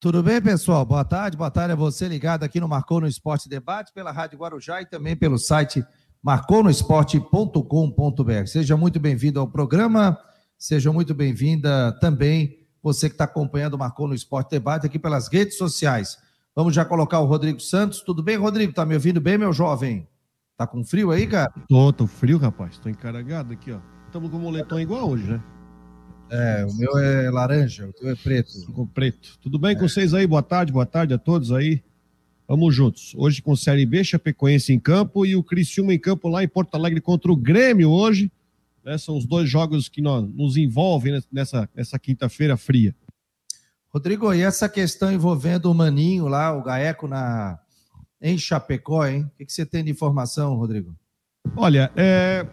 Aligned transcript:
Tudo 0.00 0.22
bem, 0.22 0.40
pessoal? 0.40 0.82
Boa 0.82 1.04
tarde, 1.04 1.36
boa 1.36 1.50
tarde 1.50 1.74
a 1.74 1.76
você 1.76 2.08
ligado 2.08 2.42
aqui 2.42 2.58
no 2.58 2.66
Marcou 2.66 3.02
no 3.02 3.06
Esporte 3.06 3.50
Debate, 3.50 3.92
pela 3.92 4.10
Rádio 4.10 4.38
Guarujá 4.38 4.80
e 4.80 4.86
também 4.86 5.14
pelo 5.14 5.36
site 5.36 5.84
marconosport.com.br. 6.22 8.46
Seja 8.46 8.78
muito 8.78 8.98
bem-vindo 8.98 9.38
ao 9.38 9.46
programa, 9.46 10.18
seja 10.56 10.90
muito 10.90 11.12
bem-vinda 11.12 11.94
também 12.00 12.66
você 12.82 13.10
que 13.10 13.14
está 13.14 13.24
acompanhando 13.24 13.74
o 13.74 13.78
Marcou 13.78 14.08
no 14.08 14.14
Esporte 14.14 14.52
Debate 14.52 14.86
aqui 14.86 14.98
pelas 14.98 15.28
redes 15.28 15.58
sociais. 15.58 16.16
Vamos 16.56 16.74
já 16.74 16.82
colocar 16.82 17.20
o 17.20 17.26
Rodrigo 17.26 17.60
Santos. 17.60 18.00
Tudo 18.00 18.22
bem, 18.22 18.38
Rodrigo? 18.38 18.72
Tá 18.72 18.86
me 18.86 18.94
ouvindo 18.94 19.20
bem, 19.20 19.36
meu 19.36 19.52
jovem? 19.52 20.08
Tá 20.56 20.66
com 20.66 20.82
frio 20.82 21.10
aí, 21.10 21.26
cara? 21.26 21.52
Tô, 21.68 21.92
tô 21.92 22.06
frio, 22.06 22.38
rapaz. 22.38 22.78
Tô 22.78 22.88
encaragado 22.88 23.52
aqui, 23.52 23.70
ó. 23.70 23.80
Estamos 24.06 24.30
com 24.30 24.38
o 24.38 24.40
moletom 24.40 24.80
igual 24.80 25.10
hoje, 25.10 25.24
né? 25.24 25.42
É, 26.30 26.64
o 26.64 26.74
meu 26.74 26.96
é 26.96 27.28
laranja, 27.28 27.88
o 27.88 27.92
teu 27.92 28.08
é 28.08 28.14
preto. 28.14 28.72
Com 28.72 28.86
preto. 28.86 29.36
Tudo 29.42 29.58
bem 29.58 29.72
é. 29.72 29.74
com 29.74 29.88
vocês 29.88 30.14
aí? 30.14 30.26
Boa 30.26 30.42
tarde, 30.42 30.72
boa 30.72 30.86
tarde 30.86 31.12
a 31.12 31.18
todos 31.18 31.50
aí. 31.50 31.82
Vamos 32.46 32.74
juntos. 32.74 33.12
Hoje 33.16 33.42
com 33.42 33.54
Série 33.56 33.84
B, 33.84 34.02
Chapecoense 34.04 34.72
em 34.72 34.78
campo 34.78 35.26
e 35.26 35.34
o 35.34 35.42
Criciúma 35.42 35.92
em 35.92 35.98
campo 35.98 36.28
lá 36.28 36.42
em 36.42 36.48
Porto 36.48 36.74
Alegre 36.74 37.00
contra 37.00 37.30
o 37.32 37.36
Grêmio 37.36 37.90
hoje. 37.90 38.30
Né? 38.84 38.96
São 38.96 39.16
os 39.16 39.26
dois 39.26 39.48
jogos 39.48 39.88
que 39.88 40.00
nós, 40.00 40.24
nos 40.34 40.56
envolvem 40.56 41.20
nessa, 41.32 41.68
nessa 41.74 41.98
quinta-feira 41.98 42.56
fria. 42.56 42.94
Rodrigo, 43.92 44.32
e 44.32 44.42
essa 44.42 44.68
questão 44.68 45.12
envolvendo 45.12 45.70
o 45.70 45.74
Maninho 45.74 46.28
lá, 46.28 46.56
o 46.56 46.62
Gaeco 46.62 47.08
na, 47.08 47.58
em 48.22 48.38
Chapecó, 48.38 49.04
hein? 49.04 49.24
O 49.24 49.38
que, 49.38 49.46
que 49.46 49.52
você 49.52 49.66
tem 49.66 49.82
de 49.82 49.90
informação, 49.90 50.54
Rodrigo? 50.54 50.94
Olha, 51.56 51.90
é, 51.96 52.46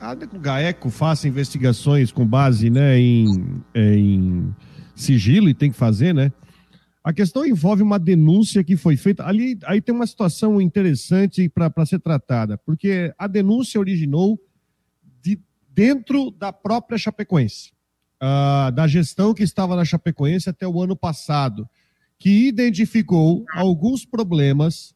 a 0.00 0.14
GAECO 0.14 0.90
faça 0.90 1.28
investigações 1.28 2.12
com 2.12 2.26
base 2.26 2.70
né, 2.70 2.98
em, 2.98 3.62
em 3.74 4.54
sigilo, 4.94 5.48
e 5.48 5.54
tem 5.54 5.70
que 5.70 5.76
fazer, 5.76 6.14
né? 6.14 6.32
A 7.02 7.12
questão 7.12 7.44
envolve 7.44 7.82
uma 7.82 7.98
denúncia 7.98 8.64
que 8.64 8.78
foi 8.78 8.96
feita. 8.96 9.26
Ali 9.26 9.58
aí 9.66 9.80
tem 9.80 9.94
uma 9.94 10.06
situação 10.06 10.58
interessante 10.58 11.50
para 11.50 11.84
ser 11.84 12.00
tratada, 12.00 12.56
porque 12.56 13.12
a 13.18 13.26
denúncia 13.26 13.78
originou 13.78 14.40
de 15.20 15.38
dentro 15.68 16.30
da 16.30 16.50
própria 16.50 16.96
Chapecoense, 16.96 17.72
uh, 18.22 18.72
da 18.72 18.86
gestão 18.86 19.34
que 19.34 19.42
estava 19.42 19.76
na 19.76 19.84
Chapecoense 19.84 20.48
até 20.48 20.66
o 20.66 20.80
ano 20.82 20.96
passado, 20.96 21.68
que 22.18 22.48
identificou 22.48 23.44
alguns 23.52 24.06
problemas, 24.06 24.94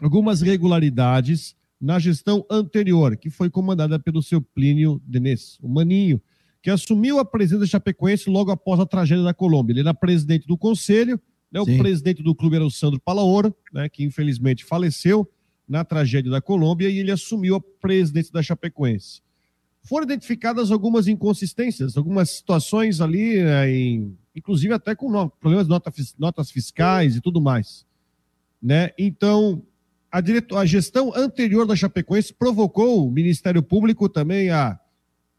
algumas 0.00 0.40
irregularidades 0.40 1.54
na 1.86 2.00
gestão 2.00 2.44
anterior, 2.50 3.16
que 3.16 3.30
foi 3.30 3.48
comandada 3.48 3.96
pelo 3.96 4.20
seu 4.20 4.42
Plínio 4.42 5.00
Denis, 5.06 5.56
o 5.62 5.68
Maninho, 5.68 6.20
que 6.60 6.68
assumiu 6.68 7.20
a 7.20 7.24
presidência 7.24 7.60
da 7.60 7.66
Chapecoense 7.70 8.28
logo 8.28 8.50
após 8.50 8.80
a 8.80 8.84
tragédia 8.84 9.22
da 9.22 9.32
Colômbia. 9.32 9.72
Ele 9.72 9.80
era 9.82 9.94
presidente 9.94 10.48
do 10.48 10.58
conselho, 10.58 11.20
né, 11.48 11.60
o 11.60 11.64
presidente 11.64 12.24
do 12.24 12.34
clube 12.34 12.56
era 12.56 12.66
o 12.66 12.70
Sandro 12.72 12.98
Palaoro, 12.98 13.54
né, 13.72 13.88
que 13.88 14.02
infelizmente 14.02 14.64
faleceu 14.64 15.30
na 15.68 15.84
tragédia 15.84 16.28
da 16.28 16.40
Colômbia, 16.40 16.90
e 16.90 16.98
ele 16.98 17.12
assumiu 17.12 17.54
a 17.54 17.60
presidência 17.60 18.32
da 18.32 18.42
Chapecoense. 18.42 19.22
Foram 19.80 20.06
identificadas 20.06 20.72
algumas 20.72 21.06
inconsistências, 21.06 21.96
algumas 21.96 22.30
situações 22.30 23.00
ali, 23.00 23.40
né, 23.40 23.70
em, 23.70 24.18
inclusive 24.34 24.74
até 24.74 24.92
com 24.96 25.28
problemas 25.28 25.66
de 25.66 25.70
nota, 25.70 25.92
notas 26.18 26.50
fiscais 26.50 27.14
e 27.14 27.20
tudo 27.20 27.40
mais. 27.40 27.86
Né? 28.60 28.90
Então, 28.98 29.62
a, 30.10 30.20
diretor, 30.20 30.58
a 30.58 30.66
gestão 30.66 31.12
anterior 31.14 31.66
da 31.66 31.76
Chapecoense 31.76 32.32
provocou 32.32 33.06
o 33.06 33.10
Ministério 33.10 33.62
Público 33.62 34.08
também 34.08 34.50
a 34.50 34.78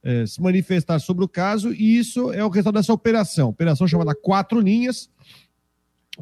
é, 0.04 0.26
se 0.26 0.42
manifestar 0.42 1.00
sobre 1.00 1.26
o 1.26 1.28
caso, 1.28 1.74
e 1.74 1.98
isso 1.98 2.32
é 2.32 2.44
o 2.44 2.50
resultado 2.50 2.76
dessa 2.76 2.94
operação. 2.94 3.50
Operação 3.50 3.88
chamada 3.88 4.16
Quatro 4.16 4.60
Linhas. 4.60 5.10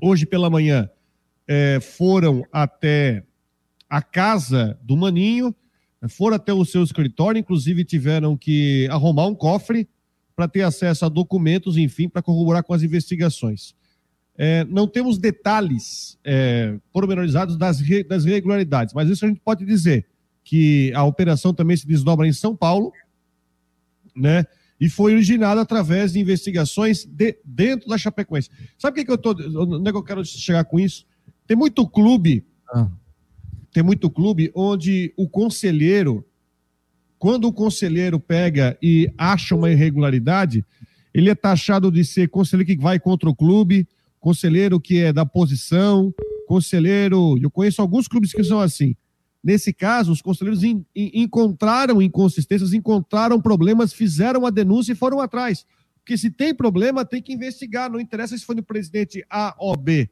Hoje 0.01 0.25
pela 0.25 0.49
manhã 0.49 0.89
é, 1.47 1.79
foram 1.79 2.43
até 2.51 3.23
a 3.89 4.01
casa 4.01 4.77
do 4.81 4.97
Maninho, 4.97 5.55
foram 6.09 6.35
até 6.35 6.53
o 6.53 6.65
seu 6.65 6.83
escritório, 6.83 7.39
inclusive 7.39 7.85
tiveram 7.85 8.35
que 8.35 8.87
arrumar 8.89 9.27
um 9.27 9.35
cofre 9.35 9.87
para 10.35 10.47
ter 10.47 10.63
acesso 10.63 11.05
a 11.05 11.09
documentos, 11.09 11.77
enfim, 11.77 12.09
para 12.09 12.21
corroborar 12.21 12.63
com 12.63 12.73
as 12.73 12.83
investigações. 12.83 13.73
É, 14.37 14.65
não 14.65 14.87
temos 14.87 15.17
detalhes 15.17 16.17
é, 16.23 16.77
pormenorizados 16.91 17.57
das, 17.57 17.81
das 18.07 18.25
irregularidades, 18.25 18.93
mas 18.93 19.09
isso 19.09 19.23
a 19.23 19.27
gente 19.27 19.39
pode 19.39 19.65
dizer 19.65 20.05
que 20.43 20.93
a 20.93 21.03
operação 21.03 21.53
também 21.53 21.75
se 21.77 21.87
desdobra 21.87 22.27
em 22.27 22.33
São 22.33 22.55
Paulo, 22.55 22.91
né? 24.15 24.45
E 24.79 24.89
foi 24.89 25.13
originada 25.13 25.61
através 25.61 26.13
de 26.13 26.19
investigações 26.19 27.05
de, 27.05 27.37
dentro 27.45 27.87
da 27.87 27.97
Chapecoense. 27.97 28.49
Sabe 28.77 28.91
o 28.91 28.95
que, 28.95 29.05
que 29.05 29.11
eu 29.11 29.17
tô. 29.17 29.31
Onde 29.31 29.89
é 29.89 29.91
que 29.91 29.97
eu 29.97 30.03
quero 30.03 30.23
chegar 30.25 30.65
com 30.65 30.79
isso? 30.79 31.05
Tem 31.47 31.55
muito 31.55 31.87
clube. 31.87 32.45
Ah. 32.69 32.89
Tem 33.71 33.81
muito 33.83 34.09
clube 34.09 34.51
onde 34.53 35.13
o 35.17 35.27
conselheiro, 35.27 36.25
quando 37.17 37.45
o 37.45 37.53
conselheiro 37.53 38.19
pega 38.19 38.77
e 38.81 39.11
acha 39.17 39.55
uma 39.55 39.71
irregularidade, 39.71 40.63
ele 41.13 41.29
é 41.29 41.35
taxado 41.35 41.91
de 41.91 42.03
ser 42.03 42.29
conselheiro 42.29 42.67
que 42.67 42.81
vai 42.81 42.99
contra 42.99 43.29
o 43.29 43.35
clube, 43.35 43.87
conselheiro 44.25 44.79
que 44.79 44.97
é 44.97 45.13
da 45.13 45.23
posição, 45.23 46.11
conselheiro. 46.47 47.37
Eu 47.39 47.51
conheço 47.51 47.79
alguns 47.79 48.07
clubes 48.07 48.31
que 48.31 48.43
são 48.43 48.59
assim. 48.59 48.95
Nesse 49.43 49.71
caso, 49.71 50.11
os 50.11 50.19
conselheiros 50.19 50.63
in, 50.63 50.83
in, 50.95 51.11
encontraram 51.21 52.01
inconsistências, 52.01 52.73
encontraram 52.73 53.39
problemas, 53.39 53.93
fizeram 53.93 54.43
a 54.47 54.49
denúncia 54.49 54.93
e 54.93 54.95
foram 54.95 55.21
atrás. 55.21 55.63
Porque 55.99 56.17
se 56.17 56.31
tem 56.31 56.55
problema, 56.55 57.05
tem 57.05 57.21
que 57.21 57.33
investigar. 57.33 57.87
Não 57.87 57.99
interessa 57.99 58.35
se 58.35 58.43
foi 58.43 58.55
no 58.55 58.63
presidente 58.63 59.23
A 59.29 59.55
ou 59.59 59.77
B. 59.77 60.09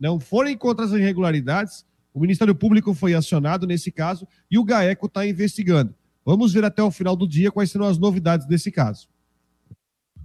Não 0.00 0.18
foram 0.18 0.48
encontradas 0.48 0.94
irregularidades. 0.94 1.84
O 2.14 2.20
Ministério 2.20 2.54
Público 2.54 2.94
foi 2.94 3.12
acionado 3.12 3.66
nesse 3.66 3.92
caso 3.92 4.26
e 4.50 4.58
o 4.58 4.64
GAECO 4.64 5.04
está 5.04 5.26
investigando. 5.26 5.94
Vamos 6.24 6.54
ver 6.54 6.64
até 6.64 6.82
o 6.82 6.90
final 6.90 7.14
do 7.14 7.28
dia 7.28 7.52
quais 7.52 7.70
serão 7.70 7.84
as 7.84 7.98
novidades 7.98 8.46
desse 8.46 8.70
caso. 8.70 9.06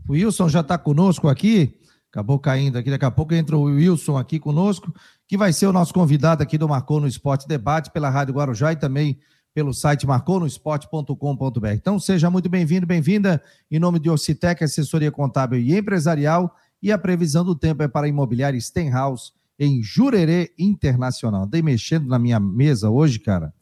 O 0.08 0.14
Wilson 0.14 0.48
já 0.48 0.62
está 0.62 0.78
conosco 0.78 1.28
aqui 1.28 1.82
acabou 2.16 2.40
caindo 2.40 2.78
aqui. 2.78 2.90
Daqui 2.90 3.04
a 3.04 3.12
pouco 3.12 3.34
entra 3.34 3.58
o 3.58 3.64
Wilson 3.64 4.18
aqui 4.18 4.40
conosco, 4.40 4.94
que 5.28 5.38
vai 5.38 5.52
ser 5.52 5.68
o 5.68 5.74
nosso 5.74 5.94
convidado 5.94 6.42
aqui 6.42 6.58
do 6.58 6.70
Marcou 6.70 7.02
no 7.02 7.08
Esporte 7.08 7.46
Debate 7.46 7.92
pela 7.92 8.10
Rádio 8.10 8.34
Guarujá 8.34 8.72
e 8.72 8.78
também 8.78 9.20
pelo 9.54 9.74
site 9.74 10.08
marconosport.com.br. 10.08 11.68
Então, 11.74 12.00
seja 12.00 12.30
muito 12.30 12.48
bem-vindo, 12.48 12.86
bem-vinda, 12.86 13.42
em 13.70 13.80
nome 13.80 14.00
de 14.00 14.10
Ocitec, 14.10 14.64
assessoria 14.64 15.12
contábil 15.12 15.60
e 15.60 15.78
empresarial, 15.78 16.56
e 16.82 16.92
a 16.92 16.98
previsão 16.98 17.44
do 17.44 17.56
tempo 17.56 17.84
é 17.84 17.88
para 17.88 18.06
a 18.06 18.10
imobiliária 18.10 18.60
Stenhouse, 18.60 19.32
em 19.58 19.82
Jurerê 19.82 20.54
Internacional. 20.60 21.44
Andei 21.44 21.62
mexendo 21.62 22.08
na 22.08 22.20
minha 22.20 22.40
mesa 22.40 22.90
hoje, 22.90 23.20
cara, 23.20 23.54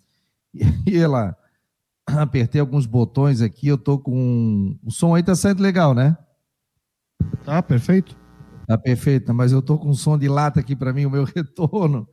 e 0.53 0.95
ela 0.95 1.35
apertei 2.07 2.59
alguns 2.59 2.85
botões 2.85 3.41
aqui, 3.41 3.67
eu 3.67 3.77
tô 3.77 3.97
com... 3.97 4.77
O 4.83 4.91
som 4.91 5.15
aí 5.15 5.23
tá 5.23 5.35
saindo 5.35 5.61
legal, 5.61 5.93
né? 5.93 6.17
Tá, 7.45 7.61
perfeito. 7.61 8.22
Tá 8.65 8.77
perfeito, 8.77 9.33
mas 9.33 9.51
eu 9.51 9.61
tô 9.61 9.77
com 9.77 9.89
um 9.89 9.93
som 9.93 10.17
de 10.17 10.27
lata 10.27 10.59
aqui 10.59 10.75
para 10.75 10.93
mim, 10.93 11.05
o 11.05 11.09
meu 11.09 11.23
retorno, 11.35 12.07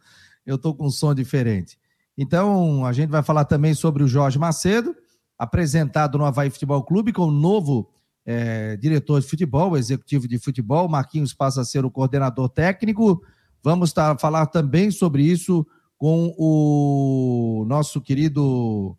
eu 0.44 0.58
tô 0.58 0.74
com 0.74 0.86
um 0.86 0.90
som 0.90 1.14
diferente. 1.14 1.78
Então, 2.16 2.84
a 2.84 2.92
gente 2.92 3.10
vai 3.10 3.22
falar 3.22 3.44
também 3.44 3.72
sobre 3.72 4.02
o 4.02 4.08
Jorge 4.08 4.38
Macedo, 4.38 4.94
apresentado 5.38 6.18
no 6.18 6.24
Havaí 6.24 6.50
Futebol 6.50 6.82
Clube 6.82 7.12
como 7.12 7.32
novo 7.32 7.88
é, 8.26 8.76
diretor 8.76 9.20
de 9.20 9.26
futebol, 9.26 9.76
executivo 9.76 10.28
de 10.28 10.38
futebol. 10.38 10.88
Marquinhos 10.88 11.32
passa 11.32 11.62
a 11.62 11.64
ser 11.64 11.84
o 11.84 11.90
coordenador 11.90 12.48
técnico. 12.48 13.22
Vamos 13.62 13.92
tá, 13.92 14.16
falar 14.18 14.46
também 14.46 14.90
sobre 14.90 15.22
isso 15.22 15.66
com 15.96 16.34
o 16.38 17.64
nosso 17.66 18.00
querido 18.00 18.96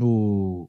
o, 0.00 0.68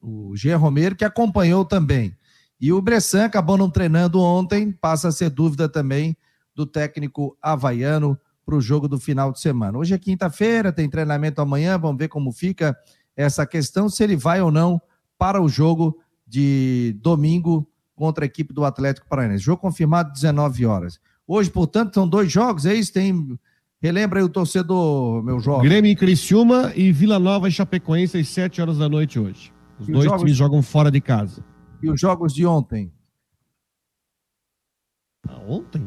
o 0.00 0.36
G. 0.36 0.54
Romero, 0.54 0.96
que 0.96 1.04
acompanhou 1.04 1.64
também. 1.64 2.16
E 2.60 2.72
o 2.72 2.82
Bressan 2.82 3.24
acabou 3.24 3.56
não 3.56 3.70
treinando 3.70 4.20
ontem, 4.20 4.72
passa 4.72 5.08
a 5.08 5.12
ser 5.12 5.30
dúvida 5.30 5.68
também 5.68 6.16
do 6.54 6.66
técnico 6.66 7.36
havaiano 7.40 8.18
para 8.44 8.56
o 8.56 8.60
jogo 8.60 8.88
do 8.88 8.98
final 8.98 9.30
de 9.30 9.40
semana. 9.40 9.78
Hoje 9.78 9.94
é 9.94 9.98
quinta-feira, 9.98 10.72
tem 10.72 10.88
treinamento 10.88 11.40
amanhã, 11.40 11.78
vamos 11.78 11.98
ver 11.98 12.08
como 12.08 12.32
fica 12.32 12.76
essa 13.14 13.46
questão, 13.46 13.88
se 13.88 14.02
ele 14.02 14.16
vai 14.16 14.40
ou 14.40 14.50
não 14.50 14.80
para 15.18 15.40
o 15.40 15.48
jogo 15.48 15.98
de 16.26 16.96
domingo 17.02 17.68
contra 17.94 18.24
a 18.24 18.26
equipe 18.26 18.54
do 18.54 18.64
Atlético 18.64 19.08
Paranaense. 19.08 19.44
Jogo 19.44 19.60
confirmado 19.60 20.12
19 20.12 20.64
horas. 20.66 20.98
Hoje, 21.26 21.50
portanto, 21.50 21.94
são 21.94 22.08
dois 22.08 22.30
jogos, 22.30 22.64
é 22.64 22.74
isso? 22.74 22.92
Tem. 22.92 23.38
Relembra 23.80 24.18
aí 24.18 24.24
o 24.24 24.28
torcedor, 24.28 25.22
meu 25.22 25.38
jovem. 25.38 25.68
Grêmio 25.68 25.90
em 25.90 25.94
Criciúma 25.94 26.72
e 26.74 26.90
Vila 26.90 27.18
Nova 27.18 27.48
e 27.48 27.52
Chapecoense 27.52 28.18
às 28.18 28.28
7 28.28 28.60
horas 28.60 28.78
da 28.78 28.88
noite 28.88 29.18
hoje. 29.18 29.52
Os 29.78 29.88
e 29.88 29.92
dois 29.92 30.04
jogos... 30.04 30.20
times 30.20 30.36
jogam 30.36 30.62
fora 30.62 30.90
de 30.90 31.00
casa. 31.00 31.44
E 31.82 31.90
os 31.90 32.00
jogos 32.00 32.34
de 32.34 32.44
ontem? 32.44 32.92
Ah, 35.28 35.40
ontem? 35.46 35.82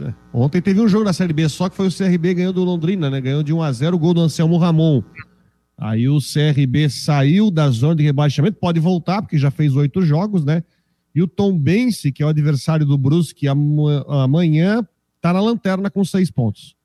É. 0.00 0.14
Ontem 0.32 0.62
teve 0.62 0.80
um 0.80 0.88
jogo 0.88 1.04
da 1.04 1.12
Série 1.12 1.32
B, 1.32 1.48
só 1.48 1.68
que 1.68 1.76
foi 1.76 1.88
o 1.88 1.92
CRB 1.92 2.34
ganhando 2.34 2.54
do 2.54 2.64
Londrina, 2.64 3.10
né? 3.10 3.20
Ganhou 3.20 3.42
de 3.42 3.52
1 3.52 3.62
a 3.62 3.72
0 3.72 3.96
o 3.96 3.98
gol 3.98 4.14
do 4.14 4.20
Anselmo 4.20 4.56
Ramon. 4.56 5.02
Aí 5.76 6.08
o 6.08 6.18
CRB 6.18 6.88
saiu 6.88 7.50
da 7.50 7.68
zona 7.68 7.96
de 7.96 8.02
rebaixamento, 8.02 8.58
pode 8.58 8.80
voltar, 8.80 9.20
porque 9.20 9.36
já 9.36 9.50
fez 9.50 9.74
oito 9.74 10.02
jogos, 10.02 10.44
né? 10.44 10.62
E 11.14 11.22
o 11.22 11.28
Tom 11.28 11.56
Bense, 11.58 12.10
que 12.10 12.22
é 12.22 12.26
o 12.26 12.28
adversário 12.28 12.86
do 12.86 12.96
Brusque, 12.98 13.46
amanhã 13.46 14.86
está 15.16 15.32
na 15.32 15.40
lanterna 15.40 15.90
com 15.90 16.04
seis 16.04 16.30
pontos. 16.30 16.76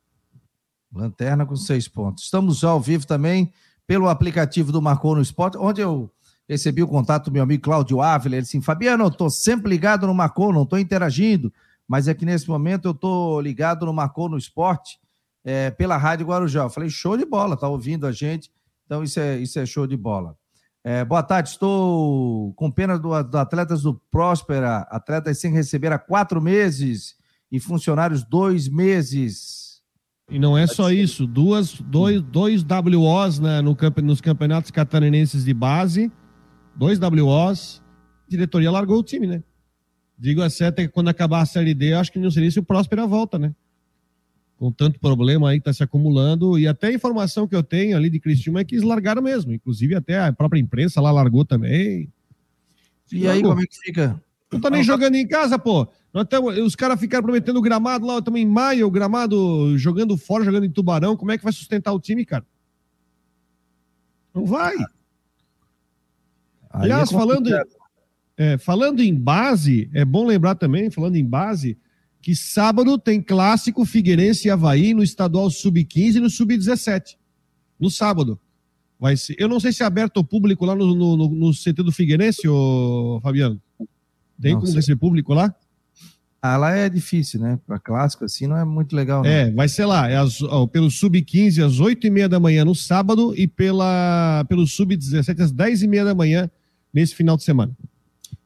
Lanterna 0.93 1.45
com 1.45 1.55
seis 1.55 1.87
pontos. 1.87 2.25
Estamos 2.25 2.63
ao 2.63 2.79
vivo 2.79 3.05
também 3.05 3.51
pelo 3.87 4.07
aplicativo 4.07 4.71
do 4.71 4.81
Marcou 4.81 5.15
no 5.15 5.21
Esporte, 5.21 5.57
onde 5.57 5.81
eu 5.81 6.11
recebi 6.49 6.81
o 6.81 6.87
contato 6.87 7.25
do 7.25 7.31
meu 7.31 7.43
amigo 7.43 7.61
Cláudio 7.61 8.01
Ávila. 8.01 8.35
Ele 8.35 8.41
disse: 8.41 8.59
Fabiano, 8.61 9.03
eu 9.03 9.09
estou 9.09 9.29
sempre 9.29 9.69
ligado 9.69 10.07
no 10.07 10.13
Marcou, 10.13 10.51
não 10.51 10.63
estou 10.63 10.79
interagindo, 10.79 11.53
mas 11.87 12.07
é 12.07 12.13
que 12.13 12.25
nesse 12.25 12.49
momento 12.49 12.87
eu 12.87 12.91
estou 12.91 13.39
ligado 13.39 13.85
no 13.85 13.93
Marcou 13.93 14.27
no 14.27 14.37
Esporte 14.37 14.99
é, 15.45 15.69
pela 15.69 15.95
Rádio 15.95 16.25
Guarujá. 16.25 16.63
Eu 16.63 16.69
falei: 16.69 16.89
show 16.89 17.15
de 17.15 17.25
bola, 17.25 17.55
tá 17.55 17.69
ouvindo 17.69 18.07
a 18.07 18.11
gente, 18.11 18.49
então 18.85 19.03
isso 19.03 19.19
é, 19.19 19.37
isso 19.37 19.59
é 19.59 19.65
show 19.65 19.85
de 19.85 19.95
bola. 19.95 20.35
É, 20.83 21.03
boa 21.05 21.21
tarde, 21.21 21.49
estou 21.49 22.53
com 22.53 22.71
pena 22.71 22.97
do, 22.97 23.21
do 23.23 23.37
atletas 23.37 23.83
do 23.83 24.01
Próspera, 24.09 24.87
atletas 24.89 25.37
sem 25.37 25.51
receber 25.51 25.91
há 25.91 25.99
quatro 25.99 26.41
meses 26.41 27.15
e 27.51 27.59
funcionários 27.59 28.23
dois 28.23 28.67
meses. 28.67 29.81
E 30.31 30.39
não 30.39 30.57
é 30.57 30.65
só 30.67 30.91
isso, 30.91 31.27
duas, 31.27 31.73
dois, 31.73 32.21
dois 32.21 32.63
WOs 32.63 33.39
né, 33.39 33.61
no, 33.61 33.75
nos 34.03 34.21
campeonatos 34.21 34.71
catarinenses 34.71 35.43
de 35.43 35.53
base, 35.53 36.11
dois 36.75 36.99
WOs, 36.99 37.81
a 38.27 38.29
diretoria 38.29 38.71
largou 38.71 38.99
o 38.99 39.03
time, 39.03 39.27
né? 39.27 39.43
Digo 40.17 40.41
a 40.41 40.49
certa 40.49 40.81
que 40.81 40.89
quando 40.89 41.07
acabar 41.09 41.41
a 41.41 41.45
Série 41.45 41.73
D, 41.73 41.93
acho 41.93 42.11
que 42.11 42.19
não 42.19 42.29
seria 42.29 42.51
se 42.51 42.59
o 42.59 42.63
Próspera 42.63 43.07
volta, 43.07 43.39
né? 43.39 43.53
com 44.59 44.71
tanto 44.73 44.99
problema 44.99 45.49
aí 45.49 45.57
que 45.57 45.61
está 45.61 45.73
se 45.73 45.81
acumulando. 45.81 46.59
E 46.59 46.67
até 46.67 46.87
a 46.87 46.93
informação 46.93 47.47
que 47.47 47.55
eu 47.55 47.63
tenho 47.63 47.95
ali 47.95 48.09
de 48.09 48.19
Cristiúma 48.19 48.59
é 48.59 48.65
que 48.65 48.75
eles 48.75 48.83
largaram 48.83 49.21
mesmo. 49.21 49.53
Inclusive, 49.53 49.95
até 49.95 50.19
a 50.19 50.33
própria 50.33 50.59
imprensa 50.59 50.99
lá 50.99 51.09
largou 51.11 51.45
também. 51.45 52.11
E 53.11 53.25
aí, 53.25 53.41
como 53.41 53.61
é 53.61 53.65
que 53.65 53.77
fica? 53.79 54.21
Não 54.51 54.59
tá 54.59 54.69
nem 54.69 54.83
jogando 54.83 55.15
em 55.15 55.25
casa, 55.25 55.57
pô. 55.57 55.87
Tamo, 56.27 56.49
os 56.49 56.75
caras 56.75 56.99
ficaram 56.99 57.23
prometendo 57.23 57.57
o 57.57 57.61
gramado 57.61 58.05
lá, 58.05 58.17
estamos 58.17 58.39
em 58.39 58.45
maio, 58.45 58.85
o 58.87 58.91
gramado 58.91 59.77
jogando 59.77 60.17
fora, 60.17 60.43
jogando 60.43 60.65
em 60.65 60.71
Tubarão. 60.71 61.15
Como 61.15 61.31
é 61.31 61.37
que 61.37 61.43
vai 61.43 61.53
sustentar 61.53 61.93
o 61.93 61.99
time, 61.99 62.25
cara? 62.25 62.45
Não 64.33 64.45
vai. 64.45 64.75
Aí 66.79 66.85
Aliás, 66.85 67.11
é 67.11 67.13
falando, 67.13 67.49
é, 68.37 68.57
falando 68.57 69.01
em 69.01 69.13
base, 69.13 69.89
é 69.93 70.05
bom 70.05 70.25
lembrar 70.25 70.55
também, 70.55 70.89
falando 70.89 71.17
em 71.17 71.25
base, 71.25 71.77
que 72.21 72.33
sábado 72.33 72.97
tem 72.97 73.21
clássico 73.21 73.83
Figueirense 73.85 74.47
e 74.47 74.51
Havaí 74.51 74.93
no 74.93 75.03
estadual 75.03 75.49
sub-15 75.49 76.15
e 76.15 76.19
no 76.21 76.29
sub-17. 76.29 77.17
No 77.77 77.91
sábado. 77.91 78.39
Vai 78.97 79.17
ser. 79.17 79.35
Eu 79.37 79.47
não 79.47 79.59
sei 79.59 79.73
se 79.73 79.83
é 79.83 79.85
aberto 79.85 80.17
ao 80.17 80.23
público 80.23 80.65
lá 80.65 80.75
no, 80.75 80.95
no, 80.95 81.29
no 81.29 81.51
CT 81.51 81.83
do 81.83 81.91
Figueirense, 81.91 82.47
ô, 82.47 83.19
Fabiano. 83.21 83.61
Tem 84.41 84.53
não, 84.53 84.61
como 84.61 84.81
ser 84.81 84.95
público 84.95 85.33
lá? 85.33 85.53
Ah, 86.41 86.55
lá 86.55 86.71
é 86.71 86.87
difícil, 86.87 87.41
né? 87.41 87.59
Para 87.67 87.77
clássico 87.77 88.23
assim 88.23 88.47
não 88.47 88.57
é 88.57 88.63
muito 88.63 88.95
legal. 88.95 89.25
É, 89.25 89.51
vai 89.51 89.67
ser 89.67 89.85
lá. 89.85 90.09
É 90.09 90.15
as, 90.15 90.41
ó, 90.41 90.65
pelo 90.65 90.89
sub-15 90.89 91.65
às 91.65 91.81
8 91.81 92.07
e 92.07 92.09
meia 92.09 92.29
da 92.29 92.39
manhã 92.39 92.63
no 92.63 92.73
sábado 92.73 93.33
e 93.35 93.47
pela, 93.47 94.45
pelo 94.47 94.65
sub-17 94.65 95.41
às 95.41 95.51
10 95.51 95.83
e 95.83 95.87
meia 95.87 96.05
da 96.05 96.15
manhã 96.15 96.49
nesse 96.93 97.15
final 97.15 97.37
de 97.37 97.43
semana. 97.43 97.75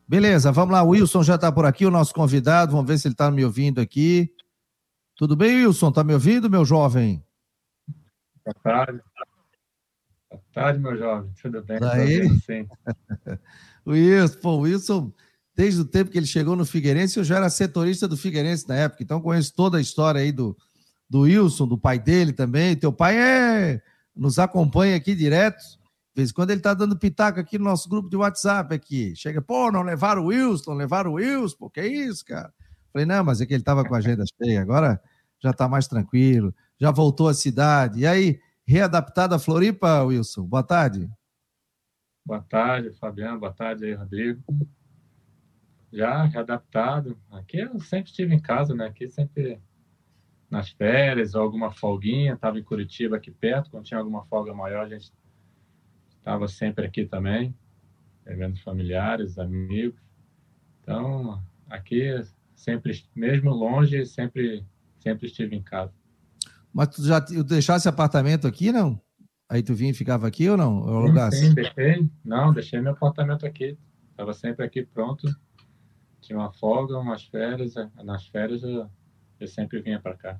Beleza, 0.08 0.52
vamos 0.52 0.74
lá. 0.74 0.84
O 0.84 0.90
Wilson 0.90 1.24
já 1.24 1.36
está 1.36 1.52
por 1.52 1.66
aqui, 1.66 1.86
o 1.86 1.92
nosso 1.92 2.14
convidado. 2.14 2.72
Vamos 2.72 2.88
ver 2.88 2.98
se 2.98 3.08
ele 3.08 3.14
está 3.14 3.32
me 3.32 3.44
ouvindo 3.44 3.80
aqui. 3.80 4.32
Tudo 5.16 5.36
bem, 5.36 5.66
Wilson? 5.66 5.90
Está 5.90 6.04
me 6.04 6.14
ouvindo, 6.14 6.50
meu 6.50 6.66
jovem? 6.66 7.24
Boa 8.46 8.56
tarde. 8.64 9.02
Boa 10.30 10.44
tarde, 10.54 10.80
meu 10.80 10.98
jovem. 10.98 11.32
Tudo 11.42 11.64
bem? 11.64 11.80
Daí? 11.80 12.30
Sim. 12.40 12.68
o 13.86 13.92
Wilson, 13.92 14.40
pô, 14.40 14.52
o 14.52 14.60
Wilson, 14.62 15.14
desde 15.56 15.82
o 15.82 15.86
tempo 15.86 16.12
que 16.12 16.18
ele 16.18 16.28
chegou 16.28 16.56
no 16.56 16.66
Figueirense, 16.66 17.18
eu 17.18 17.24
já 17.24 17.38
era 17.38 17.50
setorista 17.50 18.08
do 18.08 18.18
Figueirense 18.18 18.68
na 18.68 18.76
época, 18.76 19.04
então 19.04 19.22
conheço 19.22 19.54
toda 19.56 19.78
a 19.78 19.82
história 19.82 20.20
aí 20.20 20.32
do, 20.32 20.58
do 21.10 21.22
Wilson, 21.22 21.68
do 21.68 21.78
pai 21.78 22.00
dele 22.00 22.34
também. 22.34 22.76
Teu 22.76 22.92
pai 22.92 23.18
é 23.18 23.82
nos 24.16 24.38
acompanha 24.40 24.96
aqui 24.96 25.16
direto. 25.16 25.64
Vez 26.16 26.30
em 26.30 26.34
quando 26.34 26.52
ele 26.52 26.62
tá 26.62 26.74
dando 26.74 26.98
pitaco 26.98 27.40
aqui 27.40 27.58
no 27.58 27.66
nosso 27.66 27.90
grupo 27.90 28.08
de 28.08 28.16
WhatsApp 28.16 28.76
aqui. 28.76 29.16
Chega, 29.16 29.42
pô, 29.42 29.72
não 29.72 29.82
levaram 29.82 30.24
o 30.24 30.28
Wilson, 30.28 30.74
levaram 30.74 31.12
o 31.12 31.14
Wilson, 31.16 31.58
pô, 31.58 31.70
que 31.70 31.80
é 31.80 31.88
isso, 31.88 32.24
cara? 32.24 32.54
Falei, 32.92 33.06
não, 33.06 33.24
mas 33.24 33.42
é 33.42 33.46
que 33.46 33.54
ele 33.54 33.64
tava 33.64 33.84
com 33.84 33.96
a 33.96 33.98
agenda 33.98 34.24
cheia, 34.38 34.62
agora 34.62 35.02
já 35.42 35.52
tá 35.52 35.68
mais 35.68 35.88
tranquilo, 35.88 36.54
já 36.80 36.92
voltou 36.92 37.28
à 37.28 37.34
cidade. 37.34 38.02
E 38.02 38.08
aí, 38.08 38.40
readaptado 38.66 39.34
a 39.34 39.40
Floripa, 39.40 40.04
Wilson? 40.04 40.44
Boa 40.44 40.64
tarde. 40.64 41.10
Boa 42.26 42.42
tarde, 42.42 42.92
Fabiano, 42.94 43.40
boa 43.40 43.52
tarde 43.52 43.86
aí, 43.86 43.94
Rodrigo. 43.94 44.42
Já 45.92 46.24
readaptado. 46.26 47.18
Aqui 47.32 47.58
eu 47.58 47.80
sempre 47.80 48.10
estive 48.12 48.34
em 48.34 48.40
casa, 48.40 48.74
né? 48.74 48.86
Aqui 48.86 49.10
sempre 49.10 49.60
nas 50.50 50.70
férias 50.70 51.34
alguma 51.34 51.72
folguinha, 51.72 52.34
estava 52.34 52.60
em 52.60 52.64
Curitiba 52.64 53.18
aqui 53.18 53.32
perto, 53.32 53.72
quando 53.72 53.86
tinha 53.86 54.00
alguma 54.00 54.24
folga 54.26 54.54
maior, 54.54 54.86
a 54.86 54.90
gente 54.90 55.12
estava 56.24 56.48
sempre 56.48 56.86
aqui 56.86 57.06
também, 57.06 57.54
eventos 58.26 58.62
familiares, 58.62 59.38
amigos. 59.38 60.02
Então, 60.82 61.44
aqui 61.70 62.22
sempre, 62.56 63.04
mesmo 63.14 63.52
longe, 63.52 64.06
sempre, 64.06 64.66
sempre 65.00 65.28
estive 65.28 65.54
em 65.54 65.62
casa. 65.62 65.92
Mas 66.74 66.88
tu 66.88 67.04
já 67.04 67.20
deixasse 67.20 67.90
apartamento 67.90 68.48
aqui, 68.48 68.72
não? 68.72 69.00
Aí 69.50 69.62
tu 69.62 69.76
vinha 69.76 69.92
e 69.92 69.94
ficava 69.94 70.26
aqui 70.26 70.50
ou 70.50 70.56
não? 70.56 70.80
sim, 71.30 71.50
sim, 71.50 71.54
deixei. 71.54 72.10
Não, 72.24 72.54
deixei 72.54 72.80
meu 72.80 72.94
apartamento 72.94 73.46
aqui. 73.46 73.78
Estava 74.10 74.34
sempre 74.34 74.66
aqui 74.66 74.84
pronto. 74.84 75.28
Tinha 76.22 76.40
uma 76.40 76.54
folga, 76.54 76.98
umas 76.98 77.26
férias. 77.26 77.76
Nas 78.04 78.26
férias 78.28 78.64
eu, 78.64 78.90
eu 79.40 79.48
sempre 79.48 79.82
vinha 79.82 80.00
para 80.00 80.16
cá. 80.16 80.40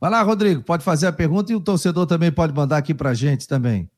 Vai 0.00 0.10
lá, 0.10 0.20
Rodrigo, 0.22 0.62
pode 0.62 0.82
fazer 0.82 1.06
a 1.06 1.12
pergunta 1.12 1.52
e 1.52 1.54
o 1.54 1.60
torcedor 1.60 2.06
também 2.06 2.32
pode 2.32 2.52
mandar 2.52 2.78
aqui 2.78 2.92
para 2.92 3.14
gente 3.14 3.46
também. 3.46 3.88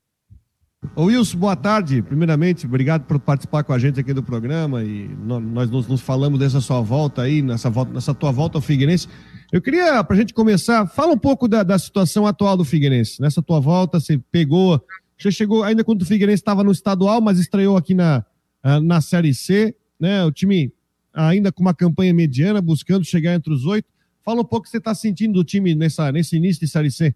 Ô 0.94 1.04
Wilson, 1.04 1.38
boa 1.38 1.56
tarde. 1.56 2.02
Primeiramente, 2.02 2.66
obrigado 2.66 3.04
por 3.04 3.18
participar 3.18 3.64
com 3.64 3.72
a 3.72 3.78
gente 3.78 3.98
aqui 3.98 4.12
do 4.12 4.22
programa 4.22 4.84
e 4.84 5.08
nós 5.08 5.70
nos, 5.70 5.88
nos 5.88 6.00
falamos 6.00 6.38
dessa 6.38 6.60
sua 6.60 6.80
volta 6.80 7.22
aí, 7.22 7.42
nessa, 7.42 7.70
volta, 7.70 7.92
nessa 7.92 8.14
tua 8.14 8.30
volta 8.30 8.58
ao 8.58 8.62
Figueirense. 8.62 9.08
Eu 9.50 9.60
queria, 9.60 10.04
para 10.04 10.14
a 10.14 10.18
gente 10.18 10.34
começar, 10.34 10.86
fala 10.86 11.12
um 11.12 11.18
pouco 11.18 11.48
da, 11.48 11.62
da, 11.62 11.78
situação 11.78 12.26
atual 12.26 12.56
do 12.56 12.64
Figueirense. 12.64 13.20
Nessa 13.20 13.42
tua 13.42 13.58
volta, 13.58 13.98
você 13.98 14.18
pegou, 14.30 14.80
você 15.18 15.32
chegou 15.32 15.64
ainda 15.64 15.82
quando 15.82 16.02
o 16.02 16.06
Figueirense 16.06 16.42
estava 16.42 16.62
no 16.62 16.70
estadual, 16.70 17.20
mas 17.20 17.38
estreou 17.38 17.76
aqui 17.76 17.94
na, 17.94 18.24
ah, 18.62 18.80
na 18.80 19.00
Série 19.00 19.34
C, 19.34 19.74
né? 19.98 20.24
O 20.24 20.30
time 20.30 20.72
ainda 21.12 21.50
com 21.50 21.62
uma 21.62 21.74
campanha 21.74 22.12
mediana, 22.12 22.60
buscando 22.60 23.04
chegar 23.04 23.34
entre 23.34 23.52
os 23.52 23.64
oito. 23.64 23.88
Fala 24.24 24.42
um 24.42 24.44
pouco 24.44 24.58
o 24.58 24.62
que 24.62 24.70
você 24.70 24.78
está 24.78 24.94
sentindo 24.94 25.34
do 25.34 25.44
time 25.44 25.74
nessa, 25.74 26.12
nesse 26.12 26.36
início 26.36 26.60
de 26.60 26.68
Série 26.70 26.90
C. 26.90 27.14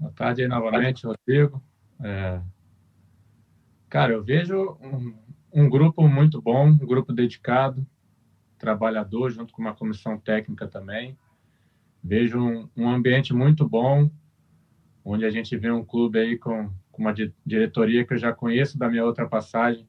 Boa 0.00 0.12
tarde 0.12 0.40
aí 0.40 0.48
novamente, 0.48 1.06
Rodrigo. 1.06 1.62
É... 2.02 2.40
Cara, 3.86 4.14
eu 4.14 4.24
vejo 4.24 4.78
um, 4.80 5.14
um, 5.52 5.68
grupo 5.68 6.08
muito 6.08 6.40
bom, 6.40 6.68
um 6.68 6.78
grupo 6.78 7.12
dedicado, 7.12 7.86
trabalhador, 8.56 9.30
junto 9.30 9.52
com 9.52 9.60
uma 9.60 9.74
comissão 9.74 10.18
técnica 10.18 10.66
também. 10.66 11.18
Vejo 12.02 12.40
um, 12.40 12.66
um 12.74 12.88
ambiente 12.88 13.34
muito 13.34 13.68
bom, 13.68 14.10
onde 15.04 15.26
a 15.26 15.30
gente 15.30 15.54
vê 15.58 15.70
um 15.70 15.84
clube 15.84 16.18
aí 16.18 16.38
com, 16.38 16.72
com 16.90 17.02
uma 17.02 17.12
diretoria 17.44 18.02
que 18.06 18.14
eu 18.14 18.18
já 18.18 18.32
conheço 18.32 18.78
da 18.78 18.88
minha 18.88 19.04
outra 19.04 19.28
passagem, 19.28 19.86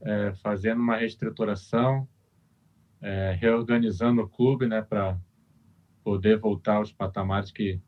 é, 0.00 0.32
fazendo 0.42 0.80
uma 0.80 0.96
reestruturação, 0.96 2.08
é, 3.00 3.36
reorganizando 3.38 4.22
o 4.22 4.28
clube 4.28 4.66
né, 4.66 4.82
para 4.82 5.16
poder 6.02 6.36
voltar 6.36 6.78
aos 6.78 6.92
patamares 6.92 7.52
que, 7.52 7.80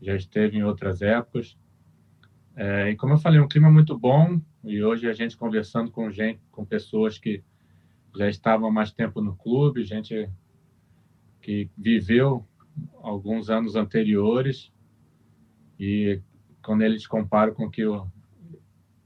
já 0.00 0.14
esteve 0.14 0.56
em 0.56 0.64
outras 0.64 1.02
épocas. 1.02 1.56
É, 2.56 2.90
e 2.90 2.96
como 2.96 3.14
eu 3.14 3.18
falei, 3.18 3.40
um 3.40 3.48
clima 3.48 3.70
muito 3.70 3.96
bom. 3.98 4.40
E 4.64 4.82
hoje 4.82 5.08
a 5.08 5.12
gente 5.12 5.36
conversando 5.36 5.90
com 5.90 6.10
gente, 6.10 6.40
com 6.50 6.64
pessoas 6.64 7.18
que 7.18 7.42
já 8.16 8.28
estavam 8.28 8.70
mais 8.70 8.90
tempo 8.90 9.20
no 9.20 9.36
clube, 9.36 9.84
gente 9.84 10.28
que 11.40 11.70
viveu 11.76 12.46
alguns 12.96 13.48
anos 13.48 13.76
anteriores. 13.76 14.72
E 15.78 16.20
quando 16.62 16.82
eles 16.82 17.06
comparam 17.06 17.54
com 17.54 17.66
o 17.66 17.70
que 17.70 17.84
o, 17.84 18.06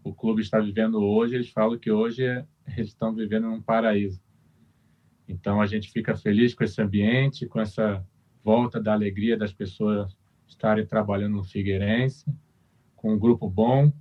o 0.02 0.14
clube 0.14 0.40
está 0.40 0.58
vivendo 0.58 1.02
hoje, 1.02 1.34
eles 1.34 1.50
falam 1.50 1.78
que 1.78 1.90
hoje 1.90 2.24
é, 2.24 2.46
eles 2.76 2.88
estão 2.88 3.14
vivendo 3.14 3.48
num 3.48 3.60
paraíso. 3.60 4.20
Então 5.28 5.60
a 5.60 5.66
gente 5.66 5.90
fica 5.90 6.16
feliz 6.16 6.54
com 6.54 6.64
esse 6.64 6.80
ambiente, 6.80 7.46
com 7.46 7.60
essa 7.60 8.04
volta 8.42 8.80
da 8.80 8.92
alegria 8.92 9.36
das 9.36 9.52
pessoas 9.52 10.16
estarem 10.52 10.86
trabalhando 10.86 11.36
no 11.36 11.44
Figueirense, 11.44 12.24
com 12.94 13.14
um 13.14 13.18
grupo 13.18 13.48
bom, 13.48 13.92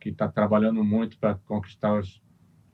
que 0.00 0.08
está 0.08 0.28
trabalhando 0.28 0.82
muito 0.82 1.18
para 1.18 1.36
conquistar 1.36 1.98
os, 1.98 2.20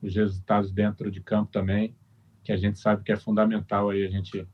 os 0.00 0.14
resultados 0.14 0.72
dentro 0.72 1.10
de 1.10 1.20
campo 1.20 1.52
também, 1.52 1.94
que 2.42 2.52
a 2.52 2.56
gente 2.56 2.78
sabe 2.78 3.04
que 3.04 3.12
é 3.12 3.16
fundamental 3.16 3.90
aí 3.90 4.06
a 4.06 4.10
gente, 4.10 4.46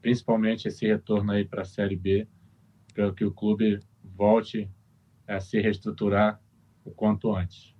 principalmente 0.00 0.66
esse 0.66 0.86
retorno 0.86 1.32
aí 1.32 1.44
para 1.44 1.62
a 1.62 1.64
Série 1.64 1.96
B, 1.96 2.26
para 2.92 3.12
que 3.12 3.24
o 3.24 3.32
clube 3.32 3.78
volte 4.02 4.68
a 5.28 5.38
se 5.38 5.60
reestruturar 5.60 6.40
o 6.84 6.90
quanto 6.90 7.34
antes. 7.34 7.74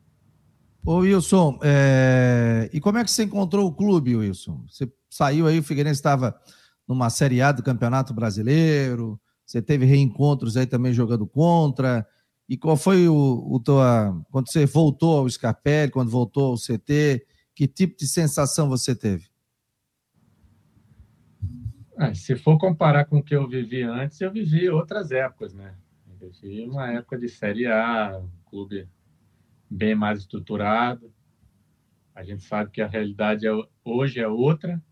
Ô 0.84 0.98
Wilson, 0.98 1.58
é... 1.64 2.70
e 2.72 2.80
como 2.80 2.98
é 2.98 3.04
que 3.04 3.10
você 3.10 3.24
encontrou 3.24 3.66
o 3.66 3.74
clube, 3.74 4.14
Wilson? 4.14 4.64
Você 4.68 4.92
saiu 5.10 5.48
aí, 5.48 5.58
o 5.58 5.62
Figueirense 5.62 5.98
estava 5.98 6.38
numa 6.86 7.10
Série 7.10 7.42
A 7.42 7.50
do 7.50 7.62
Campeonato 7.62 8.14
Brasileiro, 8.14 9.20
você 9.46 9.62
teve 9.62 9.86
reencontros 9.86 10.56
aí 10.56 10.66
também 10.66 10.92
jogando 10.92 11.26
contra. 11.26 12.04
E 12.48 12.56
qual 12.56 12.76
foi 12.76 13.08
o, 13.08 13.14
o 13.48 13.60
tua. 13.60 14.20
Quando 14.30 14.50
você 14.50 14.66
voltou 14.66 15.18
ao 15.18 15.30
Scarpelli, 15.30 15.92
quando 15.92 16.10
voltou 16.10 16.50
ao 16.50 16.56
CT, 16.56 17.24
que 17.54 17.68
tipo 17.68 17.96
de 17.96 18.08
sensação 18.08 18.68
você 18.68 18.94
teve? 18.94 19.28
Ah, 21.96 22.12
se 22.12 22.36
for 22.36 22.58
comparar 22.58 23.06
com 23.06 23.18
o 23.18 23.22
que 23.22 23.34
eu 23.34 23.48
vivi 23.48 23.82
antes, 23.82 24.20
eu 24.20 24.30
vivi 24.30 24.68
outras 24.68 25.10
épocas, 25.10 25.54
né? 25.54 25.74
Eu 26.20 26.30
vivi 26.30 26.68
uma 26.68 26.92
época 26.92 27.16
de 27.18 27.28
Série 27.28 27.66
A, 27.66 28.18
um 28.18 28.28
clube 28.50 28.88
bem 29.70 29.94
mais 29.94 30.20
estruturado. 30.20 31.12
A 32.14 32.22
gente 32.22 32.42
sabe 32.42 32.70
que 32.70 32.82
a 32.82 32.86
realidade 32.86 33.46
é, 33.46 33.50
hoje 33.84 34.20
é 34.20 34.28
outra, 34.28 34.82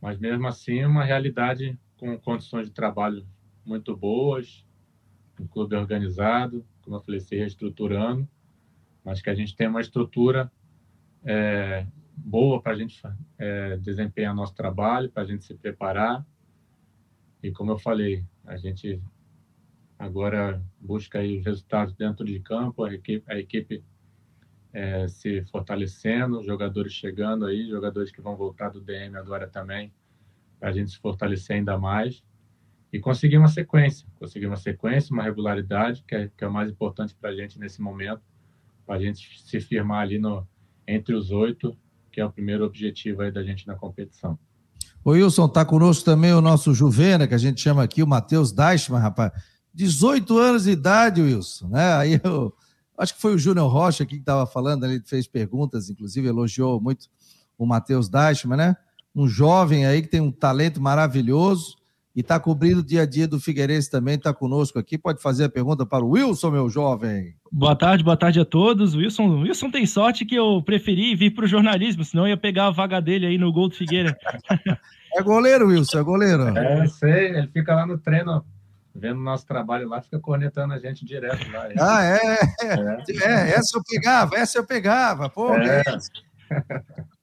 mas 0.00 0.18
mesmo 0.18 0.46
assim 0.46 0.84
uma 0.84 1.04
realidade 1.04 1.78
com 1.96 2.18
condições 2.18 2.66
de 2.66 2.74
trabalho 2.74 3.26
muito 3.66 3.96
boas, 3.96 4.64
um 5.40 5.46
clube 5.46 5.74
organizado, 5.74 6.64
como 6.82 6.96
eu 6.96 7.00
falei, 7.00 7.20
se 7.20 7.36
reestruturando, 7.36 8.26
mas 9.04 9.20
que 9.20 9.28
a 9.28 9.34
gente 9.34 9.54
tem 9.54 9.68
uma 9.68 9.80
estrutura 9.80 10.50
é, 11.24 11.86
boa 12.16 12.62
para 12.62 12.72
a 12.72 12.76
gente 12.76 13.00
é, 13.36 13.76
desempenhar 13.76 14.34
nosso 14.34 14.54
trabalho, 14.54 15.10
para 15.10 15.24
a 15.24 15.26
gente 15.26 15.44
se 15.44 15.54
preparar. 15.54 16.24
E 17.42 17.50
como 17.50 17.72
eu 17.72 17.78
falei, 17.78 18.24
a 18.44 18.56
gente 18.56 19.02
agora 19.98 20.62
busca 20.80 21.18
aí 21.18 21.38
os 21.38 21.44
resultados 21.44 21.94
dentro 21.94 22.24
de 22.24 22.38
campo, 22.40 22.84
a 22.84 22.94
equipe, 22.94 23.24
a 23.30 23.38
equipe 23.38 23.84
é, 24.72 25.08
se 25.08 25.42
fortalecendo, 25.46 26.42
jogadores 26.42 26.92
chegando 26.92 27.46
aí, 27.46 27.68
jogadores 27.68 28.10
que 28.10 28.20
vão 28.20 28.36
voltar 28.36 28.70
do 28.70 28.80
DM 28.80 29.16
agora 29.16 29.48
também, 29.48 29.92
para 30.58 30.68
a 30.70 30.72
gente 30.72 30.90
se 30.90 30.98
fortalecer 30.98 31.56
ainda 31.56 31.78
mais 31.78 32.22
e 32.96 33.00
conseguir 33.00 33.36
uma 33.36 33.48
sequência, 33.48 34.08
conseguir 34.18 34.46
uma 34.46 34.56
sequência, 34.56 35.12
uma 35.12 35.22
regularidade, 35.22 36.02
que 36.08 36.14
é, 36.14 36.30
que 36.34 36.42
é 36.42 36.48
o 36.48 36.52
mais 36.52 36.70
importante 36.70 37.14
para 37.14 37.28
a 37.28 37.34
gente 37.34 37.58
nesse 37.58 37.82
momento, 37.82 38.22
para 38.86 38.96
a 38.96 38.98
gente 38.98 39.42
se 39.44 39.60
firmar 39.60 40.00
ali 40.00 40.18
no, 40.18 40.48
entre 40.88 41.14
os 41.14 41.30
oito, 41.30 41.76
que 42.10 42.22
é 42.22 42.24
o 42.24 42.32
primeiro 42.32 42.64
objetivo 42.64 43.20
aí 43.20 43.30
da 43.30 43.42
gente 43.42 43.66
na 43.66 43.74
competição. 43.74 44.38
O 45.04 45.10
Wilson, 45.10 45.44
está 45.44 45.62
conosco 45.62 46.06
também 46.06 46.32
o 46.32 46.40
nosso 46.40 46.72
Juvena, 46.72 47.28
que 47.28 47.34
a 47.34 47.38
gente 47.38 47.60
chama 47.60 47.82
aqui, 47.82 48.02
o 48.02 48.06
Matheus 48.06 48.50
Deichmann, 48.50 49.02
rapaz. 49.02 49.30
18 49.74 50.38
anos 50.38 50.64
de 50.64 50.70
idade, 50.70 51.20
Wilson, 51.20 51.68
né? 51.68 51.92
Aí 51.96 52.20
eu 52.24 52.50
acho 52.96 53.14
que 53.14 53.20
foi 53.20 53.34
o 53.34 53.38
Júnior 53.38 53.70
Rocha 53.70 54.04
aqui 54.04 54.14
que 54.14 54.22
estava 54.22 54.46
falando, 54.46 54.86
ele 54.86 55.02
fez 55.04 55.26
perguntas, 55.28 55.90
inclusive 55.90 56.26
elogiou 56.26 56.80
muito 56.80 57.08
o 57.58 57.66
Matheus 57.66 58.08
Deichmann, 58.08 58.56
né? 58.56 58.76
Um 59.14 59.28
jovem 59.28 59.84
aí 59.84 60.00
que 60.00 60.08
tem 60.08 60.20
um 60.20 60.32
talento 60.32 60.80
maravilhoso 60.80 61.76
e 62.16 62.20
está 62.20 62.40
cobrindo 62.40 62.80
o 62.80 62.82
dia 62.82 63.02
a 63.02 63.06
dia 63.06 63.28
do 63.28 63.38
Figueirense 63.38 63.90
também, 63.90 64.14
está 64.14 64.32
conosco 64.32 64.78
aqui. 64.78 64.96
Pode 64.96 65.20
fazer 65.20 65.44
a 65.44 65.48
pergunta 65.50 65.84
para 65.84 66.02
o 66.02 66.12
Wilson, 66.12 66.50
meu 66.50 66.70
jovem. 66.70 67.34
Boa 67.52 67.76
tarde, 67.76 68.02
boa 68.02 68.16
tarde 68.16 68.40
a 68.40 68.44
todos. 68.44 68.94
Wilson, 68.94 69.42
Wilson 69.42 69.70
tem 69.70 69.84
sorte 69.84 70.24
que 70.24 70.34
eu 70.34 70.62
preferi 70.62 71.14
vir 71.14 71.32
para 71.32 71.44
o 71.44 71.48
jornalismo, 71.48 72.02
senão 72.02 72.24
eu 72.24 72.30
ia 72.30 72.36
pegar 72.38 72.68
a 72.68 72.70
vaga 72.70 73.02
dele 73.02 73.26
aí 73.26 73.36
no 73.36 73.52
gol 73.52 73.68
do 73.68 73.74
Figueira. 73.74 74.16
é 75.14 75.22
goleiro, 75.22 75.68
Wilson, 75.68 75.98
é 75.98 76.02
goleiro. 76.02 76.42
É, 76.56 76.88
sei, 76.88 77.36
ele 77.36 77.48
fica 77.48 77.74
lá 77.74 77.84
no 77.84 77.98
treino 77.98 78.42
vendo 78.94 79.20
nosso 79.20 79.46
trabalho 79.46 79.86
lá, 79.86 80.00
fica 80.00 80.18
cornetando 80.18 80.72
a 80.72 80.78
gente 80.78 81.04
direto 81.04 81.52
lá. 81.52 81.68
Ah, 81.78 82.02
é? 82.02 82.40
É, 82.62 83.24
é 83.24 83.50
essa 83.50 83.76
eu 83.76 83.82
pegava, 83.86 84.36
essa 84.36 84.58
eu 84.58 84.66
pegava, 84.66 85.28
pô. 85.28 85.52
É. 85.54 85.82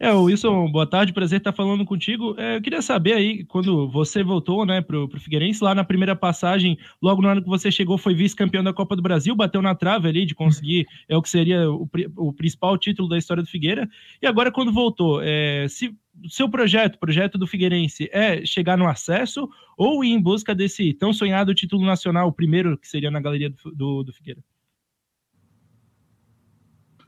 É, 0.00 0.12
Wilson, 0.12 0.70
boa 0.70 0.86
tarde, 0.86 1.12
prazer 1.12 1.38
estar 1.38 1.52
falando 1.52 1.84
contigo. 1.84 2.36
É, 2.38 2.54
eu 2.56 2.62
queria 2.62 2.80
saber 2.80 3.14
aí, 3.14 3.44
quando 3.44 3.88
você 3.90 4.22
voltou 4.22 4.64
né, 4.64 4.80
para 4.80 4.96
o 4.96 5.10
Figueirense, 5.18 5.62
lá 5.62 5.74
na 5.74 5.82
primeira 5.82 6.14
passagem, 6.14 6.78
logo 7.02 7.20
no 7.20 7.26
ano 7.26 7.42
que 7.42 7.48
você 7.48 7.68
chegou, 7.68 7.98
foi 7.98 8.14
vice-campeão 8.14 8.62
da 8.62 8.72
Copa 8.72 8.94
do 8.94 9.02
Brasil, 9.02 9.34
bateu 9.34 9.60
na 9.60 9.74
trave 9.74 10.08
ali 10.08 10.24
de 10.24 10.36
conseguir 10.36 10.86
é 11.08 11.16
o 11.16 11.22
que 11.22 11.28
seria 11.28 11.68
o, 11.68 11.90
o 12.16 12.32
principal 12.32 12.78
título 12.78 13.08
da 13.08 13.18
história 13.18 13.42
do 13.42 13.48
Figueira. 13.48 13.88
E 14.22 14.26
agora, 14.28 14.52
quando 14.52 14.72
voltou, 14.72 15.20
é, 15.20 15.66
se 15.68 15.92
seu 16.28 16.48
projeto, 16.48 16.96
projeto 16.98 17.36
do 17.36 17.46
Figueirense, 17.46 18.08
é 18.12 18.46
chegar 18.46 18.78
no 18.78 18.86
acesso 18.86 19.48
ou 19.76 20.04
ir 20.04 20.12
em 20.12 20.22
busca 20.22 20.54
desse 20.54 20.94
tão 20.94 21.12
sonhado 21.12 21.54
título 21.54 21.84
nacional, 21.84 22.28
o 22.28 22.32
primeiro 22.32 22.78
que 22.78 22.86
seria 22.86 23.10
na 23.10 23.20
galeria 23.20 23.50
do, 23.50 23.74
do, 23.74 24.02
do 24.04 24.12
Figueira? 24.12 24.40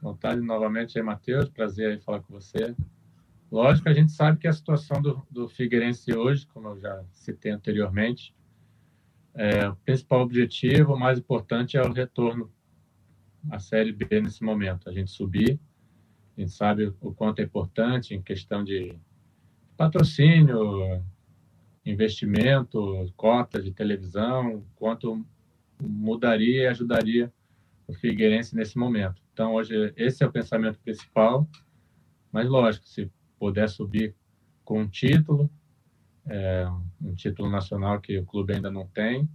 Vontade 0.00 0.40
novamente 0.40 0.98
aí, 0.98 1.04
Matheus. 1.04 1.48
Prazer 1.48 1.92
aí 1.92 2.00
falar 2.00 2.20
com 2.20 2.32
você. 2.32 2.74
Lógico, 3.50 3.88
a 3.88 3.92
gente 3.92 4.12
sabe 4.12 4.38
que 4.38 4.46
a 4.46 4.52
situação 4.52 5.02
do, 5.02 5.26
do 5.30 5.48
Figueirense 5.48 6.12
hoje, 6.14 6.46
como 6.46 6.68
eu 6.68 6.80
já 6.80 7.04
citei 7.12 7.50
anteriormente, 7.50 8.34
é, 9.34 9.68
o 9.68 9.76
principal 9.76 10.20
objetivo, 10.20 10.94
o 10.94 10.98
mais 10.98 11.18
importante 11.18 11.76
é 11.76 11.82
o 11.82 11.92
retorno 11.92 12.50
à 13.50 13.58
Série 13.58 13.92
B 13.92 14.20
nesse 14.20 14.42
momento. 14.42 14.88
A 14.88 14.92
gente 14.92 15.10
subir, 15.10 15.58
a 16.36 16.40
gente 16.40 16.52
sabe 16.52 16.92
o 17.00 17.12
quanto 17.12 17.40
é 17.40 17.44
importante 17.44 18.14
em 18.14 18.22
questão 18.22 18.62
de 18.62 18.96
patrocínio, 19.76 21.02
investimento, 21.84 23.12
cota 23.16 23.60
de 23.60 23.72
televisão, 23.72 24.64
quanto 24.76 25.24
mudaria 25.80 26.62
e 26.62 26.66
ajudaria 26.66 27.32
o 27.86 27.94
Figueirense 27.94 28.54
nesse 28.54 28.78
momento. 28.78 29.19
Então, 29.32 29.54
hoje, 29.54 29.92
esse 29.96 30.22
é 30.22 30.26
o 30.26 30.32
pensamento 30.32 30.78
principal. 30.80 31.48
Mas, 32.32 32.48
lógico, 32.48 32.86
se 32.86 33.10
puder 33.38 33.68
subir 33.68 34.14
com 34.64 34.82
um 34.82 34.88
título, 34.88 35.50
é, 36.26 36.66
um 37.00 37.14
título 37.14 37.50
nacional 37.50 38.00
que 38.00 38.18
o 38.18 38.24
clube 38.24 38.54
ainda 38.54 38.70
não 38.70 38.86
tem, 38.86 39.28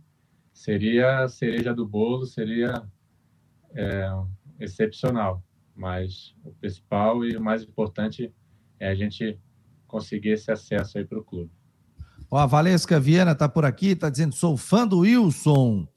seria 0.54 1.24
a 1.24 1.28
cereja 1.28 1.74
do 1.74 1.86
bolo, 1.86 2.26
seria 2.26 2.84
é, 3.74 4.10
excepcional. 4.60 5.44
Mas 5.76 6.34
o 6.44 6.54
principal 6.54 7.26
e 7.26 7.36
o 7.36 7.42
mais 7.42 7.64
importante 7.64 8.34
é 8.80 8.90
a 8.90 8.96
gente 8.96 9.38
conseguir 9.88 10.30
esse 10.30 10.52
acesso 10.52 10.98
aí 10.98 11.06
para 11.06 11.20
o 11.20 11.24
clube. 11.24 11.52
Ó, 12.32 12.38
a 12.38 12.46
Valesca 12.46 13.00
Viana 13.00 13.32
está 13.32 13.50
por 13.50 13.66
aqui, 13.66 13.88
está 13.88 14.10
dizendo: 14.10 14.34
sou 14.34 14.56
fã 14.56 14.88
do 14.88 15.00
Wilson. 15.00 15.88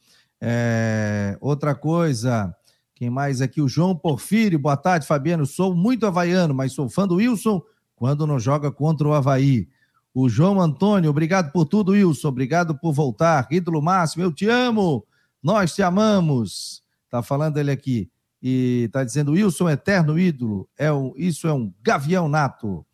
É, 0.40 1.36
outra 1.40 1.74
coisa, 1.74 2.54
quem 2.98 3.08
mais 3.08 3.40
aqui? 3.40 3.62
O 3.62 3.68
João 3.68 3.94
Porfírio. 3.94 4.58
Boa 4.58 4.76
tarde, 4.76 5.06
Fabiano. 5.06 5.46
Sou 5.46 5.72
muito 5.72 6.04
havaiano, 6.04 6.52
mas 6.52 6.72
sou 6.72 6.88
fã 6.88 7.06
do 7.06 7.14
Wilson 7.14 7.62
quando 7.94 8.26
não 8.26 8.40
joga 8.40 8.72
contra 8.72 9.06
o 9.06 9.14
Havaí. 9.14 9.68
O 10.12 10.28
João 10.28 10.60
Antônio, 10.60 11.08
obrigado 11.08 11.52
por 11.52 11.64
tudo, 11.64 11.92
Wilson. 11.92 12.26
Obrigado 12.26 12.76
por 12.76 12.92
voltar. 12.92 13.46
Ídolo 13.52 13.80
máximo, 13.80 14.24
eu 14.24 14.32
te 14.32 14.48
amo. 14.48 15.06
Nós 15.40 15.76
te 15.76 15.80
amamos. 15.80 16.82
Tá 17.08 17.22
falando 17.22 17.58
ele 17.58 17.70
aqui. 17.70 18.10
E 18.42 18.90
tá 18.92 19.04
dizendo, 19.04 19.30
Wilson, 19.30 19.70
eterno 19.70 20.18
ídolo. 20.18 20.68
É 20.76 20.92
um, 20.92 21.12
isso 21.16 21.46
é 21.46 21.52
um 21.52 21.72
gavião 21.80 22.28
nato. 22.28 22.84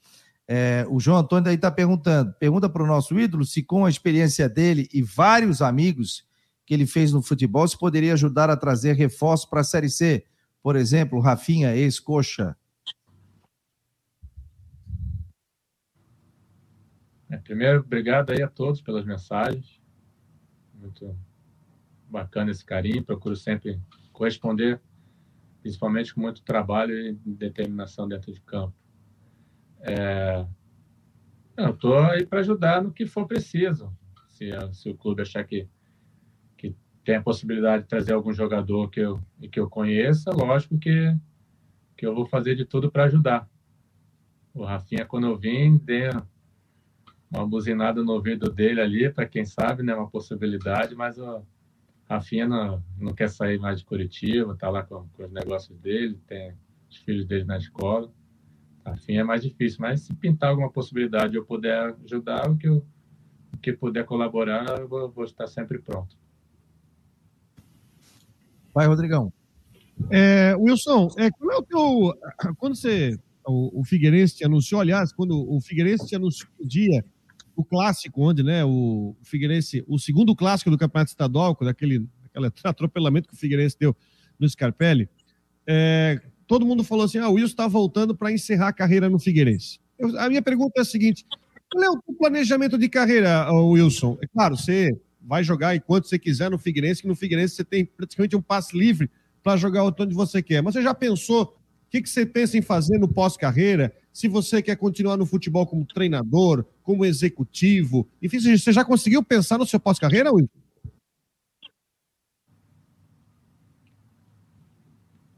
É, 0.46 0.86
o 0.90 1.00
João 1.00 1.16
Antônio 1.16 1.48
aí 1.48 1.54
está 1.54 1.70
perguntando. 1.70 2.30
Pergunta 2.38 2.68
para 2.68 2.82
o 2.82 2.86
nosso 2.86 3.18
ídolo 3.18 3.46
se, 3.46 3.62
com 3.62 3.86
a 3.86 3.88
experiência 3.88 4.50
dele 4.50 4.86
e 4.92 5.00
vários 5.00 5.62
amigos 5.62 6.24
que 6.66 6.72
ele 6.72 6.86
fez 6.86 7.12
no 7.12 7.22
futebol, 7.22 7.66
se 7.68 7.78
poderia 7.78 8.14
ajudar 8.14 8.48
a 8.50 8.56
trazer 8.56 8.94
reforços 8.94 9.48
para 9.48 9.60
a 9.60 9.64
Série 9.64 9.90
C. 9.90 10.24
Por 10.62 10.76
exemplo, 10.76 11.20
Rafinha, 11.20 11.76
ex-coxa. 11.76 12.56
É, 17.30 17.36
primeiro, 17.36 17.80
obrigado 17.80 18.30
aí 18.30 18.42
a 18.42 18.48
todos 18.48 18.80
pelas 18.80 19.04
mensagens. 19.04 19.80
Muito 20.74 21.16
bacana 22.08 22.50
esse 22.50 22.64
carinho. 22.64 23.04
Procuro 23.04 23.36
sempre 23.36 23.80
corresponder, 24.12 24.80
principalmente 25.60 26.14
com 26.14 26.20
muito 26.20 26.42
trabalho 26.42 26.96
e 26.96 27.12
determinação 27.26 28.08
dentro 28.08 28.32
de 28.32 28.40
campo. 28.40 28.74
É... 29.80 30.46
Eu 31.56 31.70
estou 31.70 31.98
aí 31.98 32.24
para 32.24 32.40
ajudar 32.40 32.82
no 32.82 32.92
que 32.92 33.06
for 33.06 33.26
preciso. 33.26 33.92
Se, 34.28 34.50
se 34.72 34.90
o 34.90 34.96
clube 34.96 35.22
achar 35.22 35.44
que 35.44 35.68
tem 37.04 37.16
a 37.16 37.22
possibilidade 37.22 37.82
de 37.82 37.88
trazer 37.88 38.14
algum 38.14 38.32
jogador 38.32 38.88
que 38.88 39.00
eu, 39.00 39.20
que 39.52 39.60
eu 39.60 39.68
conheça, 39.68 40.30
lógico 40.30 40.78
que, 40.78 41.14
que 41.96 42.06
eu 42.06 42.14
vou 42.14 42.24
fazer 42.26 42.54
de 42.54 42.64
tudo 42.64 42.90
para 42.90 43.04
ajudar. 43.04 43.48
O 44.54 44.64
Rafinha, 44.64 45.04
quando 45.04 45.26
eu 45.26 45.36
vim, 45.36 45.76
dei 45.76 46.08
uma 47.30 47.46
buzinada 47.46 48.02
no 48.02 48.12
ouvido 48.12 48.50
dele 48.50 48.80
ali, 48.80 49.10
para 49.10 49.26
quem 49.26 49.44
sabe, 49.44 49.82
né, 49.82 49.94
uma 49.94 50.08
possibilidade, 50.08 50.94
mas 50.94 51.18
o 51.18 51.44
Rafinha 52.08 52.48
não, 52.48 52.82
não 52.98 53.12
quer 53.12 53.28
sair 53.28 53.58
mais 53.58 53.80
de 53.80 53.84
Curitiba, 53.84 54.56
tá 54.56 54.70
lá 54.70 54.82
com, 54.82 55.06
com 55.08 55.24
os 55.24 55.32
negócios 55.32 55.76
dele, 55.78 56.18
tem 56.26 56.54
os 56.88 56.96
filhos 56.98 57.26
dele 57.26 57.44
na 57.44 57.58
escola. 57.58 58.10
Rafinha 58.86 59.20
é 59.20 59.24
mais 59.24 59.42
difícil, 59.42 59.78
mas 59.80 60.02
se 60.02 60.14
pintar 60.14 60.50
alguma 60.50 60.70
possibilidade 60.70 61.32
de 61.32 61.38
eu 61.38 61.44
puder 61.44 61.94
ajudar, 62.04 62.50
o 62.50 62.56
que, 62.56 62.68
eu, 62.68 62.84
o 63.52 63.58
que 63.58 63.72
puder 63.72 64.04
colaborar, 64.04 64.78
eu 64.78 64.88
vou, 64.88 65.10
vou 65.10 65.24
estar 65.24 65.46
sempre 65.46 65.78
pronto. 65.78 66.16
Vai, 68.74 68.86
Rodrigão. 68.86 69.32
É, 70.10 70.56
Wilson, 70.56 71.08
é, 71.16 71.30
qual 71.30 71.52
é 71.52 71.56
o 71.56 71.62
teu. 71.62 72.54
Quando 72.58 72.74
você. 72.74 73.16
O, 73.46 73.80
o 73.80 73.84
Figueirense 73.84 74.36
te 74.36 74.44
anunciou, 74.44 74.80
aliás, 74.80 75.12
quando 75.12 75.38
o 75.38 75.60
Figueirense 75.60 76.06
te 76.06 76.16
anunciou 76.16 76.50
o 76.58 76.66
dia, 76.66 77.04
o 77.54 77.62
clássico, 77.62 78.22
onde, 78.22 78.42
né, 78.42 78.64
o 78.64 79.14
Figueirense, 79.22 79.84
o 79.86 79.98
segundo 79.98 80.34
clássico 80.34 80.70
do 80.70 80.78
Campeonato 80.78 81.10
Estadual, 81.10 81.54
daquele, 81.60 82.08
aquele 82.24 82.50
atropelamento 82.64 83.28
que 83.28 83.34
o 83.34 83.36
Figueirense 83.36 83.76
deu 83.78 83.94
no 84.40 84.48
Scarpelli, 84.48 85.10
é, 85.66 86.22
todo 86.46 86.64
mundo 86.64 86.82
falou 86.82 87.04
assim: 87.04 87.18
ah, 87.18 87.28
o 87.28 87.34
Wilson 87.34 87.52
está 87.52 87.68
voltando 87.68 88.16
para 88.16 88.32
encerrar 88.32 88.68
a 88.68 88.72
carreira 88.72 89.10
no 89.10 89.18
Figueirense. 89.18 89.78
Eu, 89.98 90.18
a 90.18 90.26
minha 90.30 90.40
pergunta 90.40 90.72
é 90.78 90.80
a 90.80 90.84
seguinte: 90.86 91.26
qual 91.70 91.84
é 91.84 91.90
o 91.90 92.14
planejamento 92.14 92.78
de 92.78 92.88
carreira, 92.88 93.52
Wilson? 93.52 94.16
É 94.22 94.26
claro, 94.26 94.56
você 94.56 94.90
vai 95.26 95.42
jogar 95.42 95.74
enquanto 95.74 96.08
você 96.08 96.18
quiser 96.18 96.50
no 96.50 96.58
Figueirense, 96.58 97.02
que 97.02 97.08
no 97.08 97.16
Figueirense 97.16 97.54
você 97.54 97.64
tem 97.64 97.84
praticamente 97.84 98.36
um 98.36 98.42
passe 98.42 98.76
livre 98.76 99.10
para 99.42 99.56
jogar 99.56 99.84
onde 99.84 100.14
você 100.14 100.42
quer. 100.42 100.62
Mas 100.62 100.74
você 100.74 100.82
já 100.82 100.94
pensou 100.94 101.44
o 101.86 101.90
que, 101.90 102.02
que 102.02 102.08
você 102.08 102.26
pensa 102.26 102.58
em 102.58 102.62
fazer 102.62 102.98
no 102.98 103.06
pós-carreira? 103.06 103.94
Se 104.12 104.26
você 104.26 104.60
quer 104.60 104.76
continuar 104.76 105.16
no 105.16 105.26
futebol 105.26 105.66
como 105.66 105.86
treinador, 105.86 106.64
como 106.82 107.04
executivo, 107.04 108.08
enfim, 108.20 108.38
você 108.38 108.72
já 108.72 108.84
conseguiu 108.84 109.22
pensar 109.22 109.58
no 109.58 109.66
seu 109.66 109.78
pós-carreira, 109.78 110.32
Wilson? 110.32 110.48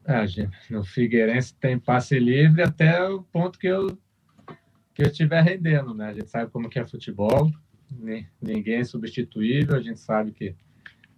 Ah, 0.06 0.24
no 0.70 0.84
Figueirense 0.84 1.54
tem 1.56 1.78
passe 1.78 2.18
livre 2.18 2.62
até 2.62 3.02
o 3.08 3.22
ponto 3.22 3.58
que 3.58 3.66
eu 3.66 3.98
que 4.94 5.02
eu 5.02 5.08
estiver 5.08 5.42
rendendo, 5.42 5.92
né? 5.92 6.06
A 6.06 6.14
gente 6.14 6.30
sabe 6.30 6.50
como 6.50 6.70
que 6.70 6.78
é 6.78 6.86
futebol, 6.86 7.52
ninguém 8.40 8.76
é 8.76 8.84
substituível, 8.84 9.76
a 9.76 9.80
gente 9.80 10.00
sabe 10.00 10.32
que 10.32 10.54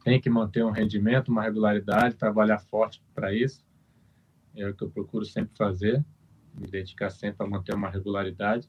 tem 0.05 0.21
que 0.21 0.31
manter 0.31 0.65
um 0.65 0.71
rendimento, 0.71 1.29
uma 1.29 1.43
regularidade, 1.43 2.17
trabalhar 2.17 2.59
forte 2.59 3.03
para 3.15 3.33
isso. 3.35 3.65
É 4.57 4.67
o 4.67 4.75
que 4.75 4.83
eu 4.83 4.91
procuro 4.91 5.25
sempre 5.25 5.57
fazer, 5.57 6.05
me 6.55 6.67
dedicar 6.67 7.11
sempre 7.11 7.47
a 7.47 7.49
manter 7.49 7.75
uma 7.75 7.91
regularidade. 7.91 8.69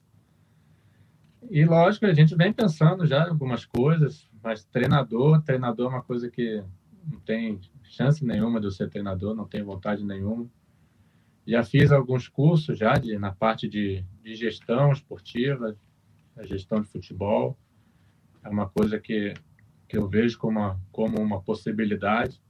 E 1.48 1.64
lógico, 1.64 2.06
a 2.06 2.12
gente 2.12 2.36
vem 2.36 2.52
pensando 2.52 3.06
já 3.06 3.26
em 3.26 3.30
algumas 3.30 3.64
coisas, 3.64 4.28
mas 4.42 4.64
treinador, 4.64 5.42
treinador 5.42 5.90
é 5.90 5.94
uma 5.96 6.02
coisa 6.02 6.30
que 6.30 6.62
não 7.10 7.18
tem 7.20 7.60
chance 7.84 8.24
nenhuma 8.24 8.60
de 8.60 8.66
eu 8.66 8.70
ser 8.70 8.90
treinador, 8.90 9.34
não 9.34 9.46
tenho 9.46 9.64
vontade 9.64 10.04
nenhuma. 10.04 10.46
Já 11.46 11.64
fiz 11.64 11.90
alguns 11.90 12.28
cursos 12.28 12.78
já 12.78 12.94
de, 12.94 13.18
na 13.18 13.32
parte 13.32 13.68
de, 13.68 14.04
de 14.22 14.34
gestão 14.34 14.92
esportiva, 14.92 15.76
a 16.36 16.44
gestão 16.44 16.80
de 16.80 16.88
futebol. 16.88 17.58
É 18.42 18.48
uma 18.48 18.68
coisa 18.68 18.98
que, 18.98 19.34
que 19.88 19.96
eu 19.96 20.08
vejo 20.08 20.38
como 20.38 20.58
uma, 20.58 20.80
como 20.90 21.20
uma 21.20 21.40
possibilidade. 21.40 22.40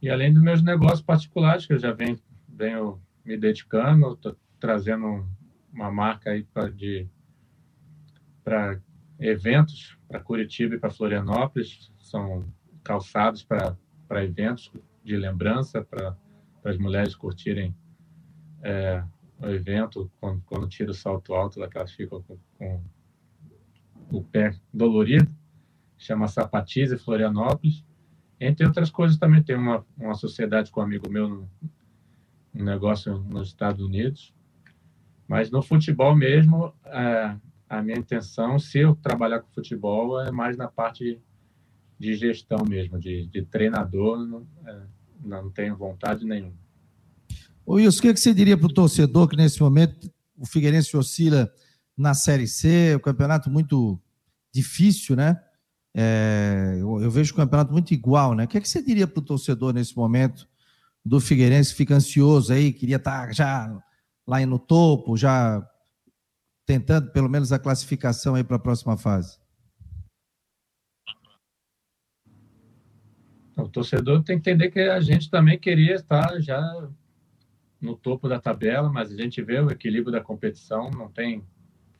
E 0.00 0.10
além 0.10 0.32
dos 0.32 0.42
meus 0.42 0.62
negócios 0.62 1.02
particulares, 1.02 1.66
que 1.66 1.72
eu 1.72 1.78
já 1.78 1.92
venho, 1.92 2.18
venho 2.48 3.00
me 3.24 3.36
dedicando, 3.36 4.12
estou 4.12 4.36
trazendo 4.58 5.26
uma 5.72 5.90
marca 5.90 6.30
aí 6.30 6.46
para 8.44 8.80
eventos 9.18 9.96
para 10.08 10.20
Curitiba 10.20 10.74
e 10.74 10.78
para 10.78 10.90
Florianópolis. 10.90 11.92
São 11.98 12.46
calçados 12.82 13.42
para 13.42 14.24
eventos 14.24 14.72
de 15.02 15.16
lembrança, 15.16 15.82
para 15.82 16.16
as 16.64 16.78
mulheres 16.78 17.14
curtirem 17.14 17.74
é, 18.62 19.02
o 19.38 19.46
evento 19.46 20.10
quando, 20.20 20.42
quando 20.46 20.68
tira 20.68 20.90
o 20.90 20.94
salto 20.94 21.34
alto, 21.34 21.62
elas 21.62 21.92
ficam 21.92 22.22
com, 22.22 22.38
com 22.58 22.82
o 24.10 24.22
pé 24.22 24.54
dolorido, 24.72 25.30
chama 25.98 26.28
Sapatize 26.28 26.96
Florianópolis. 26.98 27.84
Entre 28.40 28.66
outras 28.66 28.90
coisas, 28.90 29.16
também 29.16 29.42
tem 29.42 29.56
uma, 29.56 29.84
uma 29.96 30.14
sociedade 30.14 30.70
com 30.70 30.80
um 30.80 30.84
amigo 30.84 31.10
meu, 31.10 31.28
no, 31.28 31.50
um 32.54 32.64
negócio 32.64 33.18
nos 33.18 33.48
Estados 33.48 33.84
Unidos. 33.84 34.34
Mas 35.26 35.50
no 35.50 35.62
futebol 35.62 36.14
mesmo, 36.14 36.72
é, 36.84 37.36
a 37.68 37.82
minha 37.82 37.98
intenção, 37.98 38.58
se 38.58 38.78
eu 38.78 38.94
trabalhar 38.94 39.40
com 39.40 39.48
futebol, 39.50 40.20
é 40.20 40.30
mais 40.30 40.56
na 40.56 40.68
parte 40.68 41.20
de 41.98 42.14
gestão 42.14 42.64
mesmo, 42.68 42.98
de, 42.98 43.26
de 43.26 43.42
treinador. 43.42 44.44
É, 44.66 44.82
não 45.24 45.50
tenho 45.50 45.76
vontade 45.76 46.24
nenhuma. 46.24 46.54
Ô 47.64 47.74
Wilson, 47.74 47.98
o 47.98 48.02
que, 48.02 48.08
é 48.08 48.14
que 48.14 48.20
você 48.20 48.32
diria 48.32 48.56
para 48.56 48.66
o 48.66 48.72
torcedor 48.72 49.28
que 49.28 49.36
nesse 49.36 49.60
momento 49.60 50.08
o 50.36 50.46
Figueirense 50.46 50.96
oscila 50.96 51.50
na 51.96 52.14
Série 52.14 52.46
C, 52.46 52.94
o 52.94 52.98
um 52.98 53.00
campeonato 53.00 53.50
muito 53.50 53.98
difícil, 54.52 55.16
né? 55.16 55.40
É, 55.94 56.76
eu, 56.78 57.00
eu, 57.00 57.10
vejo 57.10 57.32
o 57.32 57.36
campeonato 57.36 57.72
muito 57.72 57.94
igual, 57.94 58.34
né? 58.34 58.44
O 58.44 58.48
que, 58.48 58.58
é 58.58 58.60
que 58.60 58.68
você 58.68 58.82
diria 58.82 59.06
para 59.06 59.20
o 59.20 59.24
torcedor 59.24 59.72
nesse 59.72 59.96
momento 59.96 60.46
do 61.02 61.20
Figueirense 61.20 61.70
que 61.70 61.78
fica 61.78 61.94
ansioso 61.94 62.52
aí, 62.52 62.72
queria 62.72 62.96
estar 62.96 63.28
tá 63.28 63.32
já 63.32 63.82
lá 64.26 64.44
no 64.44 64.58
topo, 64.58 65.16
já 65.16 65.66
tentando 66.66 67.10
pelo 67.12 67.30
menos 67.30 67.52
a 67.52 67.58
classificação 67.58 68.34
aí 68.34 68.44
para 68.44 68.56
a 68.56 68.60
próxima 68.60 68.96
fase? 68.98 69.38
O 73.56 73.68
torcedor 73.68 74.22
tem 74.22 74.38
que 74.38 74.50
entender 74.50 74.70
que 74.70 74.80
a 74.80 75.00
gente 75.00 75.30
também 75.30 75.58
queria 75.58 75.94
estar 75.94 76.38
já 76.40 76.60
no 77.80 77.96
topo 77.96 78.28
da 78.28 78.38
tabela, 78.38 78.92
mas 78.92 79.10
a 79.10 79.16
gente 79.16 79.40
vê 79.40 79.60
o 79.60 79.70
equilíbrio 79.70 80.12
da 80.12 80.20
competição, 80.20 80.90
não 80.90 81.10
tem 81.10 81.42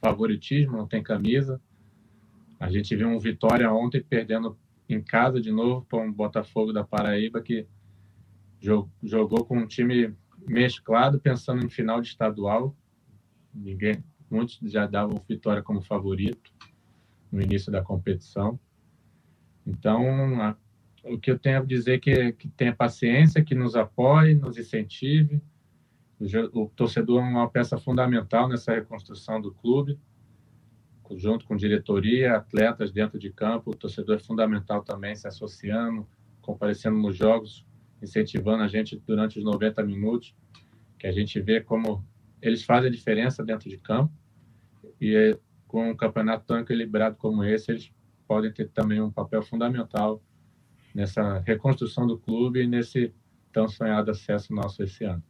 favoritismo, 0.01 0.77
não 0.77 0.87
tem 0.87 1.03
camisa. 1.03 1.61
A 2.59 2.71
gente 2.71 2.95
viu 2.97 3.09
um 3.09 3.19
Vitória 3.19 3.71
ontem 3.73 4.03
perdendo 4.03 4.59
em 4.89 5.03
casa 5.03 5.41
de 5.41 5.51
novo 5.51 5.85
para 5.87 5.99
um 5.99 6.13
Botafogo 6.13 6.73
da 6.73 6.85
Paraíba 6.85 7.43
que 7.43 7.67
jogou 9.03 9.45
com 9.45 9.59
um 9.59 9.67
time 9.67 10.15
mesclado, 10.49 11.21
pensando 11.21 11.65
em 11.65 11.69
final 11.69 12.01
de 12.01 12.09
estadual. 12.09 12.77
Ninguém, 13.55 14.03
muitos 14.31 14.59
já 14.63 14.87
davam 14.87 15.23
Vitória 15.29 15.63
como 15.63 15.83
favorito 15.83 16.53
no 17.31 17.43
início 17.43 17.71
da 17.71 17.83
competição. 17.83 18.59
Então, 19.67 20.41
a, 20.41 20.57
o 21.05 21.19
que 21.19 21.31
eu 21.31 21.39
tenho 21.39 21.59
a 21.59 21.65
dizer 21.65 21.95
é 21.95 21.99
que, 21.99 22.33
que 22.33 22.49
tenha 22.49 22.75
paciência, 22.75 23.45
que 23.45 23.55
nos 23.55 23.75
apoie, 23.75 24.35
nos 24.35 24.57
incentive. 24.57 25.41
O, 26.19 26.67
torcedor 26.69 27.23
é 27.23 27.29
uma 27.29 27.49
peça 27.49 27.77
fundamental 27.77 28.49
nessa 28.49 28.73
reconstrução 28.73 29.41
do 29.41 29.53
clube, 29.53 29.99
junto 31.15 31.45
com 31.45 31.57
diretoria, 31.57 32.37
atletas 32.37 32.91
dentro 32.91 33.19
de 33.19 33.31
campo. 33.31 33.71
O 33.71 33.77
torcedor 33.77 34.17
é 34.17 34.19
fundamental 34.19 34.83
também 34.83 35.15
se 35.15 35.29
associando, 35.29 36.07
comparecendo 36.41 36.97
nos 36.97 37.17
jogos, 37.17 37.67
incentivando 38.03 38.63
a 38.63 38.69
gente 38.69 38.97
durante 39.07 39.39
os 39.39 39.45
90 39.45 39.83
minutos, 39.85 40.35
que 40.99 41.07
a 41.07 41.13
gente 41.13 41.39
vê 41.41 41.61
como 41.61 42.03
eles 42.41 42.65
fazem 42.65 42.89
a 42.89 42.93
diferença 42.93 43.45
dentro 43.45 43.69
de 43.69 43.77
campo. 43.77 44.13
E 44.99 45.39
com 45.69 45.91
um 45.91 45.97
campeonato 45.97 46.47
tão 46.47 46.61
equilibrado 46.61 47.17
como 47.17 47.45
esse, 47.45 47.71
eles 47.71 47.93
podem 48.27 48.51
ter 48.51 48.71
também 48.71 49.01
um 49.01 49.11
papel 49.11 49.43
fundamental 49.43 50.23
nessa 50.95 51.41
reconstrução 51.41 52.07
do 52.07 52.19
clube 52.19 52.63
e 52.63 52.67
nesse 52.67 53.15
tão 53.53 53.69
sonhado 53.69 54.11
acesso 54.11 54.55
nosso 54.55 54.83
esse 54.83 55.05
ano. 55.05 55.23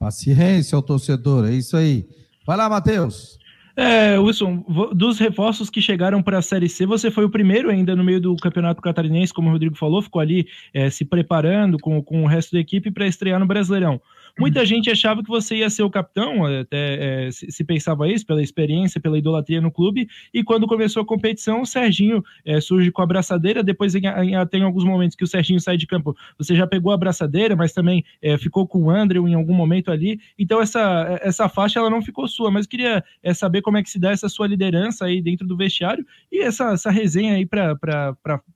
Paciência 0.00 0.74
ao 0.74 0.82
torcedor, 0.82 1.46
é 1.46 1.52
isso 1.52 1.76
aí. 1.76 2.08
Vai 2.46 2.56
lá, 2.56 2.70
Matheus. 2.70 3.38
É, 3.76 4.18
Wilson, 4.18 4.64
dos 4.94 5.18
reforços 5.18 5.68
que 5.68 5.82
chegaram 5.82 6.22
para 6.22 6.38
a 6.38 6.42
Série 6.42 6.70
C, 6.70 6.86
você 6.86 7.10
foi 7.10 7.26
o 7.26 7.30
primeiro 7.30 7.68
ainda 7.68 7.94
no 7.94 8.02
meio 8.02 8.18
do 8.18 8.34
Campeonato 8.36 8.80
Catarinense, 8.80 9.32
como 9.32 9.50
o 9.50 9.52
Rodrigo 9.52 9.76
falou, 9.76 10.00
ficou 10.00 10.22
ali 10.22 10.48
é, 10.72 10.88
se 10.88 11.04
preparando 11.04 11.78
com, 11.78 12.02
com 12.02 12.24
o 12.24 12.26
resto 12.26 12.52
da 12.52 12.60
equipe 12.60 12.90
para 12.90 13.06
estrear 13.06 13.38
no 13.38 13.46
Brasileirão. 13.46 14.00
Muita 14.38 14.64
gente 14.64 14.90
achava 14.90 15.22
que 15.22 15.28
você 15.28 15.56
ia 15.56 15.70
ser 15.70 15.82
o 15.82 15.90
capitão, 15.90 16.46
até 16.46 17.26
é, 17.26 17.30
se, 17.30 17.64
pensava 17.64 18.08
isso, 18.08 18.26
pela 18.26 18.42
experiência, 18.42 19.00
pela 19.00 19.18
idolatria 19.18 19.60
no 19.60 19.70
clube, 19.70 20.08
e 20.32 20.42
quando 20.42 20.66
começou 20.66 21.02
a 21.02 21.06
competição, 21.06 21.62
o 21.62 21.66
Serginho 21.66 22.22
é, 22.44 22.60
surge 22.60 22.90
com 22.90 23.00
a 23.00 23.04
abraçadeira, 23.04 23.62
depois 23.62 23.94
em, 23.94 24.02
em, 24.06 24.46
tem 24.46 24.62
alguns 24.62 24.84
momentos 24.84 25.16
que 25.16 25.24
o 25.24 25.26
Serginho 25.26 25.60
sai 25.60 25.76
de 25.76 25.86
campo, 25.86 26.16
você 26.38 26.54
já 26.54 26.66
pegou 26.66 26.92
a 26.92 26.94
abraçadeira, 26.94 27.54
mas 27.56 27.72
também 27.72 28.04
é, 28.22 28.36
ficou 28.38 28.66
com 28.66 28.84
o 28.84 28.90
André 28.90 29.18
em 29.18 29.34
algum 29.34 29.54
momento 29.54 29.90
ali, 29.90 30.20
então 30.38 30.60
essa, 30.60 31.18
essa 31.22 31.48
faixa 31.48 31.78
ela 31.78 31.90
não 31.90 32.02
ficou 32.02 32.26
sua, 32.26 32.50
mas 32.50 32.66
queria 32.66 33.04
é, 33.22 33.34
saber 33.34 33.62
como 33.62 33.76
é 33.76 33.82
que 33.82 33.90
se 33.90 33.98
dá 33.98 34.10
essa 34.10 34.28
sua 34.28 34.46
liderança 34.46 35.04
aí 35.04 35.20
dentro 35.20 35.46
do 35.46 35.56
vestiário 35.56 36.06
e 36.30 36.40
essa, 36.40 36.72
essa 36.72 36.90
resenha 36.90 37.34
aí 37.34 37.46
para 37.46 37.76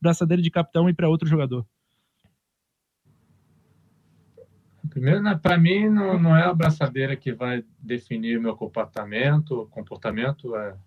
abraçadeira 0.01 0.41
de 0.41 0.49
capitão 0.49 0.89
e 0.89 0.93
para 0.93 1.09
outro 1.09 1.27
jogador. 1.27 1.65
Primeiro, 4.95 5.21
né, 5.21 5.35
para 5.35 5.57
mim, 5.57 5.89
não, 5.89 6.17
não 6.17 6.37
é 6.37 6.43
a 6.43 6.51
abraçadeira 6.51 7.17
que 7.17 7.33
vai 7.33 7.65
definir 7.77 8.39
meu 8.39 8.55
comportamento, 8.55 9.67
comportamento 9.69 10.55
é, 10.55 10.77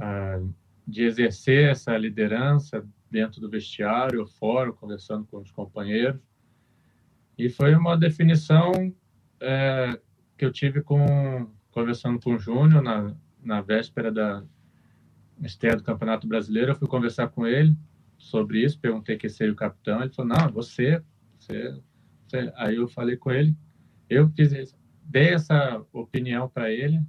é, 0.00 0.42
de 0.84 1.04
exercer 1.04 1.70
essa 1.70 1.96
liderança 1.96 2.84
dentro 3.08 3.40
do 3.40 3.48
vestiário, 3.48 4.26
fora, 4.26 4.72
conversando 4.72 5.24
com 5.26 5.38
os 5.38 5.52
companheiros. 5.52 6.20
E 7.38 7.48
foi 7.48 7.76
uma 7.76 7.96
definição 7.96 8.72
é, 9.40 9.96
que 10.36 10.44
eu 10.44 10.50
tive 10.50 10.82
com 10.82 11.48
conversando 11.70 12.18
com 12.20 12.34
o 12.34 12.38
Júnior 12.38 12.82
na, 12.82 13.14
na 13.40 13.60
véspera 13.60 14.10
da 14.10 14.42
estreia 15.40 15.76
do 15.76 15.84
Campeonato 15.84 16.26
Brasileiro. 16.26 16.72
Eu 16.72 16.76
fui 16.76 16.88
conversar 16.88 17.28
com 17.28 17.46
ele 17.46 17.76
sobre 18.18 18.64
isso, 18.64 18.76
perguntei 18.76 19.16
quem 19.16 19.30
seria 19.30 19.52
o 19.52 19.56
capitão. 19.56 20.02
Ele 20.02 20.12
falou: 20.12 20.36
Não, 20.36 20.50
você, 20.50 21.00
você 21.38 21.80
Aí 22.56 22.76
eu 22.76 22.88
falei 22.88 23.16
com 23.16 23.30
ele, 23.30 23.56
eu 24.08 24.28
fiz, 24.30 24.74
dei 25.04 25.34
essa 25.34 25.84
opinião 25.92 26.48
para 26.48 26.70
ele 26.70 27.00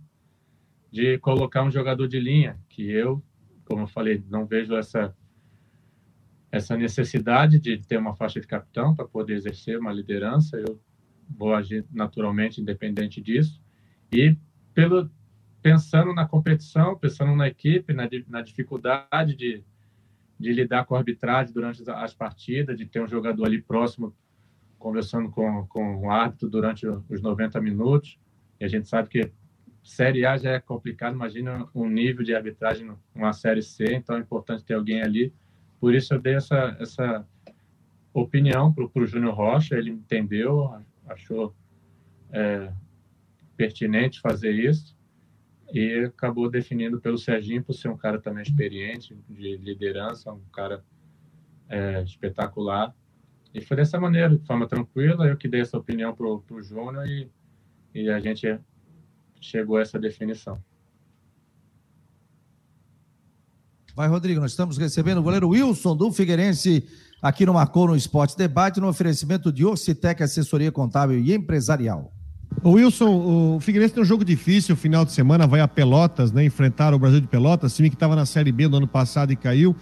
de 0.91 1.17
colocar 1.19 1.63
um 1.63 1.71
jogador 1.71 2.07
de 2.07 2.19
linha, 2.19 2.57
que 2.69 2.89
eu, 2.89 3.23
como 3.65 3.81
eu 3.81 3.87
falei, 3.87 4.23
não 4.29 4.45
vejo 4.45 4.75
essa 4.75 5.15
essa 6.51 6.77
necessidade 6.77 7.59
de 7.59 7.77
ter 7.77 7.97
uma 7.97 8.15
faixa 8.15 8.39
de 8.39 8.47
capitão 8.47 8.95
para 8.95 9.05
poder 9.05 9.33
exercer 9.33 9.77
uma 9.77 9.91
liderança. 9.91 10.55
Eu 10.55 10.79
vou 11.29 11.53
agir 11.53 11.85
naturalmente 11.91 12.61
independente 12.61 13.21
disso. 13.21 13.61
E 14.11 14.37
pelo 14.73 15.11
pensando 15.61 16.13
na 16.13 16.27
competição, 16.27 16.97
pensando 16.97 17.35
na 17.35 17.47
equipe, 17.47 17.93
na, 17.93 18.07
na 18.27 18.41
dificuldade 18.41 19.35
de, 19.35 19.63
de 20.39 20.53
lidar 20.53 20.85
com 20.85 20.95
a 20.95 20.99
arbitragem 20.99 21.53
durante 21.53 21.83
as 21.89 22.13
partidas, 22.13 22.77
de 22.77 22.85
ter 22.85 23.03
um 23.03 23.07
jogador 23.07 23.45
ali 23.45 23.61
próximo 23.61 24.15
conversando 24.77 25.29
com, 25.29 25.65
com 25.67 25.97
o 25.97 26.09
árbitro 26.09 26.49
durante 26.49 26.87
os 26.87 27.21
90 27.21 27.59
minutos. 27.61 28.19
E 28.59 28.65
a 28.65 28.67
gente 28.67 28.87
sabe 28.87 29.09
que 29.09 29.31
Série 29.83 30.25
A 30.25 30.35
já 30.37 30.51
é 30.51 30.59
complicado, 30.59 31.13
imagina 31.13 31.67
um 31.73 31.87
nível 31.87 32.23
de 32.23 32.33
arbitragem 32.33 32.91
numa 33.13 33.33
Série 33.33 33.61
C, 33.61 33.85
então 33.93 34.15
é 34.15 34.19
importante 34.19 34.65
ter 34.65 34.73
alguém 34.73 35.01
ali. 35.01 35.31
Por 35.79 35.93
isso 35.93 36.13
eu 36.13 36.19
dei 36.19 36.33
essa, 36.33 36.75
essa 36.79 37.27
opinião 38.11 38.73
para 38.73 39.03
o 39.03 39.05
Júnior 39.05 39.35
Rocha, 39.35 39.75
ele 39.75 39.91
entendeu, 39.91 40.73
achou 41.07 41.55
é, 42.31 42.71
pertinente 43.55 44.19
fazer 44.19 44.51
isso 44.51 44.95
e 45.71 46.05
acabou 46.05 46.49
definindo 46.49 46.99
pelo 46.99 47.17
Serginho 47.17 47.63
por 47.63 47.73
ser 47.73 47.89
um 47.89 47.97
cara 47.97 48.19
também 48.19 48.43
experiente, 48.43 49.15
de 49.29 49.57
liderança, 49.57 50.31
um 50.31 50.41
cara 50.51 50.83
é, 51.69 52.01
espetacular. 52.03 52.95
E 53.55 53.61
foi 53.61 53.77
dessa 53.77 53.97
maneira, 53.97 54.29
de 54.29 54.45
forma 54.45 54.67
tranquila, 54.67 55.25
eu 55.25 55.37
que 55.37 55.47
dei 55.47 55.61
essa 55.61 55.77
opinião 55.77 56.13
para 56.13 56.27
o 56.27 56.61
Júnior 56.61 57.07
e, 57.07 57.31
e 57.93 58.09
a 58.09 58.19
gente 58.19 58.59
chegou 59.39 59.77
a 59.77 59.81
essa 59.81 59.97
definição. 59.97 60.61
Vai, 63.95 64.09
Rodrigo, 64.09 64.41
nós 64.41 64.51
estamos 64.51 64.77
recebendo 64.77 65.19
o 65.19 65.23
goleiro 65.23 65.47
Wilson 65.47 65.95
do 65.95 66.11
Figueirense 66.11 66.85
aqui 67.21 67.45
no 67.45 67.53
Marcou 67.53 67.87
no 67.87 67.95
Esporte 67.95 68.37
Debate, 68.37 68.81
no 68.81 68.89
oferecimento 68.89 69.53
de 69.53 69.63
Orcitec 69.63 70.21
Assessoria 70.21 70.69
Contábil 70.69 71.17
e 71.17 71.33
Empresarial. 71.33 72.11
O 72.61 72.71
Wilson, 72.71 73.55
o 73.55 73.59
Figueirense 73.61 73.93
tem 73.93 74.03
um 74.03 74.05
jogo 74.05 74.25
difícil, 74.25 74.75
final 74.75 75.05
de 75.05 75.13
semana 75.13 75.47
vai 75.47 75.61
a 75.61 75.67
Pelotas, 75.67 76.33
né? 76.33 76.43
Enfrentar 76.43 76.93
o 76.93 76.99
Brasil 76.99 77.21
de 77.21 77.27
Pelotas, 77.27 77.73
time 77.73 77.89
que 77.89 77.95
estava 77.95 78.17
na 78.17 78.25
Série 78.25 78.51
B 78.51 78.67
no 78.67 78.75
ano 78.75 78.87
passado 78.87 79.31
e 79.31 79.35
caiu. 79.37 79.73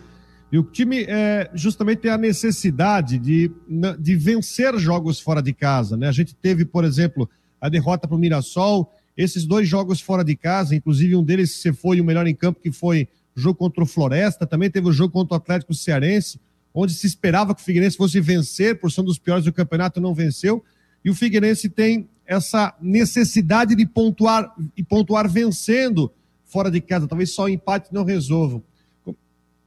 E 0.53 0.57
o 0.59 0.61
time 0.61 1.03
é, 1.09 1.49
justamente 1.55 2.01
tem 2.01 2.11
a 2.11 2.17
necessidade 2.17 3.17
de, 3.17 3.51
de 3.97 4.15
vencer 4.15 4.77
jogos 4.77 5.19
fora 5.19 5.41
de 5.41 5.51
casa, 5.51 5.97
né? 5.97 6.07
A 6.07 6.11
gente 6.11 6.35
teve, 6.35 6.63
por 6.63 6.85
exemplo, 6.85 7.27
a 7.59 7.67
derrota 7.69 8.07
para 8.07 8.15
o 8.15 8.19
Mirassol, 8.19 8.93
esses 9.17 9.47
dois 9.47 9.67
jogos 9.67 9.99
fora 9.99 10.23
de 10.23 10.35
casa, 10.35 10.75
inclusive 10.75 11.15
um 11.15 11.23
deles 11.23 11.55
você 11.55 11.73
foi 11.73 11.99
o 11.99 12.05
melhor 12.05 12.27
em 12.27 12.35
campo, 12.35 12.59
que 12.61 12.71
foi 12.71 13.07
o 13.35 13.39
jogo 13.39 13.57
contra 13.57 13.83
o 13.83 13.87
Floresta, 13.87 14.45
também 14.45 14.69
teve 14.69 14.87
o 14.87 14.93
jogo 14.93 15.11
contra 15.11 15.33
o 15.33 15.37
Atlético 15.37 15.73
Cearense, 15.73 16.39
onde 16.71 16.93
se 16.93 17.07
esperava 17.07 17.55
que 17.55 17.61
o 17.61 17.65
Figueirense 17.65 17.97
fosse 17.97 18.21
vencer, 18.21 18.79
por 18.79 18.91
ser 18.91 19.01
um 19.01 19.05
dos 19.05 19.17
piores 19.17 19.45
do 19.45 19.51
campeonato, 19.51 19.99
não 19.99 20.13
venceu. 20.13 20.63
E 21.03 21.09
o 21.09 21.15
Figueirense 21.15 21.67
tem 21.67 22.07
essa 22.27 22.75
necessidade 22.79 23.75
de 23.75 23.87
pontuar 23.87 24.53
e 24.77 24.83
pontuar 24.83 25.27
vencendo 25.27 26.11
fora 26.45 26.69
de 26.69 26.79
casa. 26.79 27.07
Talvez 27.07 27.31
só 27.31 27.45
o 27.45 27.49
empate 27.49 27.91
não 27.91 28.03
resolva. 28.03 28.61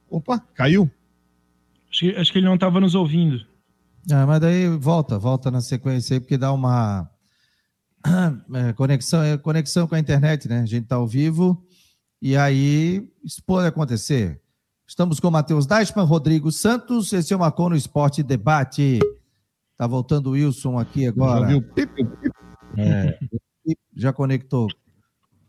Opa, 0.09 0.39
caiu? 0.53 0.89
Acho 1.89 1.99
que, 1.99 2.15
acho 2.15 2.31
que 2.31 2.39
ele 2.39 2.45
não 2.45 2.55
estava 2.55 2.79
nos 2.79 2.95
ouvindo. 2.95 3.45
Ah, 4.11 4.25
mas 4.25 4.39
daí 4.39 4.67
volta, 4.69 5.17
volta 5.17 5.51
na 5.51 5.61
sequência 5.61 6.15
aí, 6.15 6.19
porque 6.19 6.37
dá 6.37 6.51
uma 6.53 7.09
é, 8.53 8.73
conexão, 8.73 9.21
é 9.23 9.37
conexão 9.37 9.87
com 9.87 9.95
a 9.95 9.99
internet, 9.99 10.47
né? 10.47 10.61
A 10.61 10.65
gente 10.65 10.83
está 10.83 10.95
ao 10.95 11.07
vivo 11.07 11.65
e 12.21 12.35
aí 12.37 13.07
isso 13.23 13.43
pode 13.43 13.67
acontecer. 13.67 14.41
Estamos 14.87 15.19
com 15.19 15.27
o 15.27 15.31
Matheus 15.31 15.65
Deichmann, 15.65 16.05
Rodrigo 16.05 16.51
Santos, 16.51 17.11
esse 17.11 17.33
é 17.33 17.35
o 17.35 17.39
Macon 17.39 17.69
no 17.69 17.75
Esporte 17.75 18.23
Debate. 18.23 18.99
Tá 19.77 19.85
voltando 19.85 20.27
o 20.27 20.31
Wilson 20.31 20.79
aqui 20.79 21.05
agora. 21.05 21.41
Já 21.41 21.47
viu? 21.47 21.65
É, 22.77 23.19
já 23.95 24.13
conectou. 24.13 24.67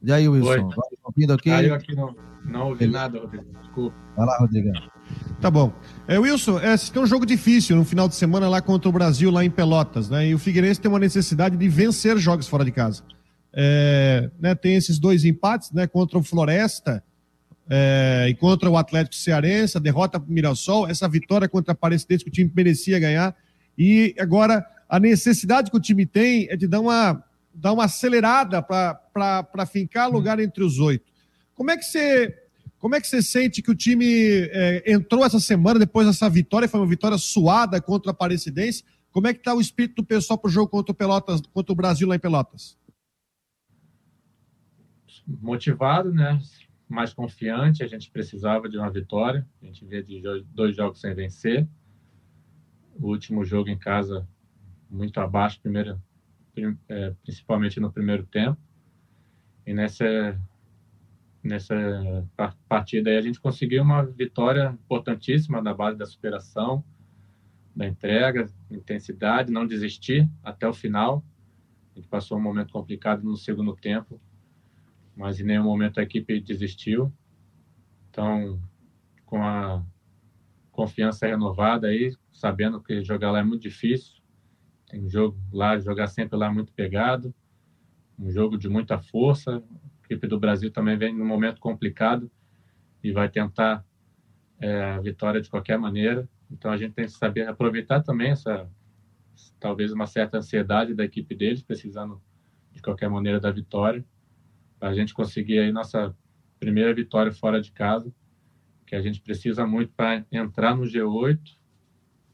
E 0.03 0.13
aí, 0.13 0.29
Wilson? 0.29 0.69
Vai 0.69 0.89
ouvindo 1.03 1.33
aqui? 1.33 1.51
Caiu 1.51 1.75
aqui, 1.75 1.95
não, 1.95 2.15
não 2.45 2.69
ouvi 2.69 2.85
Ele... 2.85 2.93
nada, 2.93 3.19
Rodrigo. 3.19 3.45
Desculpa. 3.61 3.97
Vai 4.17 4.27
lá, 4.27 4.39
Rodrigo. 4.39 4.71
Tá 5.41 5.51
bom. 5.51 5.73
É, 6.07 6.19
Wilson, 6.19 6.59
é, 6.59 6.77
tem 6.77 7.03
um 7.03 7.07
jogo 7.07 7.25
difícil 7.25 7.77
no 7.77 7.85
final 7.85 8.09
de 8.09 8.15
semana 8.15 8.49
lá 8.49 8.61
contra 8.61 8.89
o 8.89 8.93
Brasil, 8.93 9.31
lá 9.31 9.45
em 9.45 9.51
Pelotas, 9.51 10.09
né? 10.09 10.29
E 10.29 10.35
o 10.35 10.39
Figueirense 10.39 10.81
tem 10.81 10.91
uma 10.91 10.99
necessidade 10.99 11.57
de 11.57 11.69
vencer 11.69 12.17
jogos 12.19 12.47
fora 12.47 12.65
de 12.65 12.73
casa. 12.73 13.03
É, 13.53 14.31
né, 14.39 14.55
tem 14.55 14.77
esses 14.77 14.99
dois 14.99 15.25
empates, 15.25 15.73
né? 15.73 15.87
Contra 15.87 16.19
o 16.19 16.23
Floresta 16.23 17.03
é, 17.69 18.27
e 18.29 18.35
contra 18.35 18.69
o 18.69 18.77
Atlético 18.77 19.17
Cearense, 19.17 19.77
a 19.77 19.81
derrota 19.81 20.19
para 20.19 20.29
o 20.29 20.33
Mirassol, 20.33 20.89
essa 20.89 21.09
vitória 21.09 21.49
contra 21.49 21.73
a 21.73 21.75
Aparecidense 21.75 22.25
que 22.25 22.31
o 22.31 22.33
time 22.33 22.51
merecia 22.55 22.99
ganhar. 22.99 23.35
E 23.77 24.15
agora 24.19 24.65
a 24.89 24.99
necessidade 24.99 25.71
que 25.71 25.77
o 25.77 25.81
time 25.81 26.07
tem 26.07 26.49
é 26.51 26.57
de 26.57 26.67
dar 26.67 26.81
uma 26.81 27.23
dar 27.55 27.73
uma 27.73 27.85
acelerada 27.85 28.63
para 28.63 29.01
fincar 29.67 30.11
lugar 30.11 30.39
entre 30.41 30.63
os 30.65 30.79
oito. 30.79 31.11
Como 31.55 31.71
é 31.71 31.77
que 31.77 31.85
você 31.85 32.49
como 32.79 32.95
é 32.95 33.01
que 33.01 33.09
você 33.09 33.21
sente 33.21 33.61
que 33.61 33.71
o 33.71 33.75
time 33.75 34.07
é, 34.07 34.93
entrou 34.93 35.25
essa 35.25 35.41
semana 35.41 35.81
depois 35.81 36.07
dessa 36.07 36.31
vitória? 36.31 36.69
Foi 36.69 36.79
uma 36.79 36.87
vitória 36.87 37.19
suada 37.19 37.81
contra 37.81 38.11
a 38.11 38.13
Aparecidense. 38.13 38.85
Como 39.11 39.27
é 39.27 39.35
que 39.35 39.41
está 39.41 39.53
o 39.53 39.61
espírito 39.61 39.97
do 39.97 40.07
pessoal 40.07 40.39
para 40.39 40.49
o 40.49 40.53
jogo 40.53 40.69
contra 40.69 40.93
o 40.93 40.95
Pelotas, 40.95 41.41
contra 41.53 41.73
o 41.73 41.77
Brasil 41.77 42.07
lá 42.07 42.15
em 42.15 42.21
Pelotas? 42.21 42.79
Motivado, 45.27 46.13
né? 46.13 46.41
Mais 46.89 47.13
confiante. 47.13 47.83
A 47.83 47.89
gente 47.89 48.11
precisava 48.13 48.69
de 48.69 48.79
uma 48.79 48.91
vitória. 48.91 49.45
A 49.61 49.67
gente 49.67 49.85
veio 49.85 50.05
de 50.05 50.23
dois 50.55 50.77
jogos 50.77 51.01
sem 51.01 51.13
vencer. 51.15 51.67
O 52.95 53.09
último 53.09 53.45
jogo 53.45 53.69
em 53.69 53.79
casa 53.79 54.27
muito 54.89 55.19
abaixo, 55.19 55.61
primeiro, 55.61 56.01
é, 56.89 57.15
principalmente 57.23 57.81
no 57.81 57.93
primeiro 57.93 58.25
tempo. 58.25 58.59
E 59.69 59.75
nessa, 59.75 60.41
nessa 61.43 62.27
partida 62.67 63.11
aí 63.11 63.19
a 63.19 63.21
gente 63.21 63.39
conseguiu 63.39 63.83
uma 63.83 64.03
vitória 64.03 64.71
importantíssima 64.83 65.61
na 65.61 65.75
base 65.75 65.99
da 65.99 66.07
superação, 66.07 66.83
da 67.77 67.87
entrega, 67.87 68.51
intensidade, 68.71 69.53
não 69.53 69.67
desistir 69.67 70.27
até 70.43 70.67
o 70.67 70.73
final. 70.73 71.23
A 71.93 71.99
gente 71.99 72.09
passou 72.09 72.39
um 72.39 72.41
momento 72.41 72.73
complicado 72.73 73.23
no 73.23 73.37
segundo 73.37 73.77
tempo, 73.77 74.19
mas 75.15 75.39
em 75.39 75.45
nenhum 75.45 75.65
momento 75.65 76.01
a 76.01 76.03
equipe 76.03 76.41
desistiu. 76.41 77.13
Então, 78.09 78.59
com 79.27 79.43
a 79.43 79.85
confiança 80.73 81.27
renovada 81.27 81.89
aí, 81.89 82.17
sabendo 82.33 82.83
que 82.83 83.05
jogar 83.05 83.33
lá 83.33 83.41
é 83.41 83.45
muito 83.45 83.61
difícil, 83.61 84.23
tem 84.87 85.07
jogo 85.11 85.39
lá, 85.53 85.79
jogar 85.79 86.07
sempre 86.07 86.39
lá 86.39 86.51
muito 86.51 86.73
pegado, 86.73 87.35
um 88.19 88.31
jogo 88.31 88.59
de 88.59 88.69
muita 88.69 88.99
força. 88.99 89.63
A 90.03 90.05
equipe 90.05 90.27
do 90.27 90.39
Brasil 90.39 90.71
também 90.71 90.97
vem 90.97 91.15
num 91.15 91.27
momento 91.27 91.61
complicado 91.61 92.31
e 93.03 93.13
vai 93.13 93.29
tentar 93.29 93.85
é, 94.61 94.83
a 94.83 95.01
vitória 95.01 95.41
de 95.41 95.49
qualquer 95.49 95.79
maneira. 95.79 96.29
Então 96.51 96.71
a 96.71 96.77
gente 96.77 96.95
tem 96.95 97.05
que 97.05 97.13
saber 97.13 97.47
aproveitar 97.47 98.03
também 98.03 98.31
essa 98.31 98.69
talvez 99.61 99.93
uma 99.93 100.07
certa 100.07 100.39
ansiedade 100.39 100.95
da 100.95 101.05
equipe 101.05 101.35
deles, 101.35 101.63
precisando 101.63 102.21
de 102.73 102.83
qualquer 102.83 103.09
maneira 103.09 103.39
da 103.39 103.51
vitória, 103.51 104.05
para 104.79 104.89
a 104.89 104.95
gente 104.95 105.15
conseguir 105.15 105.59
aí 105.59 105.73
nossa 105.73 106.15
primeira 106.59 106.93
vitória 106.93 107.33
fora 107.33 107.61
de 107.61 107.71
casa, 107.71 108.13
que 108.87 108.97
a 108.97 109.01
gente 109.01 109.21
precisa 109.21 109.67
muito 109.67 109.93
para 109.93 110.25
entrar 110.33 110.77
no 110.77 110.83
G8 110.83 111.39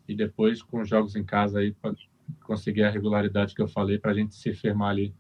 e 0.09 0.15
depois 0.15 0.63
com 0.63 0.85
jogos 0.85 1.17
em 1.17 1.25
casa 1.25 1.61
aí 1.61 1.73
para 1.73 1.95
conseguir 2.43 2.85
a 2.85 2.91
regularidade 2.91 3.55
que 3.55 3.61
eu 3.61 3.69
falei 3.69 3.99
para 3.99 4.13
a 4.13 4.15
gente 4.15 4.35
se 4.35 4.53
firmar 4.55 4.91
ali 4.91 5.15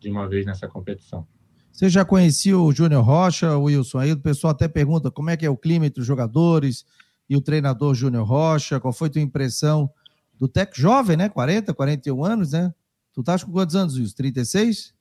de 0.00 0.10
uma 0.10 0.28
vez 0.28 0.46
nessa 0.46 0.66
competição. 0.66 1.26
Você 1.70 1.88
já 1.88 2.04
conhecia 2.04 2.58
o 2.58 2.72
Júnior 2.72 3.04
Rocha, 3.04 3.56
Wilson? 3.56 3.98
Aí 3.98 4.12
o 4.12 4.18
pessoal 4.18 4.50
até 4.50 4.66
pergunta 4.66 5.10
como 5.10 5.30
é 5.30 5.36
que 5.36 5.46
é 5.46 5.50
o 5.50 5.56
clima 5.56 5.86
entre 5.86 6.00
os 6.00 6.06
jogadores 6.06 6.84
e 7.28 7.36
o 7.36 7.40
treinador 7.40 7.94
Júnior 7.94 8.26
Rocha. 8.26 8.80
Qual 8.80 8.92
foi 8.92 9.08
a 9.08 9.12
tua 9.12 9.22
impressão 9.22 9.90
do 10.38 10.48
Tec 10.48 10.74
jovem, 10.76 11.16
né? 11.16 11.28
40, 11.28 11.72
41 11.72 12.24
anos, 12.24 12.52
né? 12.52 12.74
Tu 13.12 13.20
estás 13.20 13.44
com 13.44 13.52
quantos 13.52 13.76
anos, 13.76 13.96
Wilson? 13.96 14.14
36? 14.16 14.94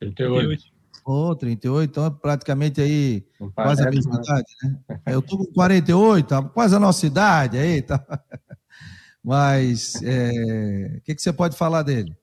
38. 0.00 0.64
Ô, 1.04 1.30
oh, 1.30 1.34
38, 1.34 1.90
então 1.90 2.04
é 2.04 2.10
praticamente 2.10 2.80
aí 2.80 3.24
quase 3.54 3.82
a 3.82 3.90
mesma 3.90 4.16
idade, 4.16 4.46
né? 4.62 5.00
Eu 5.06 5.22
tô 5.22 5.38
com 5.38 5.46
48, 5.54 6.26
tá 6.26 6.42
quase 6.42 6.76
a 6.76 6.78
nossa 6.78 7.06
idade 7.06 7.56
aí, 7.56 7.80
tá? 7.80 8.04
Mas 9.24 9.94
o 9.94 10.04
é, 10.04 11.00
que, 11.04 11.14
que 11.14 11.22
você 11.22 11.32
pode 11.32 11.56
falar 11.56 11.82
dele? 11.82 12.14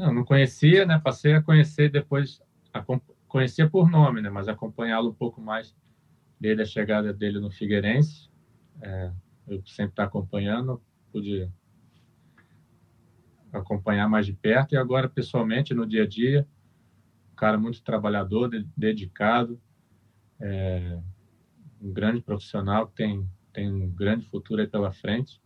Não, 0.00 0.14
não 0.14 0.24
conhecia, 0.24 0.86
né? 0.86 0.98
Passei 0.98 1.34
a 1.34 1.42
conhecer 1.42 1.90
depois, 1.90 2.40
a, 2.72 2.82
conhecia 3.28 3.68
por 3.68 3.90
nome, 3.90 4.22
né? 4.22 4.30
Mas 4.30 4.48
acompanhá-lo 4.48 5.10
um 5.10 5.14
pouco 5.14 5.42
mais 5.42 5.76
desde 6.40 6.62
a 6.62 6.64
chegada 6.64 7.12
dele 7.12 7.38
no 7.38 7.50
Figueirense. 7.50 8.30
É, 8.80 9.12
eu 9.46 9.62
sempre 9.66 9.92
estou 9.92 10.06
acompanhando. 10.06 10.80
pude 11.12 11.50
acompanhar 13.52 14.08
mais 14.08 14.24
de 14.24 14.32
perto 14.32 14.72
e 14.72 14.78
agora 14.78 15.06
pessoalmente 15.06 15.74
no 15.74 15.86
dia 15.86 16.04
a 16.04 16.06
dia, 16.06 16.48
um 17.32 17.34
cara 17.34 17.58
muito 17.58 17.82
trabalhador, 17.82 18.48
dedicado, 18.74 19.60
é, 20.40 20.98
um 21.78 21.92
grande 21.92 22.22
profissional 22.22 22.86
que 22.86 22.94
tem 22.94 23.28
tem 23.52 23.70
um 23.70 23.90
grande 23.90 24.24
futuro 24.24 24.62
aí 24.62 24.66
pela 24.66 24.92
frente, 24.92 25.42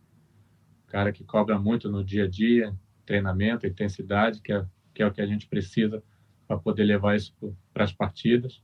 cara 0.87 1.11
que 1.11 1.25
cobra 1.25 1.59
muito 1.59 1.89
no 1.89 2.05
dia 2.05 2.23
a 2.25 2.29
dia, 2.29 2.73
treinamento, 3.05 3.67
intensidade, 3.67 4.41
que 4.41 4.51
é, 4.51 4.65
que 4.93 5.03
é 5.03 5.07
o 5.07 5.11
que 5.11 5.21
a 5.21 5.27
gente 5.27 5.47
precisa 5.47 6.03
para 6.47 6.57
poder 6.57 6.83
levar 6.83 7.15
isso 7.15 7.33
para 7.73 7.83
as 7.83 7.93
partidas. 7.93 8.61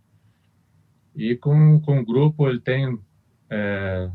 E 1.16 1.36
com, 1.36 1.80
com 1.82 2.00
o 2.00 2.06
grupo 2.06 2.48
ele 2.48 2.60
tem 2.60 3.00
é, 3.50 4.10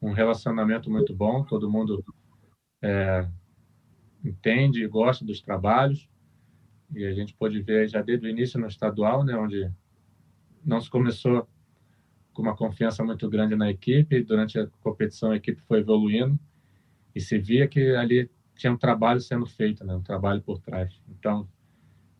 um 0.00 0.12
relacionamento 0.12 0.90
muito 0.90 1.14
bom, 1.14 1.44
todo 1.44 1.70
mundo 1.70 2.04
é, 2.82 3.28
entende 4.24 4.82
e 4.82 4.88
gosta 4.88 5.24
dos 5.24 5.40
trabalhos. 5.40 6.08
E 6.94 7.04
a 7.04 7.12
gente 7.12 7.34
pôde 7.34 7.60
ver 7.60 7.88
já 7.88 8.02
desde 8.02 8.26
o 8.26 8.30
início 8.30 8.58
no 8.58 8.66
estadual, 8.66 9.24
né, 9.24 9.36
onde 9.36 9.70
não 10.64 10.80
se 10.80 10.90
começou 10.90 11.48
com 12.32 12.42
uma 12.42 12.56
confiança 12.56 13.04
muito 13.04 13.28
grande 13.28 13.54
na 13.54 13.70
equipe. 13.70 14.22
Durante 14.22 14.58
a 14.58 14.66
competição, 14.80 15.30
a 15.30 15.36
equipe 15.36 15.60
foi 15.62 15.80
evoluindo 15.80 16.38
e 17.14 17.20
se 17.20 17.38
via 17.38 17.68
que 17.68 17.94
ali 17.94 18.30
tinha 18.60 18.72
um 18.72 18.76
trabalho 18.76 19.20
sendo 19.22 19.46
feito, 19.46 19.82
né, 19.84 19.94
um 19.94 20.02
trabalho 20.02 20.42
por 20.42 20.58
trás. 20.58 21.00
Então, 21.08 21.48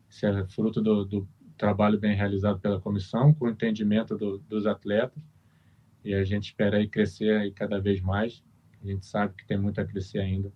isso 0.09 0.25
é 0.25 0.47
fruto 0.47 0.81
do, 0.81 1.05
do 1.05 1.27
trabalho 1.55 1.99
bem 1.99 2.15
realizado 2.15 2.59
pela 2.59 2.81
comissão, 2.81 3.31
com 3.31 3.45
o 3.45 3.49
entendimento 3.49 4.17
do, 4.17 4.39
dos 4.39 4.65
atletas. 4.65 5.21
E 6.03 6.15
a 6.15 6.23
gente 6.23 6.45
espera 6.45 6.77
aí 6.77 6.87
crescer 6.87 7.37
aí 7.37 7.51
cada 7.51 7.79
vez 7.79 8.01
mais. 8.01 8.43
A 8.83 8.87
gente 8.87 9.05
sabe 9.05 9.35
que 9.35 9.45
tem 9.45 9.55
muito 9.55 9.79
a 9.79 9.85
crescer 9.85 10.17
ainda 10.17 10.51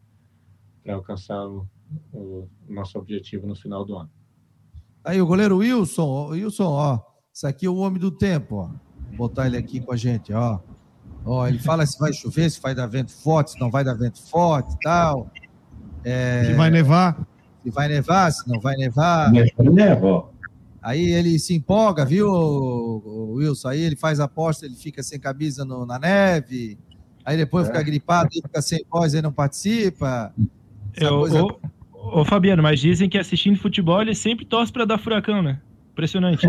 para 0.83 0.95
alcançar 0.95 1.47
o, 1.47 1.67
o, 2.11 2.49
nosso 2.67 2.97
objetivo 2.97 3.45
no 3.45 3.55
final 3.55 3.85
do 3.85 3.95
ano. 3.95 4.09
Aí 5.03 5.21
o 5.21 5.27
goleiro 5.27 5.57
Wilson, 5.57 6.29
Wilson, 6.29 6.71
ó, 6.71 6.99
isso 7.31 7.45
aqui 7.45 7.67
é 7.67 7.69
o 7.69 7.75
homem 7.75 7.99
do 7.99 8.09
tempo, 8.09 8.55
ó. 8.55 8.67
Vou 9.09 9.29
botar 9.29 9.45
ele 9.45 9.57
aqui 9.57 9.79
com 9.79 9.93
a 9.93 9.95
gente, 9.95 10.33
ó. 10.33 10.59
Ó, 11.23 11.47
ele 11.47 11.59
fala 11.59 11.85
se 11.85 11.99
vai 11.99 12.11
chover, 12.11 12.49
se 12.49 12.59
vai 12.59 12.73
dar 12.73 12.87
vento 12.87 13.11
forte, 13.11 13.51
se 13.51 13.59
não 13.59 13.69
vai 13.69 13.83
dar 13.83 13.93
vento 13.93 14.19
forte 14.27 14.75
tal. 14.81 15.31
É... 16.05 16.45
Se 16.45 16.53
vai 16.53 16.69
nevar. 16.69 17.27
Se 17.63 17.71
vai 17.71 17.87
nevar, 17.87 18.31
se 18.31 18.47
não 18.47 18.59
vai 18.59 18.75
nevar. 18.75 19.31
Neva. 19.31 20.29
Aí 20.85 21.11
ele 21.11 21.39
se 21.39 21.55
empolga, 21.55 22.05
viu, 22.05 22.31
Wilson? 23.33 23.69
Aí 23.69 23.81
ele 23.81 23.95
faz 23.95 24.19
a 24.19 24.25
aposta, 24.25 24.67
ele 24.67 24.75
fica 24.75 25.01
sem 25.01 25.19
camisa 25.19 25.65
no, 25.65 25.83
na 25.83 25.97
neve. 25.97 26.77
Aí 27.25 27.35
depois 27.35 27.65
é. 27.65 27.71
fica 27.71 27.81
gripado, 27.81 28.29
fica 28.31 28.61
sem 28.61 28.85
voz, 28.87 29.15
e 29.15 29.21
não 29.21 29.33
participa. 29.33 30.31
Eu, 30.95 31.21
coisa... 31.21 31.43
ô, 31.43 31.59
ô, 31.91 32.23
Fabiano, 32.23 32.61
mas 32.61 32.79
dizem 32.79 33.09
que 33.09 33.17
assistindo 33.17 33.57
futebol 33.57 33.99
ele 33.99 34.13
sempre 34.13 34.45
torce 34.45 34.71
para 34.71 34.85
dar 34.85 34.99
furacão, 34.99 35.41
né? 35.41 35.59
Impressionante. 35.91 36.45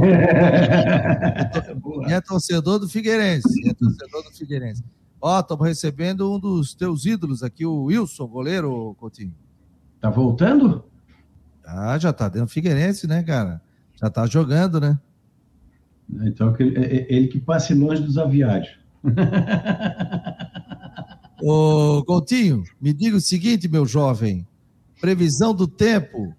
e 2.07 2.13
é 2.13 2.21
torcedor 2.21 2.79
do 2.79 2.91
Figueirense. 2.91 3.71
É 3.71 3.73
torcedor 3.73 4.23
do 4.23 4.33
Figueirense. 4.37 4.85
Ó, 5.19 5.41
estamos 5.41 5.67
recebendo 5.67 6.31
um 6.31 6.39
dos 6.39 6.75
teus 6.75 7.07
ídolos 7.07 7.43
aqui, 7.43 7.65
o 7.65 7.85
Wilson, 7.85 8.27
goleiro, 8.27 8.95
Coutinho. 9.01 9.33
Tá 10.01 10.11
voltando? 10.11 10.85
Ah, 11.65 11.99
já 11.99 12.13
tá 12.13 12.29
dentro 12.29 12.47
do 12.47 12.53
Figueirense, 12.53 13.07
né, 13.07 13.23
cara? 13.23 13.61
Já 14.01 14.09
tá 14.09 14.27
jogando, 14.27 14.81
né? 14.81 14.99
Então, 16.23 16.55
ele, 16.59 16.79
é, 16.79 16.97
é, 16.97 17.07
ele 17.13 17.29
que 17.29 17.41
passe 17.41 17.75
longe 17.75 18.03
dos 18.03 18.17
aviários. 18.17 18.79
Ô, 21.43 22.03
Coutinho, 22.05 22.63
me 22.81 22.93
diga 22.93 23.17
o 23.17 23.21
seguinte, 23.21 23.69
meu 23.69 23.85
jovem. 23.85 24.47
Previsão 25.01 25.55
do 25.55 25.67
tempo. 25.67 26.35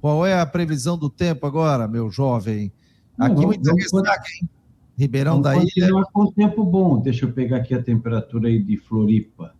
Qual 0.00 0.26
é 0.26 0.40
a 0.40 0.46
previsão 0.46 0.98
do 0.98 1.08
tempo 1.08 1.46
agora, 1.46 1.86
meu 1.86 2.10
jovem? 2.10 2.72
Aqui 3.18 3.34
Não, 3.36 3.42
muita 3.42 3.72
ressaca, 3.74 4.24
hein? 4.40 4.48
Ribeirão 4.98 5.40
da 5.40 5.56
Ilha. 5.56 5.90
com 6.12 6.32
tempo 6.32 6.64
bom. 6.64 7.00
Deixa 7.00 7.24
eu 7.24 7.32
pegar 7.32 7.58
aqui 7.58 7.74
a 7.74 7.82
temperatura 7.82 8.48
aí 8.48 8.62
de 8.62 8.76
Floripa. 8.76 9.54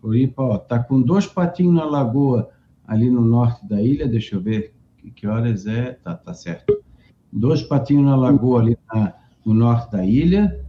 Floripa, 0.00 0.42
ó, 0.42 0.58
tá 0.58 0.78
com 0.78 1.00
dois 1.00 1.26
patinhos 1.26 1.74
na 1.74 1.84
lagoa 1.84 2.50
ali 2.86 3.10
no 3.10 3.20
norte 3.20 3.66
da 3.66 3.80
ilha. 3.82 4.08
Deixa 4.08 4.36
eu 4.36 4.40
ver 4.40 4.74
que, 5.14 5.26
horas 5.26 5.66
é. 5.66 5.92
Tá, 5.92 6.14
tá 6.14 6.34
certo. 6.34 6.82
Dois 7.32 7.62
patinhos 7.62 8.04
na 8.04 8.16
lagoa 8.16 8.60
ali 8.60 8.78
na, 8.92 9.14
no 9.44 9.54
norte 9.54 9.92
da 9.92 10.04
ilha 10.04 10.60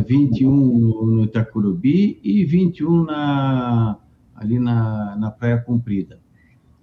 21 0.00 0.50
no, 0.50 1.06
no 1.06 1.24
Itacurubi 1.24 2.20
e 2.22 2.44
21 2.44 3.04
na, 3.04 3.96
ali 4.34 4.58
na, 4.58 5.16
na 5.16 5.30
Praia 5.30 5.58
Comprida. 5.58 6.20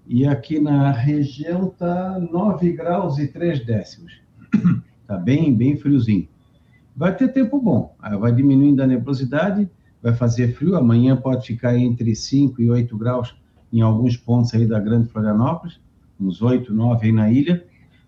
E 0.08 0.26
aqui 0.26 0.60
na 0.60 0.92
região 0.92 1.68
está 1.68 2.20
9 2.20 2.74
graus 2.74 3.18
e 3.20 3.28
3 3.28 3.66
décimos. 3.66 4.22
Está 5.02 5.18
bem, 5.18 5.56
bem 5.56 5.78
friozinho. 5.78 6.28
Vai 6.96 7.16
ter 7.16 7.30
tempo 7.30 7.62
bom, 7.62 7.96
vai 8.20 8.32
diminuindo 8.32 8.82
a 8.82 8.88
nebulosidade, 8.88 9.70
vai 10.02 10.14
fazer 10.14 10.54
frio. 10.56 10.76
Amanhã 10.76 11.16
pode 11.16 11.48
ficar 11.48 11.78
entre 11.78 12.16
5 12.16 12.62
e 12.62 12.70
8 12.70 12.98
graus 12.98 13.36
em 13.72 13.82
alguns 13.82 14.18
pontos 14.18 14.54
aí 14.54 14.66
da 14.66 14.80
Grande 14.80 15.10
Florianópolis, 15.10 15.80
uns 16.20 16.42
8, 16.42 16.74
9 16.74 17.06
aí 17.06 17.12
na 17.12 17.32
ilha. 17.32 17.66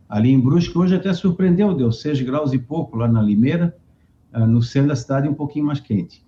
Ali 0.10 0.30
em 0.32 0.39
Brusque, 0.39 0.77
hoje 0.77 0.95
até 0.95 1.13
surpreendeu, 1.13 1.73
deu 1.73 1.91
6 1.91 2.21
graus 2.21 2.54
e 2.54 2.60
pouco 2.60 2.97
lá 2.97 3.08
na 3.08 3.21
Limeira 3.21 3.75
uh, 4.34 4.45
no 4.45 4.62
centro 4.62 4.89
da 4.89 4.95
cidade 4.95 5.27
um 5.27 5.34
pouquinho 5.34 5.65
mais 5.65 5.80
quente. 5.80 6.23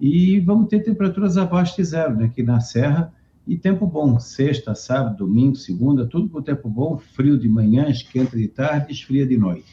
E 0.00 0.40
vamos 0.40 0.68
ter 0.68 0.80
temperaturas 0.80 1.36
abaixo 1.36 1.76
de 1.76 1.84
zero, 1.84 2.16
né, 2.16 2.24
aqui 2.24 2.42
na 2.42 2.58
Serra, 2.60 3.12
e 3.46 3.56
tempo 3.56 3.86
bom, 3.86 4.18
sexta, 4.18 4.74
sábado, 4.74 5.18
domingo, 5.18 5.56
segunda, 5.56 6.06
tudo 6.06 6.28
com 6.28 6.40
tempo 6.40 6.68
bom, 6.68 6.96
frio 6.96 7.38
de 7.38 7.48
manhã, 7.48 7.88
esquenta 7.88 8.36
de 8.36 8.48
tarde, 8.48 8.92
esfria 8.92 9.26
de 9.26 9.36
noite. 9.36 9.66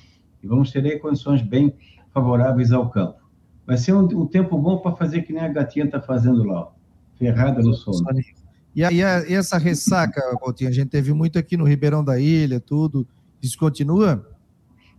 E 0.43 0.47
vamos 0.47 0.71
ter 0.71 0.83
aí 0.83 0.99
condições 0.99 1.41
bem 1.41 1.73
favoráveis 2.13 2.71
ao 2.71 2.89
campo. 2.89 3.26
Vai 3.67 3.77
ser 3.77 3.93
um, 3.93 4.05
um 4.21 4.25
tempo 4.25 4.57
bom 4.57 4.77
para 4.77 4.95
fazer 4.95 5.23
que 5.23 5.33
nem 5.33 5.43
a 5.43 5.49
gatinha 5.49 5.83
está 5.83 5.99
fazendo 5.99 6.41
lá, 6.45 6.69
ferrada 7.19 7.61
no 7.61 7.73
sono. 7.73 7.97
E, 8.73 8.81
a, 8.81 8.91
e, 8.91 9.03
a, 9.03 9.27
e 9.27 9.33
essa 9.33 9.57
ressaca, 9.57 10.21
Coutinho, 10.37 10.69
a 10.69 10.73
gente 10.73 10.87
teve 10.87 11.11
muito 11.11 11.37
aqui 11.37 11.57
no 11.57 11.65
Ribeirão 11.65 12.01
da 12.01 12.17
Ilha, 12.17 12.61
tudo, 12.61 13.05
isso 13.41 13.57
continua? 13.57 14.25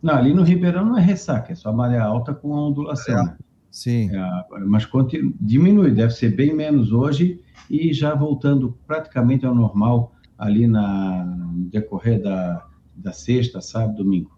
Não, 0.03 0.15
ali 0.15 0.35
no 0.35 0.43
Ribeirão 0.43 0.85
não 0.85 0.99
é 0.99 1.01
ressaca, 1.01 1.53
é 1.53 1.55
só 1.55 1.73
maré 1.73 1.99
alta 1.99 2.35
com 2.35 2.51
ondulação. 2.51 3.19
É, 3.19 3.37
sim. 3.71 4.11
É, 4.15 4.65
mas 4.67 4.85
continua, 4.85 5.33
diminui, 5.41 5.91
deve 5.91 6.13
ser 6.13 6.37
bem 6.37 6.55
menos 6.55 6.93
hoje 6.93 7.41
e 7.71 7.93
já 7.95 8.15
voltando 8.15 8.77
praticamente 8.87 9.47
ao 9.47 9.55
normal 9.55 10.13
ali 10.37 10.67
na, 10.69 11.25
no 11.25 11.65
decorrer 11.71 12.23
da, 12.23 12.67
da 12.95 13.13
sexta, 13.13 13.63
sábado, 13.63 13.97
domingo. 13.97 14.38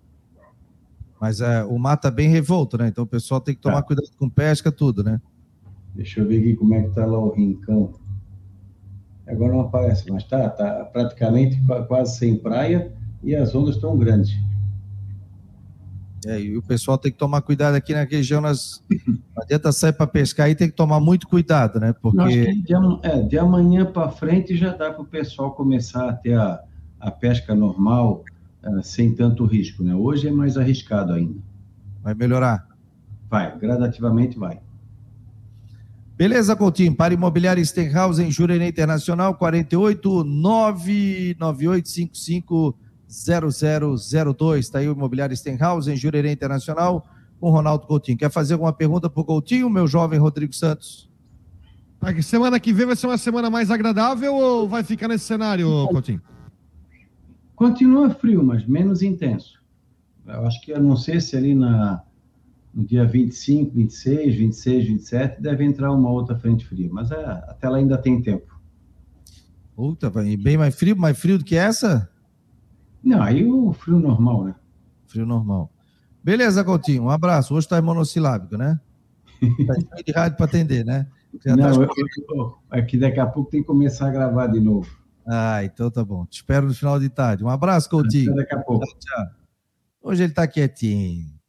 Mas 1.20 1.40
é, 1.40 1.62
o 1.64 1.78
mar 1.78 1.94
está 1.94 2.10
bem 2.10 2.30
revolto, 2.30 2.78
né? 2.78 2.88
Então 2.88 3.04
o 3.04 3.06
pessoal 3.06 3.40
tem 3.40 3.54
que 3.54 3.60
tomar 3.60 3.82
tá. 3.82 3.88
cuidado 3.88 4.08
com 4.16 4.28
pesca, 4.28 4.72
tudo, 4.72 5.04
né? 5.04 5.20
Deixa 5.94 6.20
eu 6.20 6.26
ver 6.26 6.38
aqui 6.40 6.56
como 6.56 6.74
é 6.74 6.82
que 6.82 6.88
está 6.88 7.04
lá 7.04 7.18
o 7.18 7.30
rincão. 7.30 7.92
Agora 9.26 9.52
não 9.52 9.60
aparece, 9.60 10.10
mas 10.10 10.22
está 10.22 10.48
tá 10.48 10.84
praticamente 10.86 11.60
quase 11.86 12.16
sem 12.16 12.36
praia 12.36 12.92
e 13.22 13.36
as 13.36 13.54
ondas 13.54 13.76
estão 13.76 13.96
grandes. 13.98 14.32
É, 16.26 16.40
e 16.40 16.56
o 16.56 16.62
pessoal 16.62 16.98
tem 16.98 17.10
que 17.12 17.18
tomar 17.18 17.40
cuidado 17.42 17.74
aqui 17.74 17.94
na 17.94 18.04
região, 18.04 18.40
nas... 18.40 18.82
não 19.06 19.42
adianta 19.42 19.72
sair 19.72 19.92
para 19.92 20.06
pescar 20.06 20.50
e 20.50 20.54
tem 20.54 20.68
que 20.68 20.76
tomar 20.76 21.00
muito 21.00 21.26
cuidado, 21.26 21.80
né? 21.80 21.94
Porque. 22.00 22.52
De, 22.62 22.74
é, 23.02 23.22
de 23.22 23.38
amanhã 23.38 23.86
para 23.86 24.10
frente 24.10 24.56
já 24.56 24.72
dá 24.72 24.90
para 24.90 25.02
o 25.02 25.06
pessoal 25.06 25.52
começar 25.52 26.08
a 26.08 26.12
ter 26.12 26.38
a, 26.38 26.62
a 26.98 27.10
pesca 27.10 27.54
normal, 27.54 28.22
uh, 28.64 28.82
sem 28.82 29.14
tanto 29.14 29.44
risco, 29.44 29.82
né? 29.82 29.94
Hoje 29.94 30.28
é 30.28 30.32
mais 30.32 30.56
arriscado 30.56 31.12
ainda. 31.12 31.38
Vai 32.02 32.14
melhorar? 32.14 32.66
Vai, 33.28 33.58
gradativamente 33.58 34.38
vai. 34.38 34.60
Beleza, 36.16 36.54
Coutinho. 36.54 36.94
Para 36.94 37.14
Imobiliária 37.14 37.64
Stenhouse 37.64 38.22
em 38.22 38.30
Jurerê 38.30 38.68
Internacional, 38.68 39.34
48 39.36 40.22
99855 40.24 42.76
0002. 43.08 44.66
Está 44.66 44.80
aí 44.80 44.88
o 44.88 44.92
Imobiliário 44.92 45.36
Stenhouse, 45.36 45.90
em 45.90 45.96
Jurerê 45.96 46.30
Internacional, 46.30 47.06
com 47.40 47.50
Ronaldo 47.50 47.86
Coutinho. 47.86 48.18
Quer 48.18 48.30
fazer 48.30 48.52
alguma 48.52 48.72
pergunta 48.72 49.08
para 49.08 49.20
o 49.20 49.24
Coutinho, 49.24 49.70
meu 49.70 49.88
jovem 49.88 50.18
Rodrigo 50.18 50.52
Santos? 50.52 51.08
Semana 52.22 52.60
que 52.60 52.72
vem 52.72 52.86
vai 52.86 52.96
ser 52.96 53.06
uma 53.06 53.18
semana 53.18 53.50
mais 53.50 53.70
agradável 53.70 54.34
ou 54.34 54.68
vai 54.68 54.82
ficar 54.82 55.08
nesse 55.08 55.24
cenário, 55.24 55.86
Coutinho? 55.88 56.20
Continua 57.60 58.08
frio, 58.08 58.42
mas 58.42 58.64
menos 58.66 59.02
intenso. 59.02 59.62
Eu 60.26 60.46
acho 60.46 60.62
que, 60.62 60.72
a 60.72 60.80
não 60.80 60.96
ser 60.96 61.20
se 61.20 61.36
ali 61.36 61.54
na, 61.54 62.02
no 62.72 62.82
dia 62.86 63.04
25, 63.04 63.74
26, 63.74 64.34
26, 64.34 64.86
27, 64.86 65.42
deve 65.42 65.62
entrar 65.62 65.92
uma 65.92 66.08
outra 66.08 66.34
frente 66.38 66.64
fria. 66.64 66.88
Mas 66.90 67.10
é, 67.10 67.22
até 67.22 67.68
lá 67.68 67.76
ainda 67.76 67.98
tem 67.98 68.22
tempo. 68.22 68.58
Puta, 69.76 70.08
bem 70.08 70.56
mais 70.56 70.74
frio, 70.74 70.96
mais 70.96 71.18
frio 71.18 71.36
do 71.36 71.44
que 71.44 71.54
essa? 71.54 72.10
Não, 73.04 73.22
aí 73.22 73.46
o 73.46 73.74
frio 73.74 73.98
normal, 73.98 74.44
né? 74.44 74.54
Frio 75.06 75.26
normal. 75.26 75.70
Beleza, 76.24 76.64
Coutinho, 76.64 77.02
um 77.02 77.10
abraço. 77.10 77.52
Hoje 77.52 77.66
está 77.66 77.82
monossilábico, 77.82 78.56
né? 78.56 78.80
Tá 79.66 80.02
de 80.02 80.12
rádio 80.12 80.38
para 80.38 80.46
atender, 80.46 80.82
né? 80.82 81.06
Já 81.44 81.54
tá 81.54 81.68
Não, 81.68 81.86
tá... 81.86 81.92
eu, 82.30 82.58
aqui 82.70 82.96
daqui 82.96 83.20
a 83.20 83.26
pouco 83.26 83.50
tem 83.50 83.60
que 83.60 83.66
começar 83.66 84.08
a 84.08 84.10
gravar 84.10 84.46
de 84.46 84.60
novo. 84.60 84.99
Ah, 85.26 85.64
então 85.64 85.90
tá 85.90 86.04
bom. 86.04 86.26
Te 86.26 86.36
espero 86.36 86.66
no 86.66 86.74
final 86.74 86.98
de 86.98 87.08
tarde. 87.08 87.44
Um 87.44 87.48
abraço, 87.48 87.88
Coutinho. 87.88 88.32
Até 88.32 88.42
daqui 88.42 88.54
a 88.54 88.58
pouco. 88.58 88.86
Tchau. 88.98 89.26
Hoje 90.02 90.24
ele 90.24 90.32
tá 90.32 90.46
quietinho. 90.46 91.40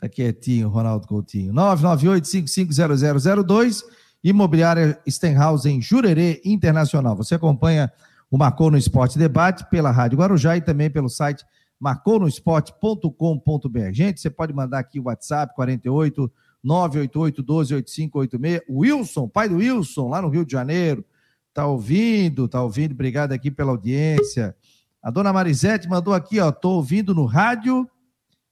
Tá 0.00 0.08
quietinho, 0.08 0.68
Ronaldo 0.68 1.06
Coutinho. 1.06 1.52
998-550002, 1.52 3.84
Imobiliária 4.24 4.98
Stenhouse 5.06 5.68
em 5.68 5.82
Jurerê 5.82 6.40
Internacional. 6.44 7.14
Você 7.16 7.34
acompanha 7.34 7.92
o 8.30 8.38
Marcou 8.38 8.70
no 8.70 8.78
Esporte 8.78 9.18
Debate 9.18 9.68
pela 9.68 9.90
Rádio 9.90 10.18
Guarujá 10.18 10.56
e 10.56 10.62
também 10.62 10.88
pelo 10.88 11.10
site 11.10 11.44
marconosport.com.br. 11.78 13.92
Gente, 13.92 14.20
você 14.20 14.30
pode 14.30 14.54
mandar 14.54 14.78
aqui 14.78 15.00
o 15.00 15.04
WhatsApp 15.04 15.54
48 15.54 16.32
988 16.62 17.42
12 17.42 17.74
8586. 17.74 18.62
Wilson, 18.70 19.28
pai 19.28 19.48
do 19.48 19.56
Wilson, 19.56 20.08
lá 20.08 20.22
no 20.22 20.28
Rio 20.28 20.44
de 20.44 20.52
Janeiro, 20.52 21.04
tá 21.52 21.66
ouvindo, 21.66 22.48
tá 22.48 22.62
ouvindo. 22.62 22.92
Obrigado 22.92 23.32
aqui 23.32 23.50
pela 23.50 23.70
audiência. 23.70 24.54
A 25.02 25.10
dona 25.10 25.32
Marisete 25.32 25.88
mandou 25.88 26.12
aqui, 26.12 26.38
ó, 26.40 26.52
tô 26.52 26.72
ouvindo 26.72 27.14
no 27.14 27.24
rádio 27.24 27.88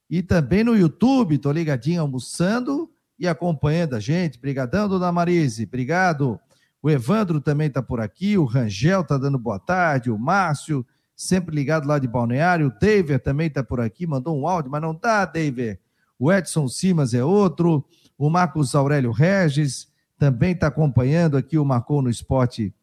e 0.09 0.23
também 0.23 0.65
no 0.65 0.77
YouTube, 0.77 1.39
tô 1.39 1.53
ligadinho 1.53 2.01
almoçando 2.01 2.91
e 3.19 3.29
acompanhando 3.29 3.95
a 3.95 4.01
gente. 4.01 4.39
Obrigadão, 4.39 4.89
dona 4.89 5.13
Marise, 5.13 5.65
obrigado. 5.65 6.41
O 6.81 6.89
Evandro 6.89 7.41
também 7.41 7.69
tá 7.69 7.83
por 7.83 8.01
aqui, 8.01 8.39
o 8.39 8.45
Rangel 8.45 9.05
tá 9.05 9.19
dando 9.19 9.39
boa 9.39 9.59
tarde, 9.59 10.11
o 10.11 10.19
Márcio, 10.19 10.87
sempre 11.15 11.55
ligado 11.55 11.87
lá 11.87 11.99
de 11.99 12.07
Balneário, 12.07 12.69
o 12.69 12.79
David 12.79 13.19
também 13.19 13.51
tá 13.51 13.63
por 13.63 13.81
aqui, 13.81 14.07
mandou 14.07 14.41
um 14.41 14.47
áudio, 14.47 14.71
mas 14.71 14.81
não 14.81 14.95
tá, 14.95 15.25
David. 15.25 15.79
O 16.19 16.33
Edson 16.33 16.69
Simas 16.69 17.13
é 17.15 17.25
outro, 17.25 17.85
o 18.17 18.31
Marcos 18.31 18.75
Aurélio 18.75 19.11
Regis 19.11 19.89
também 20.17 20.53
está 20.53 20.69
acompanhando 20.69 21.37
aqui 21.37 21.59
o 21.59 21.65
Marcou 21.65 22.01
no 22.01 22.09
Esporte 22.09 22.75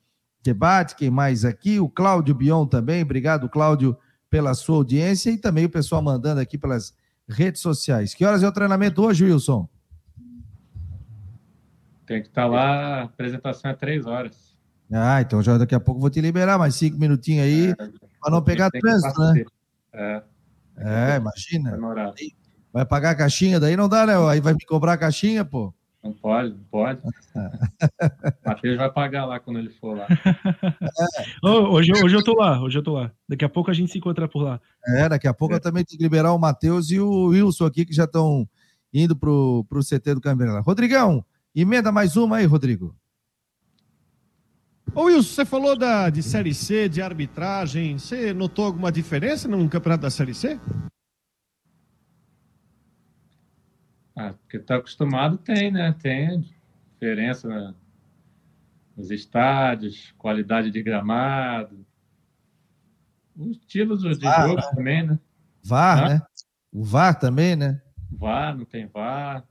Debate. 0.45 0.95
Quem 0.95 1.09
mais 1.09 1.43
aqui? 1.43 1.79
O 1.79 1.89
Cláudio 1.89 2.35
Bion 2.35 2.67
também. 2.67 3.01
Obrigado, 3.01 3.49
Cláudio, 3.49 3.97
pela 4.29 4.53
sua 4.53 4.75
audiência 4.75 5.31
e 5.31 5.37
também 5.37 5.65
o 5.65 5.69
pessoal 5.69 6.03
mandando 6.03 6.39
aqui 6.39 6.55
pelas 6.55 6.95
redes 7.27 7.61
sociais. 7.61 8.13
Que 8.13 8.23
horas 8.23 8.43
é 8.43 8.47
o 8.47 8.51
treinamento 8.51 9.03
hoje, 9.03 9.25
Wilson? 9.25 9.67
Tem 12.05 12.21
que 12.21 12.27
estar 12.27 12.43
tá 12.43 12.47
lá, 12.47 13.01
a 13.01 13.03
apresentação 13.05 13.71
é 13.71 13.73
três 13.73 14.05
horas. 14.05 14.55
Ah, 14.93 15.19
então 15.19 15.41
já 15.41 15.57
daqui 15.57 15.73
a 15.73 15.79
pouco 15.79 15.99
vou 15.99 16.11
te 16.11 16.21
liberar 16.21 16.59
mais 16.59 16.75
cinco 16.75 16.99
minutinhos 16.99 17.43
aí, 17.43 17.71
é, 17.71 17.75
para 18.21 18.31
não 18.31 18.43
pegar 18.43 18.69
trânsito, 18.69 19.19
né? 19.19 19.43
É, 19.91 20.23
é 20.77 21.15
imagina. 21.15 21.75
Vai 22.71 22.85
pagar 22.85 23.11
a 23.11 23.15
caixinha, 23.15 23.59
daí 23.59 23.75
não 23.75 23.89
dá, 23.89 24.05
né? 24.05 24.13
Aí 24.29 24.39
vai 24.39 24.53
me 24.53 24.63
cobrar 24.65 24.93
a 24.93 24.97
caixinha, 24.97 25.43
pô. 25.43 25.73
Não 26.05 26.13
pode, 26.13 26.49
não 26.51 26.63
pode. 26.65 27.01
Matheus 28.45 28.77
vai 28.77 28.91
pagar 28.91 29.25
lá 29.25 29.39
quando 29.39 29.57
ele 29.57 29.71
for 29.71 29.97
lá. 29.97 30.05
hoje, 31.71 31.91
hoje 31.93 32.15
eu 32.15 32.23
tô 32.23 32.35
lá, 32.35 32.61
hoje 32.61 32.77
eu 32.77 32.83
tô 32.83 32.93
lá. 32.93 33.11
Daqui 33.27 33.43
a 33.43 33.49
pouco 33.49 33.71
a 33.71 33.73
gente 33.73 33.91
se 33.91 33.97
encontra 33.97 34.27
por 34.27 34.43
lá. 34.43 34.61
É, 34.85 35.09
daqui 35.09 35.27
a 35.27 35.33
pouco 35.33 35.55
é. 35.55 35.57
eu 35.57 35.59
também 35.59 35.83
tenho 35.83 35.97
que 35.97 36.03
liberar 36.03 36.31
o 36.31 36.37
Matheus 36.37 36.91
e 36.91 36.99
o 36.99 37.29
Wilson 37.29 37.65
aqui, 37.65 37.87
que 37.87 37.93
já 37.93 38.03
estão 38.03 38.47
indo 38.93 39.15
pro, 39.15 39.65
pro 39.67 39.83
CT 39.83 40.13
do 40.13 40.21
Câmara. 40.21 40.59
Rodrigão, 40.59 41.25
emenda 41.55 41.91
mais 41.91 42.15
uma 42.15 42.37
aí, 42.37 42.45
Rodrigo. 42.45 42.95
Ô 44.93 45.05
Wilson, 45.05 45.33
você 45.33 45.43
falou 45.43 45.75
da, 45.75 46.11
de 46.11 46.21
Série 46.21 46.53
C, 46.53 46.87
de 46.87 47.01
arbitragem. 47.01 47.97
Você 47.97 48.31
notou 48.31 48.65
alguma 48.65 48.91
diferença 48.91 49.47
no 49.47 49.67
campeonato 49.67 50.03
da 50.03 50.11
Série 50.11 50.35
C? 50.35 50.59
Ah, 54.15 54.33
porque 54.33 54.57
está 54.57 54.77
acostumado 54.77 55.37
tem, 55.37 55.69
né? 55.69 55.93
Tem 56.01 56.45
diferença 56.93 57.49
né? 57.49 57.73
nos 58.95 59.11
estádios, 59.11 60.13
qualidade 60.17 60.71
de 60.71 60.81
gramado, 60.81 61.85
os 63.35 63.57
estilos 63.57 64.01
de 64.01 64.23
VAR, 64.23 64.47
jogo 64.47 64.61
né? 64.61 64.69
também, 64.73 65.05
né? 65.05 65.19
VAR, 65.61 66.03
ah? 66.03 66.09
né? 66.09 66.21
O 66.71 66.83
VAR 66.83 67.19
também, 67.19 67.55
né? 67.57 67.81
VAR, 68.09 68.57
não 68.57 68.63
tem 68.63 68.87
VAR. 68.87 69.43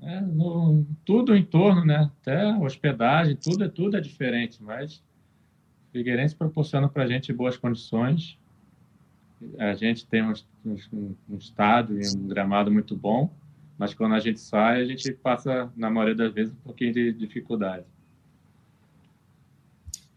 É, 0.00 0.20
no, 0.20 0.86
tudo 1.04 1.34
em 1.34 1.44
torno, 1.44 1.84
né? 1.84 2.10
Até 2.20 2.54
hospedagem, 2.58 3.34
tudo, 3.34 3.64
é, 3.64 3.68
tudo 3.68 3.96
é 3.96 4.00
diferente, 4.00 4.62
mas 4.62 5.02
Figueirense 5.90 6.36
proporciona 6.36 6.88
para 6.88 7.02
a 7.02 7.06
gente 7.08 7.32
boas 7.32 7.56
condições. 7.56 8.38
A 9.58 9.74
gente 9.74 10.06
tem 10.06 10.22
um, 10.22 10.32
um, 10.64 11.16
um 11.28 11.36
estádio 11.36 12.00
e 12.00 12.06
um 12.16 12.28
gramado 12.28 12.70
muito 12.70 12.94
bom 12.94 13.34
mas 13.78 13.94
quando 13.94 14.14
a 14.14 14.20
gente 14.20 14.40
sai, 14.40 14.82
a 14.82 14.84
gente 14.84 15.12
passa, 15.12 15.70
na 15.76 15.90
maioria 15.90 16.14
das 16.14 16.32
vezes, 16.32 16.52
um 16.52 16.64
pouquinho 16.64 16.92
de 16.92 17.12
dificuldade. 17.12 17.84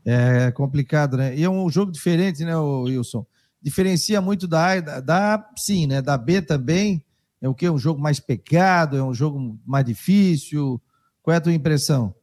É 0.05 0.51
complicado, 0.51 1.17
né? 1.17 1.35
E 1.35 1.43
é 1.43 1.49
um 1.49 1.69
jogo 1.69 1.91
diferente, 1.91 2.43
né, 2.43 2.55
Wilson? 2.55 3.25
Diferencia 3.61 4.21
muito 4.21 4.47
da 4.47 4.71
A 4.71 4.79
da, 4.79 4.99
da 5.01 5.49
sim, 5.57 5.85
né? 5.85 6.01
Da 6.01 6.17
B 6.17 6.41
também. 6.41 7.03
É 7.41 7.47
o 7.47 7.53
que? 7.53 7.69
Um 7.69 7.77
jogo 7.77 8.01
mais 8.01 8.19
pecado? 8.19 8.97
É 8.97 9.03
um 9.03 9.13
jogo 9.13 9.59
mais 9.65 9.85
difícil? 9.85 10.81
Qual 11.21 11.33
é 11.33 11.37
a 11.37 11.41
tua 11.41 11.53
impressão? 11.53 12.15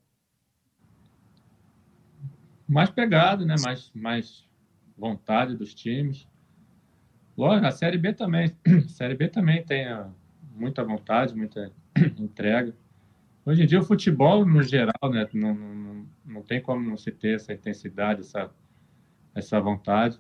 Mais 2.67 2.91
pegado, 2.91 3.45
né? 3.45 3.55
Mais, 3.63 3.91
mais 3.95 4.45
vontade 4.97 5.55
dos 5.55 5.75
times. 5.75 6.27
Lógico, 7.37 7.67
a 7.67 7.71
Série 7.71 7.99
B 7.99 8.15
também. 8.15 8.57
A 8.67 8.89
Série 8.89 9.15
B 9.15 9.29
também 9.29 9.63
tem 9.63 9.87
a 9.87 10.09
muita 10.57 10.83
vontade, 10.83 11.35
muita 11.35 11.71
entrega. 12.19 12.75
Hoje 13.45 13.63
em 13.63 13.67
dia, 13.67 13.79
o 13.79 13.85
futebol, 13.85 14.45
no 14.45 14.63
geral, 14.63 15.11
né, 15.11 15.29
não, 15.33 15.55
não, 15.55 16.07
não 16.25 16.43
tem 16.43 16.61
como 16.61 16.89
não 16.89 16.97
se 16.97 17.13
ter 17.13 17.37
essa 17.37 17.53
intensidade, 17.53 18.21
essa, 18.21 18.51
essa 19.35 19.61
vontade. 19.61 20.19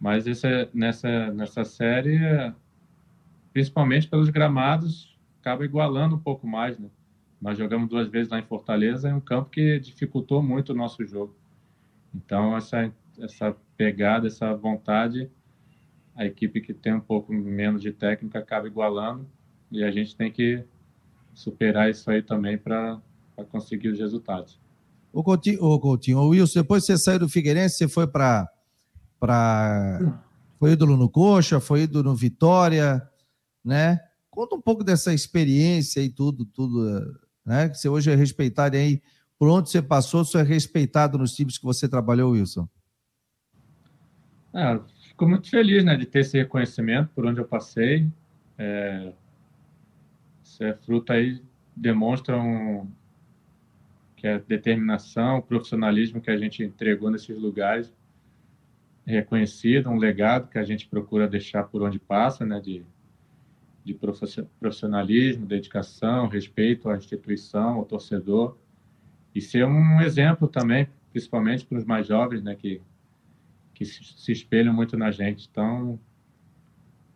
Mas 0.00 0.26
essa, 0.26 0.68
nessa, 0.72 1.32
nessa 1.32 1.64
série, 1.64 2.18
principalmente 3.52 4.08
pelos 4.08 4.30
gramados, 4.30 5.18
acaba 5.40 5.64
igualando 5.64 6.16
um 6.16 6.18
pouco 6.18 6.46
mais. 6.46 6.78
Né? 6.78 6.88
Nós 7.40 7.58
jogamos 7.58 7.88
duas 7.88 8.08
vezes 8.08 8.30
lá 8.30 8.38
em 8.38 8.44
Fortaleza, 8.44 9.08
é 9.08 9.14
um 9.14 9.20
campo 9.20 9.50
que 9.50 9.78
dificultou 9.78 10.42
muito 10.42 10.70
o 10.70 10.74
nosso 10.74 11.04
jogo. 11.04 11.36
Então, 12.14 12.56
essa, 12.56 12.92
essa 13.18 13.56
pegada, 13.76 14.26
essa 14.26 14.54
vontade 14.54 15.30
a 16.14 16.24
equipe 16.24 16.60
que 16.60 16.74
tem 16.74 16.94
um 16.94 17.00
pouco 17.00 17.32
menos 17.32 17.80
de 17.80 17.92
técnica 17.92 18.38
acaba 18.38 18.66
igualando 18.66 19.26
e 19.70 19.82
a 19.82 19.90
gente 19.90 20.14
tem 20.14 20.30
que 20.30 20.64
superar 21.34 21.90
isso 21.90 22.10
aí 22.10 22.22
também 22.22 22.58
para 22.58 23.00
conseguir 23.50 23.88
os 23.88 23.98
resultados. 23.98 24.60
O 25.12 25.22
Coutinho, 25.22 25.62
o 25.62 25.78
Coutinho, 25.78 26.18
o 26.18 26.28
Wilson, 26.28 26.60
depois 26.60 26.84
você 26.84 26.96
saiu 26.96 27.20
do 27.20 27.28
Figueirense, 27.28 27.76
você 27.76 27.88
foi 27.88 28.06
para 28.06 28.48
para 29.18 30.20
foi 30.58 30.72
ídolo 30.72 30.96
no 30.96 31.08
Coxa, 31.08 31.60
foi 31.60 31.82
ídolo 31.82 32.10
no 32.10 32.16
Vitória, 32.16 33.02
né? 33.64 34.00
Conta 34.30 34.54
um 34.54 34.60
pouco 34.60 34.82
dessa 34.82 35.12
experiência 35.12 36.00
e 36.00 36.08
tudo, 36.08 36.44
tudo, 36.44 36.88
né? 37.44 37.68
Que 37.68 37.76
você 37.76 37.88
hoje 37.88 38.10
é 38.10 38.14
respeitado 38.14 38.76
aí, 38.76 39.02
por 39.38 39.48
onde 39.48 39.70
você 39.70 39.82
passou, 39.82 40.24
você 40.24 40.38
é 40.38 40.42
respeitado 40.42 41.18
nos 41.18 41.34
times 41.34 41.58
que 41.58 41.64
você 41.64 41.88
trabalhou, 41.88 42.32
Wilson. 42.32 42.68
É, 44.54 44.80
fico 45.12 45.28
muito 45.28 45.48
feliz 45.48 45.84
né, 45.84 45.94
de 45.94 46.06
ter 46.06 46.20
esse 46.20 46.38
reconhecimento 46.38 47.10
por 47.14 47.26
onde 47.26 47.40
eu 47.40 47.44
passei. 47.44 48.08
É, 48.58 49.12
é 50.60 50.72
fruto 50.74 51.12
aí, 51.12 51.40
demonstra 51.76 52.38
um, 52.38 52.90
que 54.16 54.26
a 54.26 54.38
determinação, 54.38 55.38
o 55.38 55.42
profissionalismo 55.42 56.20
que 56.20 56.30
a 56.30 56.36
gente 56.36 56.62
entregou 56.62 57.10
nesses 57.10 57.38
lugares 57.38 57.92
reconhecido, 59.04 59.90
um 59.90 59.96
legado 59.96 60.48
que 60.48 60.58
a 60.58 60.62
gente 60.62 60.86
procura 60.86 61.26
deixar 61.26 61.64
por 61.64 61.82
onde 61.82 61.98
passa, 61.98 62.46
né, 62.46 62.60
de, 62.60 62.84
de 63.84 63.98
profissionalismo, 64.60 65.44
dedicação, 65.44 66.28
respeito 66.28 66.88
à 66.88 66.96
instituição, 66.96 67.74
ao 67.74 67.84
torcedor, 67.84 68.56
e 69.34 69.40
ser 69.40 69.66
um 69.66 70.00
exemplo 70.00 70.46
também, 70.46 70.88
principalmente 71.10 71.66
para 71.66 71.78
os 71.78 71.84
mais 71.84 72.06
jovens, 72.06 72.42
né, 72.42 72.54
que 72.54 72.80
que 73.82 74.20
se 74.20 74.32
espelham 74.32 74.72
muito 74.72 74.96
na 74.96 75.10
gente. 75.10 75.48
Então, 75.50 75.98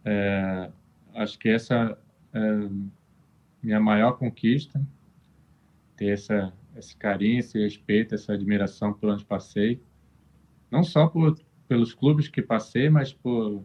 é, 0.04 0.70
acho 1.14 1.38
que 1.38 1.48
essa 1.48 1.98
é 2.32 2.68
minha 3.62 3.80
maior 3.80 4.12
conquista, 4.12 4.80
ter 5.96 6.10
essa, 6.10 6.52
esse 6.76 6.96
carinho, 6.96 7.40
esse 7.40 7.58
respeito, 7.58 8.14
essa 8.14 8.32
admiração 8.32 8.92
por 8.92 9.10
onde 9.10 9.24
passei. 9.24 9.80
Não 10.70 10.82
só 10.84 11.06
por, 11.08 11.38
pelos 11.66 11.92
clubes 11.94 12.28
que 12.28 12.42
passei, 12.42 12.88
mas 12.88 13.12
por 13.12 13.64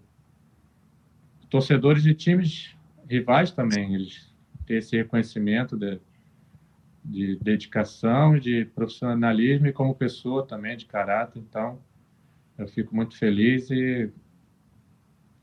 torcedores 1.49 2.02
de 2.02 2.16
times 2.16 2.76
rivais 3.08 3.52
também. 3.52 3.93
Eles 3.93 4.32
ter 4.66 4.76
esse 4.76 4.95
reconhecimento 4.95 5.78
de, 5.78 5.99
de 7.04 7.36
dedicação, 7.38 8.39
de 8.39 8.66
profissionalismo 8.66 9.68
e 9.68 9.74
como 9.74 9.93
pessoa 9.93 10.45
também, 10.45 10.78
de 10.78 10.86
caráter. 10.86 11.39
Então, 11.39 11.80
eu 12.62 12.68
fico 12.68 12.95
muito 12.95 13.18
feliz 13.18 13.70
e 13.72 14.09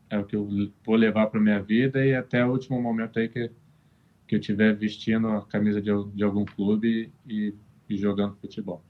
é 0.09 0.19
o 0.19 0.25
que 0.25 0.37
eu 0.37 0.49
vou 0.85 0.95
levar 0.95 1.27
para 1.27 1.41
minha 1.41 1.61
vida 1.61 2.05
e 2.05 2.15
até 2.15 2.45
o 2.45 2.53
último 2.53 2.81
momento 2.81 3.19
aí 3.19 3.29
que, 3.29 3.51
que 4.27 4.37
eu 4.37 4.41
estiver 4.41 4.75
vestindo 4.75 5.29
a 5.29 5.45
camisa 5.45 5.83
de, 5.83 5.91
de 6.15 6.23
algum 6.23 6.45
clube 6.45 7.13
e, 7.27 7.55
e 7.89 7.97
jogando 7.97 8.37
futebol. 8.37 8.83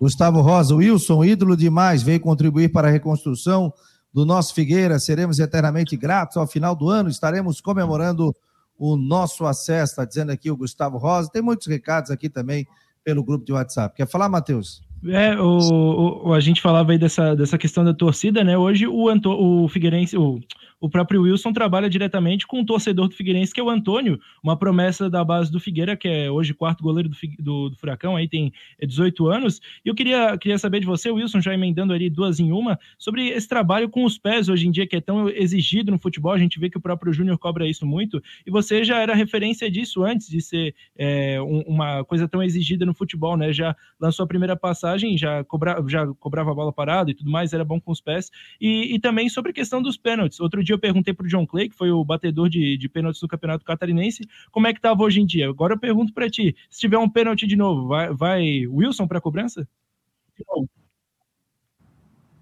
Gustavo 0.00 0.40
Rosa, 0.40 0.74
Wilson, 0.74 1.24
ídolo 1.24 1.56
demais, 1.56 2.02
veio 2.02 2.20
contribuir 2.20 2.70
para 2.70 2.88
a 2.88 2.90
reconstrução 2.90 3.72
do 4.12 4.24
nosso 4.24 4.54
Figueira. 4.54 4.98
Seremos 4.98 5.38
eternamente 5.38 5.96
gratos. 5.96 6.36
Ao 6.36 6.46
final 6.46 6.74
do 6.74 6.88
ano 6.88 7.10
estaremos 7.10 7.60
comemorando 7.60 8.34
o 8.78 8.96
nosso 8.96 9.44
acesso. 9.44 9.92
Está 9.92 10.04
dizendo 10.04 10.30
aqui 10.30 10.50
o 10.50 10.56
Gustavo 10.56 10.98
Rosa. 10.98 11.30
Tem 11.30 11.42
muitos 11.42 11.66
recados 11.66 12.10
aqui 12.10 12.28
também 12.30 12.66
pelo 13.04 13.24
grupo 13.24 13.44
de 13.44 13.52
WhatsApp. 13.52 13.94
Quer 13.96 14.06
falar, 14.06 14.28
Matheus? 14.28 14.87
É, 15.06 15.40
o, 15.40 16.28
o, 16.28 16.34
a 16.34 16.40
gente 16.40 16.60
falava 16.60 16.92
aí 16.92 16.98
dessa, 16.98 17.34
dessa 17.34 17.56
questão 17.56 17.84
da 17.84 17.94
torcida, 17.94 18.42
né? 18.42 18.58
Hoje 18.58 18.86
o, 18.86 19.08
Anto, 19.08 19.30
o 19.30 19.68
Figueirense, 19.68 20.16
o, 20.16 20.40
o 20.80 20.88
próprio 20.88 21.22
Wilson 21.22 21.52
trabalha 21.52 21.90
diretamente 21.90 22.46
com 22.46 22.60
o 22.60 22.64
torcedor 22.64 23.08
do 23.08 23.14
Figueirense, 23.14 23.52
que 23.52 23.60
é 23.60 23.62
o 23.62 23.70
Antônio, 23.70 24.20
uma 24.42 24.56
promessa 24.56 25.10
da 25.10 25.24
base 25.24 25.50
do 25.50 25.58
Figueira, 25.58 25.96
que 25.96 26.06
é 26.06 26.30
hoje 26.30 26.54
quarto 26.54 26.82
goleiro 26.82 27.08
do, 27.08 27.16
do, 27.38 27.70
do 27.70 27.76
Furacão, 27.76 28.16
aí 28.16 28.28
tem 28.28 28.52
18 28.80 29.26
anos. 29.28 29.60
E 29.84 29.88
eu 29.88 29.94
queria, 29.94 30.38
queria 30.38 30.58
saber 30.58 30.80
de 30.80 30.86
você, 30.86 31.10
Wilson, 31.10 31.40
já 31.40 31.52
emendando 31.52 31.92
ali 31.92 32.08
duas 32.08 32.38
em 32.38 32.52
uma, 32.52 32.78
sobre 32.96 33.28
esse 33.28 33.48
trabalho 33.48 33.88
com 33.88 34.04
os 34.04 34.18
pés 34.18 34.48
hoje 34.48 34.68
em 34.68 34.70
dia, 34.70 34.86
que 34.86 34.96
é 34.96 35.00
tão 35.00 35.28
exigido 35.28 35.90
no 35.90 35.98
futebol. 35.98 36.32
A 36.32 36.38
gente 36.38 36.60
vê 36.60 36.70
que 36.70 36.78
o 36.78 36.80
próprio 36.80 37.12
Júnior 37.12 37.38
cobra 37.38 37.66
isso 37.66 37.84
muito. 37.84 38.22
E 38.46 38.50
você 38.50 38.84
já 38.84 38.98
era 38.98 39.14
referência 39.14 39.68
disso 39.68 40.04
antes 40.04 40.28
de 40.28 40.40
ser 40.40 40.74
é, 40.96 41.40
um, 41.42 41.60
uma 41.62 42.04
coisa 42.04 42.28
tão 42.28 42.42
exigida 42.42 42.86
no 42.86 42.94
futebol, 42.94 43.36
né? 43.36 43.52
Já 43.52 43.74
lançou 44.00 44.24
a 44.24 44.28
primeira 44.28 44.56
passagem, 44.56 44.87
já, 44.96 45.44
cobra, 45.44 45.82
já 45.88 46.06
cobrava 46.14 46.52
a 46.52 46.54
bola 46.54 46.72
parada 46.72 47.10
e 47.10 47.14
tudo 47.14 47.30
mais, 47.30 47.52
era 47.52 47.64
bom 47.64 47.80
com 47.80 47.90
os 47.90 48.00
pés. 48.00 48.30
E, 48.60 48.94
e 48.94 49.00
também 49.00 49.28
sobre 49.28 49.50
a 49.50 49.54
questão 49.54 49.82
dos 49.82 49.96
pênaltis. 49.96 50.40
Outro 50.40 50.62
dia 50.62 50.74
eu 50.74 50.78
perguntei 50.78 51.12
para 51.12 51.26
o 51.26 51.28
John 51.28 51.46
Clay, 51.46 51.68
que 51.68 51.76
foi 51.76 51.90
o 51.90 52.04
batedor 52.04 52.48
de, 52.48 52.76
de 52.78 52.88
pênaltis 52.88 53.20
do 53.20 53.28
Campeonato 53.28 53.64
Catarinense, 53.64 54.26
como 54.50 54.66
é 54.66 54.72
que 54.72 54.78
estava 54.78 55.02
hoje 55.02 55.20
em 55.20 55.26
dia. 55.26 55.48
Agora 55.48 55.74
eu 55.74 55.78
pergunto 55.78 56.12
para 56.14 56.30
ti, 56.30 56.56
se 56.70 56.80
tiver 56.80 56.98
um 56.98 57.10
pênalti 57.10 57.46
de 57.46 57.56
novo, 57.56 57.88
vai, 57.88 58.12
vai 58.14 58.66
Wilson 58.66 59.06
para 59.06 59.18
a 59.18 59.22
cobrança? 59.22 59.68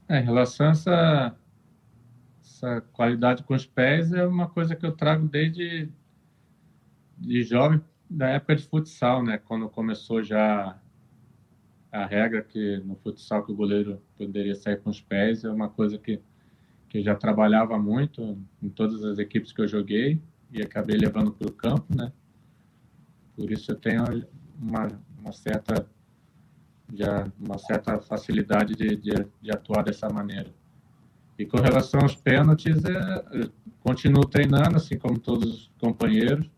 É, 0.09 0.21
em 0.21 0.25
relação 0.25 0.67
a 0.67 0.71
essa, 0.71 1.37
essa 2.41 2.81
qualidade 2.93 3.43
com 3.43 3.55
os 3.55 3.67
pés, 3.67 4.13
é 4.13 4.25
uma 4.27 4.49
coisa 4.49 4.77
que 4.77 4.87
eu 4.87 4.93
trago 4.93 5.27
desde 5.27 5.89
de 7.19 7.43
jovem, 7.43 7.81
da 8.09 8.29
época 8.29 8.57
de 8.57 8.65
futsal, 8.65 9.23
né? 9.23 9.39
Quando 9.39 9.69
começou 9.69 10.23
já 10.23 10.79
a 11.93 12.05
regra 12.05 12.43
que 12.43 12.78
no 12.78 12.97
futsal 12.97 13.45
que 13.45 13.53
o 13.53 13.57
goleiro 13.57 14.01
poderia 14.16 14.55
sair 14.55 14.80
com 14.80 14.91
os 14.91 15.01
pés, 15.01 15.45
é 15.45 15.51
uma 15.51 15.68
coisa 15.68 15.99
que 15.99 16.20
que 16.89 16.99
eu 16.99 17.03
já 17.03 17.14
trabalhava 17.14 17.78
muito 17.78 18.39
em 18.62 18.68
todas 18.68 19.05
as 19.05 19.18
equipes 19.18 19.53
que 19.53 19.61
eu 19.61 19.68
joguei 19.68 20.20
e 20.51 20.62
acabei 20.62 20.97
levando 20.97 21.32
para 21.32 21.49
o 21.49 21.53
campo, 21.53 21.84
né? 21.95 22.12
Por 23.34 23.51
isso 23.51 23.70
eu 23.72 23.76
tenho 23.76 24.05
uma, 24.59 24.89
uma 25.20 25.32
certa 25.32 25.87
já 26.95 27.26
uma 27.39 27.59
certa 27.59 27.99
facilidade 27.99 28.74
de, 28.74 28.97
de, 28.97 29.26
de, 29.43 29.51
atuar 29.51 29.82
dessa 29.82 30.09
maneira. 30.09 30.55
E 31.37 31.45
com 31.45 31.59
relação 31.59 32.01
aos 32.01 32.14
pênaltis, 32.14 32.82
é, 32.84 33.51
continuo 33.80 34.24
treinando, 34.24 34.76
assim 34.76 34.97
como 34.97 35.18
todos 35.18 35.53
os 35.53 35.70
companheiros. 35.78 36.49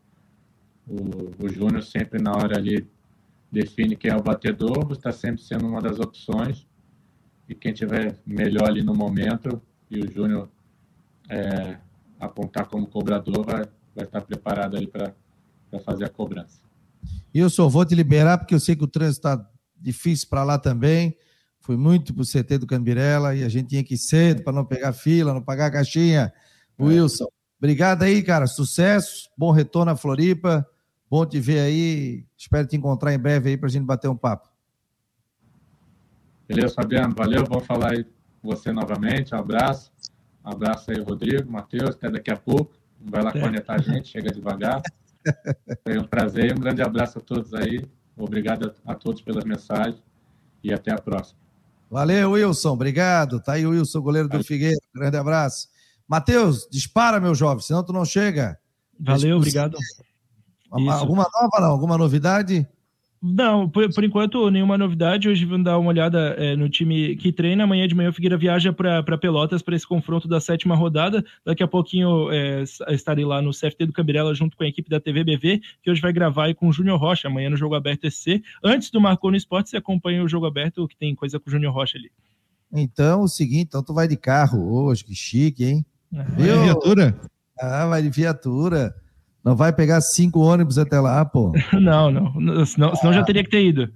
O, 0.87 1.45
o 1.45 1.49
Júnior 1.49 1.83
sempre 1.83 2.21
na 2.21 2.33
hora 2.33 2.59
ali 2.59 2.87
define 3.51 3.97
quem 3.97 4.11
é 4.11 4.17
o 4.17 4.23
batedor, 4.23 4.93
está 4.93 5.13
sempre 5.13 5.43
sendo 5.43 5.67
uma 5.67 5.81
das 5.81 5.99
opções. 5.99 6.67
E 7.49 7.55
quem 7.55 7.73
tiver 7.73 8.19
melhor 8.27 8.69
ali 8.69 8.83
no 8.83 8.95
momento, 8.95 9.61
e 9.91 10.01
o 10.01 10.13
Júnior 10.13 10.51
é, 11.31 11.79
apontar 12.21 12.67
como 12.67 12.87
cobrador, 12.87 13.45
vai, 13.45 13.65
vai 13.95 14.05
estar 14.05 14.21
preparado 14.21 14.77
ali 14.77 14.87
para 14.87 15.15
fazer 15.85 16.05
a 16.05 16.09
cobrança. 16.11 16.61
E 17.33 17.39
eu 17.39 17.49
só 17.49 17.69
vou 17.69 17.85
te 17.85 17.95
liberar, 17.95 18.39
porque 18.39 18.55
eu 18.55 18.61
sei 18.61 18.77
que 18.77 18.85
o 18.85 18.89
trânsito 18.89 19.27
está 19.27 19.51
difícil 19.81 20.29
para 20.29 20.45
lá 20.45 20.59
também. 20.59 21.17
Fui 21.61 21.77
muito 21.77 22.15
para 22.15 22.23
o 22.23 22.27
CT 22.27 22.59
do 22.59 22.67
Cambirela 22.67 23.35
e 23.35 23.45
a 23.45 23.49
gente 23.49 23.69
tinha 23.69 23.85
que 23.85 23.95
ir 23.95 23.99
cedo 23.99 24.43
para 24.43 24.53
não 24.53 24.65
pegar 24.65 24.93
fila, 24.93 25.35
não 25.35 25.43
pagar 25.43 25.67
a 25.67 25.71
caixinha. 25.71 26.33
É. 26.79 26.83
Wilson, 26.83 27.27
obrigado 27.59 28.03
aí, 28.03 28.23
cara. 28.23 28.47
Sucesso, 28.47 29.29
bom 29.37 29.51
retorno 29.51 29.93
à 29.93 29.97
Floripa. 29.97 30.67
Bom 31.11 31.25
te 31.25 31.41
ver 31.41 31.61
aí. 31.61 32.25
Espero 32.37 32.67
te 32.67 32.77
encontrar 32.77 33.15
em 33.15 33.19
breve 33.19 33.51
aí 33.51 33.57
para 33.57 33.69
a 33.69 33.71
gente 33.71 33.85
bater 33.85 34.09
um 34.09 34.17
papo. 34.17 34.49
Beleza, 36.47 36.75
Fabiano. 36.75 37.15
Valeu, 37.15 37.45
vamos 37.45 37.67
falar 37.67 37.93
aí 37.93 38.07
você 38.43 38.73
novamente. 38.73 39.35
Um 39.35 39.39
abraço. 39.39 39.93
Um 40.45 40.51
abraço 40.51 40.91
aí, 40.91 41.01
Rodrigo, 41.01 41.51
Matheus, 41.51 41.91
até 41.91 42.11
daqui 42.11 42.31
a 42.31 42.37
pouco. 42.37 42.75
Vai 43.01 43.23
lá 43.23 43.33
é. 43.35 43.41
conectar 43.41 43.75
a 43.75 43.79
gente, 43.79 44.09
chega 44.09 44.33
devagar. 44.33 44.83
Foi 45.85 45.99
um 45.99 46.05
prazer. 46.05 46.57
Um 46.57 46.61
grande 46.61 46.83
abraço 46.83 47.19
a 47.19 47.21
todos 47.21 47.55
aí. 47.55 47.85
Obrigado 48.17 48.75
a 48.85 48.95
todos 48.95 49.23
pelas 49.23 49.45
mensagens 49.45 50.03
e 50.63 50.73
até 50.73 50.93
a 50.93 50.99
próxima. 50.99 51.39
Valeu, 51.91 52.33
Wilson. 52.33 52.73
Obrigado. 52.73 53.41
Tá 53.41 53.53
aí 53.53 53.67
o 53.67 53.71
Wilson, 53.71 54.01
goleiro 54.01 54.29
do 54.29 54.43
Figueira. 54.43 54.81
Grande 54.95 55.17
abraço. 55.17 55.69
Matheus, 56.07 56.67
dispara, 56.71 57.21
meu 57.21 57.35
jovem, 57.35 57.63
senão 57.63 57.85
tu 57.85 57.93
não 57.93 58.05
chega. 58.05 58.59
Valeu, 58.99 59.37
obrigado. 59.37 59.77
Alguma 60.71 61.27
nova, 61.33 61.61
não? 61.61 61.71
Alguma 61.71 61.99
novidade? 61.99 62.67
Não, 63.21 63.69
por, 63.69 63.93
por, 63.93 64.05
enquanto, 64.05 64.49
nenhuma 64.49 64.79
novidade. 64.79 65.29
Hoje 65.29 65.45
vamos 65.45 65.65
dar 65.65 65.77
uma 65.77 65.89
olhada 65.89 66.37
é, 66.39 66.55
no 66.55 66.69
time 66.69 67.17
que 67.17 67.33
treina. 67.33 67.65
Amanhã 67.65 67.89
de 67.89 67.95
manhã 67.95 68.11
o 68.11 68.13
Figueira 68.13 68.37
viaja 68.37 68.73
para 68.73 69.19
Pelotas 69.19 69.61
para 69.61 69.75
esse 69.75 69.87
confronto 69.87 70.29
da 70.29 70.41
sétima 70.41 70.77
rodada. 70.77 71.25
Daqui 71.45 71.63
a 71.63 71.67
pouquinho 71.67 72.31
é, 72.31 72.63
estarei 72.91 73.25
lá 73.25 73.43
no 73.43 73.51
CFT 73.51 73.87
do 73.87 73.93
Cambirela 73.93 74.33
junto 74.35 74.57
com 74.57 74.63
a 74.63 74.69
equipe 74.69 74.89
da 74.89 75.01
TV 75.01 75.25
BV, 75.25 75.61
que 75.83 75.91
hoje 75.91 76.01
vai 76.01 76.13
gravar 76.13 76.55
com 76.55 76.69
o 76.69 76.73
Júnior 76.73 76.99
Rocha, 77.01 77.27
amanhã 77.27 77.51
no 77.51 77.57
Jogo 77.57 77.75
Aberto 77.75 78.09
SC. 78.09 78.41
Antes 78.63 78.91
do 78.91 79.01
Marcou 79.01 79.33
no 79.33 79.37
Esporte, 79.37 79.71
você 79.71 79.77
acompanha 79.77 80.23
o 80.23 80.29
Jogo 80.29 80.47
Aberto, 80.47 80.87
que 80.87 80.97
tem 80.97 81.13
coisa 81.15 81.41
com 81.41 81.49
o 81.49 81.53
Júnior 81.53 81.75
Rocha 81.75 81.99
ali. 81.99 82.13
Então, 82.73 83.23
o 83.23 83.29
seguinte, 83.29 83.65
então 83.69 83.83
tu 83.83 83.95
vai 83.95 84.07
de 84.07 84.17
carro 84.17 84.73
hoje, 84.73 85.05
que 85.05 85.15
chique, 85.15 85.65
hein? 85.65 85.85
Ah, 86.15 86.23
Viu? 86.37 86.63
viatura? 86.63 87.19
Ah, 87.59 87.87
vai 87.87 88.03
de 88.03 88.11
viatura. 88.11 88.95
Não 89.49 89.57
vai 89.57 89.73
pegar 89.73 90.03
cinco 90.03 90.41
ônibus 90.41 90.77
até 90.77 91.01
lá, 91.01 91.25
pô. 91.25 91.55
não, 91.73 92.11
não. 92.11 92.67
Senão, 92.67 92.95
senão 92.95 93.15
já 93.15 93.25
teria 93.25 93.43
que 93.43 93.49
ter 93.49 93.65
ido. 93.65 93.91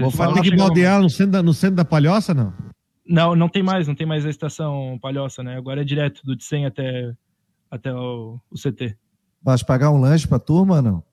Vou 0.00 0.10
falar 0.10 0.42
que 0.42 0.56
baldear 0.56 1.00
no 1.00 1.08
centro, 1.08 1.30
da, 1.30 1.42
no 1.44 1.54
centro 1.54 1.76
da 1.76 1.84
Palhoça, 1.84 2.34
não? 2.34 2.52
Não, 3.06 3.36
não 3.36 3.48
tem 3.48 3.62
mais, 3.62 3.86
não 3.86 3.94
tem 3.94 4.04
mais 4.04 4.26
a 4.26 4.30
estação 4.30 4.98
Palhoça, 5.00 5.44
né? 5.44 5.56
Agora 5.56 5.82
é 5.82 5.84
direto 5.84 6.22
do 6.24 6.34
de 6.34 6.42
100 6.42 6.66
até, 6.66 7.12
até 7.70 7.94
o, 7.94 8.40
o 8.50 8.58
CT. 8.58 8.96
Vai 9.40 9.56
pagar 9.64 9.92
um 9.92 10.00
lanche 10.00 10.26
pra 10.26 10.40
turma, 10.40 10.82
não? 10.82 11.04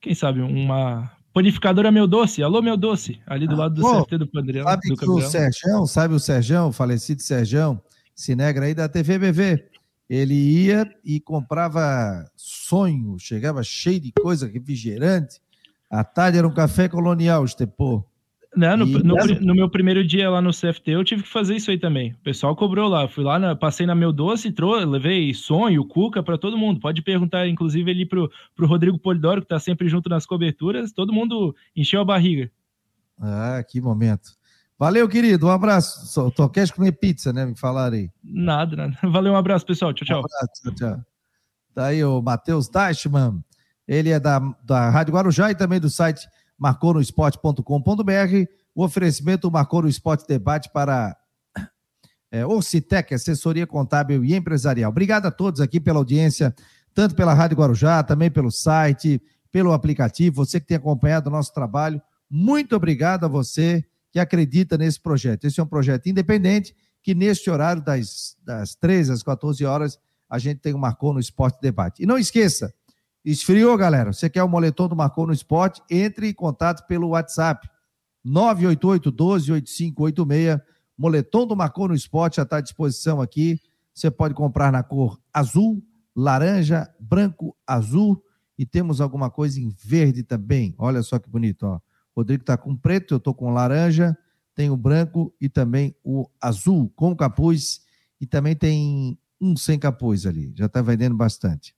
Quem 0.00 0.14
sabe 0.14 0.40
uma 0.40 1.10
panificadora 1.34 1.90
Meu 1.90 2.06
Doce. 2.06 2.44
Alô, 2.44 2.62
Meu 2.62 2.76
Doce, 2.76 3.20
ali 3.26 3.48
do 3.48 3.54
ah, 3.54 3.58
lado 3.58 3.74
do 3.74 3.80
pô, 3.80 4.04
CT 4.04 4.18
do 4.18 4.28
Padrão. 4.28 4.62
Sabe 4.62 4.94
do 4.94 5.14
o 5.16 5.20
Serjão, 5.22 5.84
sabe 5.84 6.14
o 6.14 6.20
Serjão, 6.20 6.70
falecido 6.70 7.22
Serjão, 7.22 7.82
Cinegra 8.14 8.66
aí 8.66 8.74
da 8.74 8.88
TV 8.88 9.18
BV. 9.18 9.77
Ele 10.08 10.34
ia 10.34 10.90
e 11.04 11.20
comprava 11.20 12.24
sonho, 12.34 13.18
chegava 13.18 13.62
cheio 13.62 14.00
de 14.00 14.12
coisa, 14.12 14.48
refrigerante. 14.48 15.40
À 15.90 16.02
tarde 16.02 16.38
era 16.38 16.48
um 16.48 16.54
café 16.54 16.88
colonial, 16.88 17.44
Estepô. 17.44 18.04
Não, 18.56 18.76
no, 18.78 18.86
no, 18.86 19.14
no, 19.40 19.54
meu 19.54 19.68
primeiro 19.68 20.04
dia 20.04 20.30
lá 20.30 20.40
no 20.40 20.50
CFT, 20.50 20.90
eu 20.90 21.04
tive 21.04 21.22
que 21.22 21.28
fazer 21.28 21.54
isso 21.54 21.70
aí 21.70 21.78
também. 21.78 22.12
O 22.12 22.18
pessoal 22.24 22.56
cobrou 22.56 22.88
lá. 22.88 23.06
Fui 23.06 23.22
lá, 23.22 23.38
na, 23.38 23.54
passei 23.54 23.86
na 23.86 23.94
meu 23.94 24.10
doce, 24.10 24.50
trou, 24.50 24.74
levei 24.74 25.32
sonho, 25.34 25.84
cuca 25.84 26.22
para 26.22 26.38
todo 26.38 26.56
mundo. 26.56 26.80
Pode 26.80 27.02
perguntar, 27.02 27.46
inclusive, 27.46 27.90
ali 27.90 28.06
pro, 28.06 28.30
pro 28.56 28.66
Rodrigo 28.66 28.98
Polidoro, 28.98 29.42
que 29.42 29.48
tá 29.48 29.58
sempre 29.58 29.88
junto 29.88 30.08
nas 30.08 30.24
coberturas. 30.24 30.92
Todo 30.92 31.12
mundo 31.12 31.54
encheu 31.76 32.00
a 32.00 32.04
barriga. 32.04 32.50
Ah, 33.20 33.62
que 33.68 33.80
momento. 33.80 34.37
Valeu, 34.78 35.08
querido. 35.08 35.48
Um 35.48 35.50
abraço. 35.50 36.06
Só, 36.06 36.30
tô, 36.30 36.48
queres 36.48 36.70
comer 36.70 36.92
pizza, 36.92 37.32
né? 37.32 37.44
Me 37.44 37.56
falaram 37.56 37.96
aí. 37.96 38.10
Nada, 38.22 38.76
nada. 38.76 38.96
Valeu, 39.10 39.32
um 39.32 39.36
abraço, 39.36 39.66
pessoal. 39.66 39.92
Tchau, 39.92 40.06
tchau. 40.06 40.16
Um 40.18 40.24
abraço, 40.24 40.62
tchau, 40.62 40.74
tchau. 40.74 41.04
Tá 41.74 41.86
aí 41.86 42.04
o 42.04 42.22
Matheus 42.22 42.68
Deichmann. 42.68 43.42
Ele 43.86 44.10
é 44.10 44.20
da, 44.20 44.38
da 44.62 44.88
Rádio 44.90 45.14
Guarujá 45.14 45.50
e 45.50 45.54
também 45.54 45.80
do 45.80 45.90
site 45.90 46.28
marconosport.com.br. 46.58 47.62
O 48.74 48.84
oferecimento 48.84 49.50
marcou 49.50 49.82
no 49.82 49.88
Esporte 49.88 50.26
Debate 50.28 50.70
para 50.72 51.16
é, 52.30 52.46
Orcitec, 52.46 53.12
assessoria 53.12 53.66
contábil 53.66 54.24
e 54.24 54.34
empresarial. 54.34 54.90
Obrigado 54.90 55.26
a 55.26 55.30
todos 55.30 55.60
aqui 55.60 55.80
pela 55.80 55.98
audiência, 55.98 56.54
tanto 56.94 57.14
pela 57.14 57.34
Rádio 57.34 57.56
Guarujá, 57.56 58.02
também 58.02 58.30
pelo 58.30 58.50
site, 58.50 59.20
pelo 59.50 59.72
aplicativo. 59.72 60.44
Você 60.44 60.60
que 60.60 60.66
tem 60.66 60.76
acompanhado 60.76 61.28
o 61.28 61.32
nosso 61.32 61.52
trabalho, 61.52 62.00
muito 62.30 62.76
obrigado 62.76 63.24
a 63.24 63.28
você 63.28 63.84
que 64.18 64.20
acredita 64.20 64.76
nesse 64.76 65.00
projeto. 65.00 65.44
Esse 65.44 65.60
é 65.60 65.62
um 65.62 65.66
projeto 65.66 66.08
independente 66.08 66.74
que, 67.02 67.14
neste 67.14 67.48
horário, 67.48 67.82
das, 67.82 68.36
das 68.44 68.74
13 68.74 69.12
às 69.12 69.22
14 69.22 69.64
horas, 69.64 69.98
a 70.28 70.38
gente 70.38 70.58
tem 70.58 70.74
o 70.74 70.78
Marcou 70.78 71.14
no 71.14 71.20
Esporte 71.20 71.60
Debate. 71.60 72.02
E 72.02 72.06
não 72.06 72.18
esqueça, 72.18 72.74
esfriou, 73.24 73.76
galera. 73.76 74.12
Você 74.12 74.28
quer 74.28 74.42
o 74.42 74.48
moletom 74.48 74.88
do 74.88 74.96
Marcou 74.96 75.26
no 75.26 75.32
Esporte? 75.32 75.80
Entre 75.88 76.28
em 76.28 76.34
contato 76.34 76.86
pelo 76.86 77.10
WhatsApp 77.10 77.68
988 78.24 79.10
12 79.10 79.52
8586. 79.52 80.60
Moletom 80.96 81.46
do 81.46 81.56
Marcou 81.56 81.86
no 81.86 81.94
Esporte 81.94 82.36
já 82.36 82.42
está 82.42 82.56
à 82.56 82.60
disposição 82.60 83.20
aqui. 83.20 83.60
Você 83.94 84.10
pode 84.10 84.34
comprar 84.34 84.72
na 84.72 84.82
cor 84.82 85.20
azul, 85.32 85.80
laranja, 86.14 86.92
branco, 86.98 87.56
azul 87.64 88.20
e 88.58 88.66
temos 88.66 89.00
alguma 89.00 89.30
coisa 89.30 89.60
em 89.60 89.68
verde 89.68 90.24
também. 90.24 90.74
Olha 90.76 91.02
só 91.02 91.20
que 91.20 91.30
bonito, 91.30 91.62
ó. 91.64 91.80
Rodrigo 92.18 92.42
está 92.42 92.56
com 92.56 92.74
preto, 92.74 93.14
eu 93.14 93.18
estou 93.18 93.32
com 93.32 93.52
laranja, 93.52 94.16
tem 94.52 94.70
o 94.70 94.76
branco 94.76 95.32
e 95.40 95.48
também 95.48 95.94
o 96.02 96.28
azul 96.40 96.92
com 96.96 97.14
capuz 97.14 97.80
e 98.20 98.26
também 98.26 98.56
tem 98.56 99.16
um 99.40 99.56
sem 99.56 99.78
capuz 99.78 100.26
ali. 100.26 100.52
Já 100.56 100.66
está 100.66 100.82
vendendo 100.82 101.16
bastante. 101.16 101.72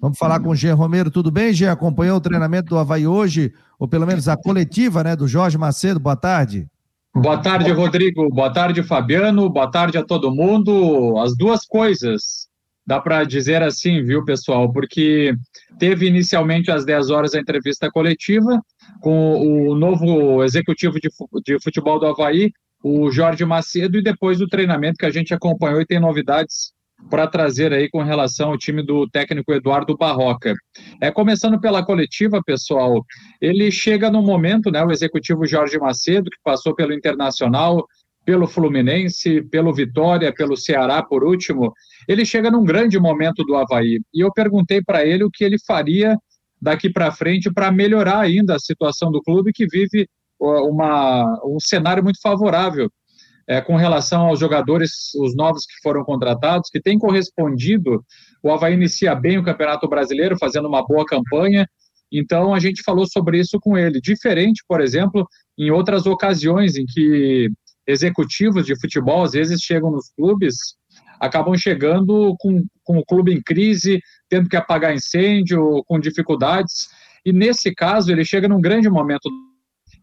Vamos 0.00 0.18
falar 0.18 0.40
com 0.40 0.48
o 0.48 0.56
Jean 0.56 0.74
Romero. 0.74 1.08
Tudo 1.08 1.30
bem, 1.30 1.52
Jean? 1.52 1.70
Acompanhou 1.70 2.16
o 2.16 2.20
treinamento 2.20 2.68
do 2.68 2.78
Havaí 2.78 3.06
hoje, 3.06 3.52
ou 3.78 3.86
pelo 3.86 4.06
menos 4.06 4.28
a 4.28 4.36
coletiva, 4.36 5.04
né, 5.04 5.14
do 5.14 5.28
Jorge 5.28 5.56
Macedo. 5.56 6.00
Boa 6.00 6.16
tarde. 6.16 6.66
Boa 7.14 7.38
tarde, 7.38 7.70
Rodrigo. 7.70 8.28
Boa 8.28 8.52
tarde, 8.52 8.82
Fabiano. 8.82 9.48
Boa 9.48 9.70
tarde 9.70 9.96
a 9.98 10.04
todo 10.04 10.34
mundo. 10.34 11.16
As 11.18 11.36
duas 11.36 11.64
coisas, 11.64 12.48
dá 12.84 13.00
para 13.00 13.22
dizer 13.22 13.62
assim, 13.62 14.02
viu, 14.02 14.24
pessoal? 14.24 14.72
Porque 14.72 15.32
teve 15.78 16.06
inicialmente 16.06 16.70
às 16.70 16.84
10 16.84 17.10
horas 17.10 17.34
a 17.34 17.40
entrevista 17.40 17.90
coletiva 17.90 18.60
com 19.00 19.70
o 19.70 19.74
novo 19.74 20.42
executivo 20.42 20.98
de 21.44 21.62
futebol 21.62 21.98
do 21.98 22.06
Havaí, 22.06 22.50
o 22.82 23.10
Jorge 23.10 23.44
Macedo, 23.44 23.98
e 23.98 24.02
depois 24.02 24.40
o 24.40 24.46
treinamento 24.46 24.98
que 24.98 25.06
a 25.06 25.10
gente 25.10 25.34
acompanhou 25.34 25.80
e 25.80 25.86
tem 25.86 25.98
novidades 25.98 26.72
para 27.10 27.26
trazer 27.26 27.72
aí 27.72 27.88
com 27.90 28.02
relação 28.02 28.50
ao 28.50 28.58
time 28.58 28.82
do 28.82 29.08
técnico 29.08 29.52
Eduardo 29.52 29.96
Barroca. 29.96 30.54
É 31.00 31.10
começando 31.10 31.60
pela 31.60 31.84
coletiva, 31.84 32.40
pessoal. 32.44 33.04
Ele 33.40 33.70
chega 33.70 34.10
no 34.10 34.22
momento, 34.22 34.70
né, 34.70 34.82
o 34.82 34.90
executivo 34.90 35.46
Jorge 35.46 35.78
Macedo, 35.78 36.30
que 36.30 36.38
passou 36.42 36.74
pelo 36.74 36.94
Internacional, 36.94 37.86
pelo 38.26 38.48
Fluminense, 38.48 39.40
pelo 39.42 39.72
Vitória, 39.72 40.34
pelo 40.34 40.56
Ceará 40.56 41.00
por 41.00 41.22
último, 41.22 41.72
ele 42.08 42.26
chega 42.26 42.50
num 42.50 42.64
grande 42.64 42.98
momento 42.98 43.44
do 43.44 43.54
Havaí. 43.54 44.00
E 44.12 44.20
eu 44.20 44.32
perguntei 44.32 44.82
para 44.82 45.06
ele 45.06 45.22
o 45.22 45.30
que 45.30 45.44
ele 45.44 45.56
faria 45.64 46.18
daqui 46.60 46.90
para 46.90 47.12
frente 47.12 47.52
para 47.52 47.70
melhorar 47.70 48.18
ainda 48.18 48.56
a 48.56 48.58
situação 48.58 49.12
do 49.12 49.22
clube 49.22 49.52
que 49.52 49.66
vive 49.66 50.08
uma, 50.40 51.40
um 51.44 51.60
cenário 51.60 52.02
muito 52.02 52.20
favorável 52.20 52.90
é, 53.48 53.60
com 53.60 53.76
relação 53.76 54.26
aos 54.26 54.40
jogadores, 54.40 55.14
os 55.14 55.36
novos 55.36 55.64
que 55.64 55.80
foram 55.80 56.02
contratados, 56.02 56.68
que 56.68 56.80
têm 56.80 56.98
correspondido. 56.98 58.04
O 58.42 58.50
Havaí 58.50 58.74
inicia 58.74 59.14
bem 59.14 59.38
o 59.38 59.44
Campeonato 59.44 59.88
Brasileiro, 59.88 60.36
fazendo 60.36 60.66
uma 60.66 60.84
boa 60.84 61.04
campanha. 61.06 61.64
Então 62.10 62.52
a 62.52 62.58
gente 62.58 62.82
falou 62.82 63.06
sobre 63.06 63.38
isso 63.38 63.58
com 63.60 63.78
ele. 63.78 64.00
Diferente, 64.00 64.64
por 64.66 64.80
exemplo, 64.80 65.28
em 65.56 65.70
outras 65.70 66.06
ocasiões 66.06 66.76
em 66.76 66.84
que 66.86 67.50
executivos 67.86 68.66
de 68.66 68.78
futebol 68.78 69.22
às 69.24 69.32
vezes 69.32 69.60
chegam 69.60 69.90
nos 69.90 70.10
clubes, 70.10 70.56
acabam 71.20 71.56
chegando 71.56 72.34
com, 72.38 72.64
com 72.82 72.98
o 72.98 73.04
clube 73.04 73.32
em 73.32 73.42
crise, 73.42 74.00
tendo 74.28 74.48
que 74.48 74.56
apagar 74.56 74.94
incêndio, 74.94 75.82
com 75.86 75.98
dificuldades. 75.98 76.88
E 77.24 77.32
nesse 77.32 77.74
caso, 77.74 78.10
ele 78.10 78.24
chega 78.24 78.48
num 78.48 78.60
grande 78.60 78.88
momento 78.88 79.28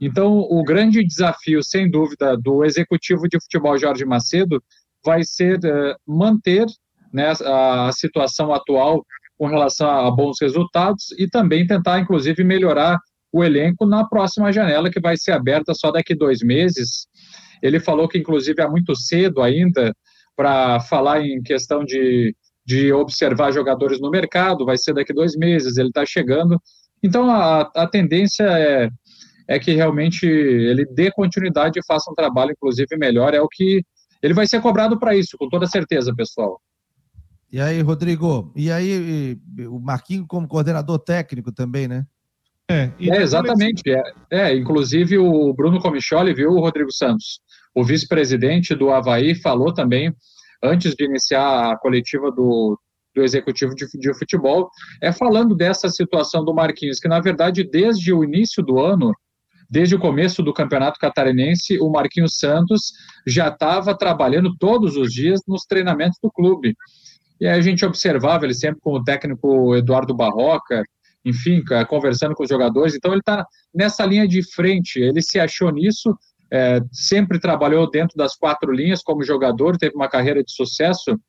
então, 0.06 0.40
o 0.40 0.64
grande 0.64 1.02
desafio, 1.02 1.64
sem 1.64 1.90
dúvida, 1.90 2.36
do 2.38 2.66
executivo 2.66 3.28
de 3.28 3.40
futebol 3.40 3.78
Jorge 3.78 4.04
Macedo 4.04 4.62
vai 5.06 5.24
ser 5.24 5.58
uh, 5.60 5.96
manter 6.06 6.66
né, 7.14 7.32
a, 7.46 7.88
a 7.88 7.92
situação 7.94 8.54
atual 8.54 9.06
com 9.38 9.48
relação 9.48 9.90
a 9.90 10.12
bons 10.12 10.38
resultados 10.42 11.12
e 11.18 11.28
também 11.28 11.66
tentar, 11.66 12.00
inclusive, 12.00 12.44
melhorar 12.44 12.98
o 13.32 13.44
elenco 13.44 13.86
na 13.86 14.06
próxima 14.06 14.52
janela, 14.52 14.92
que 14.92 15.00
vai 15.00 15.16
ser 15.18 15.32
aberta 15.32 15.74
só 15.74 15.90
daqui 15.90 16.14
dois 16.14 16.40
meses. 16.42 17.08
Ele 17.64 17.80
falou 17.80 18.08
que, 18.08 18.20
inclusive, 18.20 18.62
é 18.62 18.68
muito 18.68 18.96
cedo 18.96 19.42
ainda 19.42 19.96
para 20.36 20.80
falar 20.82 21.22
em 21.26 21.42
questão 21.42 21.84
de, 21.84 22.36
de 22.66 22.92
observar 22.94 23.52
jogadores 23.52 24.00
no 24.00 24.12
mercado, 24.12 24.66
vai 24.66 24.78
ser 24.78 24.94
daqui 24.94 25.14
dois 25.14 25.36
meses, 25.36 25.78
ele 25.78 25.88
está 25.88 26.06
chegando. 26.06 26.60
Então, 27.02 27.32
a, 27.32 27.62
a 27.76 27.88
tendência 27.88 28.44
é 28.44 28.90
é 29.48 29.60
que 29.60 29.74
realmente 29.74 30.26
ele 30.26 30.86
dê 30.86 31.12
continuidade 31.12 31.80
e 31.80 31.86
faça 31.86 32.12
um 32.12 32.16
trabalho, 32.16 32.52
inclusive, 32.52 32.96
melhor. 32.98 33.34
É 33.34 33.42
o 33.42 33.48
que 33.48 33.84
ele 34.22 34.34
vai 34.34 34.48
ser 34.48 34.62
cobrado 34.62 34.98
para 34.98 35.16
isso, 35.16 35.38
com 35.38 35.50
toda 35.50 35.68
certeza, 35.68 36.14
pessoal. 36.16 36.62
E 37.52 37.60
aí, 37.60 37.82
Rodrigo? 37.82 38.52
E 38.56 38.72
aí, 38.72 39.38
o 39.70 39.80
Marquinho 39.80 40.26
como 40.28 40.48
coordenador 40.48 40.98
técnico 41.00 41.52
também, 41.52 41.88
né? 41.88 42.06
É, 42.70 42.90
é 43.00 43.22
exatamente. 43.22 43.84
É, 43.88 44.02
é, 44.32 44.56
inclusive 44.56 45.18
o 45.18 45.54
Bruno 45.54 45.80
Comicholi, 45.80 46.34
viu, 46.34 46.52
o 46.52 46.62
Rodrigo 46.62 46.92
Santos, 46.92 47.42
o 47.76 47.84
vice-presidente 47.84 48.76
do 48.76 48.92
Havaí, 48.92 49.36
falou 49.36 49.74
também, 49.74 50.14
antes 50.64 50.94
de 50.96 51.06
iniciar 51.06 51.72
a 51.72 51.78
coletiva 51.78 52.32
do, 52.32 52.80
do 53.16 53.24
executivo 53.24 53.74
de, 53.76 53.86
de 53.88 54.14
futebol, 54.18 54.70
é 55.02 55.12
falando 55.12 55.56
dessa 55.56 55.90
situação 55.90 56.44
do 56.44 56.54
Marquinhos, 56.54 57.00
que 57.00 57.08
na 57.08 57.20
verdade, 57.20 57.64
desde 57.64 58.14
o 58.14 58.24
início 58.24 58.64
do 58.64 58.80
ano, 58.80 59.14
Desde 59.74 59.96
o 59.96 60.00
começo 60.00 60.44
do 60.44 60.54
Campeonato 60.54 61.00
Catarinense, 61.00 61.80
o 61.80 61.90
Marquinhos 61.90 62.38
Santos 62.38 62.92
já 63.26 63.48
estava 63.48 63.98
trabalhando 63.98 64.56
todos 64.60 64.96
os 64.96 65.12
dias 65.12 65.42
nos 65.48 65.64
treinamentos 65.64 66.20
do 66.22 66.32
clube. 66.32 66.76
E 67.42 67.48
aí 67.48 67.58
a 67.58 67.62
gente 67.62 67.84
observava 67.84 68.46
ele 68.46 68.54
sempre 68.54 68.80
com 68.82 68.94
o 68.94 69.04
técnico 69.04 69.76
Eduardo 69.76 70.14
Barroca, 70.14 70.84
enfim, 71.26 71.64
conversando 71.90 72.36
com 72.36 72.44
os 72.44 72.50
jogadores. 72.50 72.94
Então 72.94 73.14
ele 73.14 73.22
está 73.22 73.44
nessa 73.74 74.06
linha 74.06 74.28
de 74.28 74.44
frente, 74.54 75.00
ele 75.00 75.24
se 75.24 75.40
achou 75.40 75.72
nisso, 75.72 76.16
é, 76.54 76.80
sempre 76.92 77.40
trabalhou 77.40 77.90
dentro 77.90 78.16
das 78.16 78.36
quatro 78.36 78.72
linhas 78.72 79.02
como 79.02 79.24
jogador, 79.24 79.76
teve 79.76 79.96
uma 79.96 80.08
carreira 80.08 80.44
de 80.44 80.54
sucesso, 80.54 81.20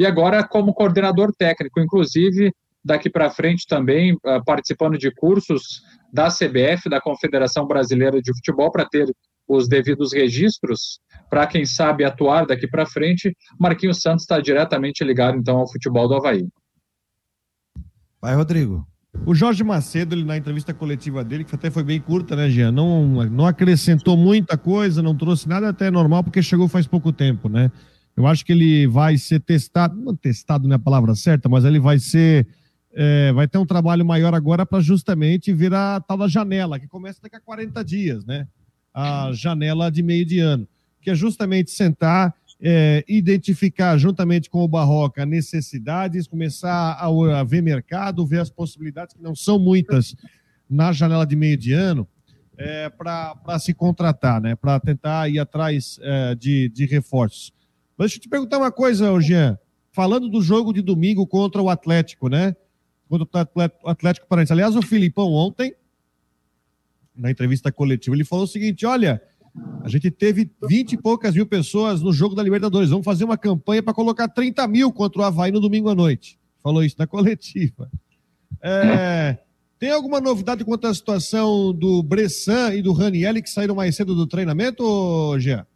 e 0.00 0.04
agora 0.04 0.42
como 0.42 0.74
coordenador 0.74 1.32
técnico, 1.32 1.78
inclusive 1.78 2.52
daqui 2.84 3.08
para 3.08 3.30
frente 3.30 3.66
também 3.68 4.14
uh, 4.14 4.44
participando 4.44 4.98
de 4.98 5.10
cursos 5.14 5.80
da 6.12 6.28
CBF, 6.28 6.90
da 6.90 7.00
Confederação 7.00 7.66
Brasileira 7.66 8.20
de 8.20 8.34
Futebol, 8.34 8.70
para 8.70 8.84
ter 8.84 9.10
os 9.48 9.68
devidos 9.68 10.12
registros, 10.12 11.00
para 11.30 11.46
quem 11.46 11.64
sabe 11.64 12.04
atuar 12.04 12.44
daqui 12.44 12.66
para 12.66 12.84
frente. 12.84 13.34
Marquinhos 13.58 14.02
Santos 14.02 14.24
está 14.24 14.40
diretamente 14.40 15.04
ligado 15.04 15.38
então 15.38 15.58
ao 15.58 15.70
futebol 15.70 16.08
do 16.08 16.14
Havaí. 16.14 16.46
Vai, 18.20 18.34
Rodrigo. 18.34 18.86
O 19.26 19.34
Jorge 19.34 19.64
Macedo, 19.64 20.14
ele, 20.14 20.24
na 20.24 20.36
entrevista 20.36 20.74
coletiva 20.74 21.24
dele, 21.24 21.44
que 21.44 21.54
até 21.54 21.70
foi 21.70 21.82
bem 21.82 22.00
curta, 22.00 22.36
né, 22.36 22.50
Jean? 22.50 22.72
Não, 22.72 23.06
não 23.30 23.46
acrescentou 23.46 24.16
muita 24.16 24.58
coisa, 24.58 25.02
não 25.02 25.16
trouxe 25.16 25.48
nada 25.48 25.68
até 25.68 25.90
normal, 25.90 26.22
porque 26.22 26.42
chegou 26.42 26.68
faz 26.68 26.86
pouco 26.86 27.12
tempo, 27.12 27.48
né? 27.48 27.70
Eu 28.16 28.26
acho 28.26 28.44
que 28.44 28.52
ele 28.52 28.86
vai 28.86 29.16
ser 29.16 29.40
testado, 29.40 29.96
não 29.96 30.14
testado 30.14 30.68
não 30.68 30.74
é 30.74 30.76
a 30.76 30.78
palavra 30.78 31.14
certa, 31.14 31.48
mas 31.48 31.64
ele 31.64 31.80
vai 31.80 31.98
ser 31.98 32.46
é, 32.94 33.32
vai 33.32 33.48
ter 33.48 33.58
um 33.58 33.66
trabalho 33.66 34.04
maior 34.04 34.34
agora 34.34 34.64
para 34.64 34.80
justamente 34.80 35.52
ver 35.52 35.74
a 35.74 36.00
tal 36.00 36.16
da 36.16 36.28
janela, 36.28 36.78
que 36.78 36.86
começa 36.86 37.20
daqui 37.20 37.36
a 37.36 37.40
40 37.40 37.84
dias, 37.84 38.24
né? 38.24 38.46
A 38.92 39.32
janela 39.32 39.90
de 39.90 40.02
meio 40.02 40.24
de 40.24 40.38
ano, 40.38 40.68
que 41.02 41.10
é 41.10 41.14
justamente 41.14 41.72
sentar, 41.72 42.32
é, 42.66 43.04
identificar 43.06 43.98
juntamente 43.98 44.48
com 44.48 44.64
o 44.64 44.68
Barroca 44.68 45.26
necessidades, 45.26 46.26
começar 46.26 46.92
a, 46.92 47.06
a, 47.06 47.44
ver 47.44 47.60
mercado, 47.60 48.26
ver 48.26 48.40
as 48.40 48.48
possibilidades, 48.48 49.14
que 49.14 49.22
não 49.22 49.34
são 49.34 49.58
muitas 49.58 50.16
na 50.68 50.90
janela 50.90 51.26
de 51.26 51.36
meio 51.36 51.58
de 51.58 51.74
ano, 51.74 52.08
é, 52.56 52.88
para 52.88 53.58
se 53.58 53.74
contratar, 53.74 54.40
né? 54.40 54.56
Para 54.56 54.80
tentar 54.80 55.28
ir 55.28 55.38
atrás 55.38 55.98
é, 56.00 56.34
de, 56.34 56.70
de 56.70 56.86
reforços. 56.86 57.52
Mas 57.98 58.06
deixa 58.06 58.16
eu 58.16 58.22
te 58.22 58.28
perguntar 58.30 58.56
uma 58.56 58.72
coisa, 58.72 59.20
Jean. 59.20 59.58
Falando 59.92 60.30
do 60.30 60.40
jogo 60.40 60.72
de 60.72 60.80
domingo 60.80 61.26
contra 61.26 61.60
o 61.60 61.68
Atlético, 61.68 62.28
né? 62.28 62.56
contra 63.08 63.48
o 63.54 63.90
Atlético 63.90 64.26
Paranaense. 64.26 64.52
Aliás, 64.52 64.74
o 64.74 64.82
Filipão 64.82 65.30
ontem, 65.32 65.74
na 67.14 67.30
entrevista 67.30 67.70
coletiva, 67.70 68.16
ele 68.16 68.24
falou 68.24 68.44
o 68.44 68.48
seguinte: 68.48 68.86
olha, 68.86 69.22
a 69.82 69.88
gente 69.88 70.10
teve 70.10 70.50
20 70.68 70.92
e 70.92 70.96
poucas 70.96 71.34
mil 71.34 71.46
pessoas 71.46 72.02
no 72.02 72.12
jogo 72.12 72.34
da 72.34 72.42
Libertadores. 72.42 72.90
Vamos 72.90 73.04
fazer 73.04 73.24
uma 73.24 73.36
campanha 73.36 73.82
para 73.82 73.94
colocar 73.94 74.28
30 74.28 74.66
mil 74.66 74.92
contra 74.92 75.22
o 75.22 75.24
Havaí 75.24 75.52
no 75.52 75.60
domingo 75.60 75.88
à 75.88 75.94
noite. 75.94 76.38
Falou 76.62 76.82
isso 76.82 76.96
na 76.98 77.06
coletiva. 77.06 77.90
É, 78.62 79.38
tem 79.78 79.90
alguma 79.90 80.20
novidade 80.20 80.64
quanto 80.64 80.86
à 80.86 80.94
situação 80.94 81.72
do 81.72 82.02
Bressan 82.02 82.74
e 82.74 82.82
do 82.82 82.92
Ranielli 82.92 83.42
que 83.42 83.50
saíram 83.50 83.74
mais 83.74 83.94
cedo 83.94 84.14
do 84.14 84.26
treinamento, 84.26 85.38
Jean? 85.38 85.66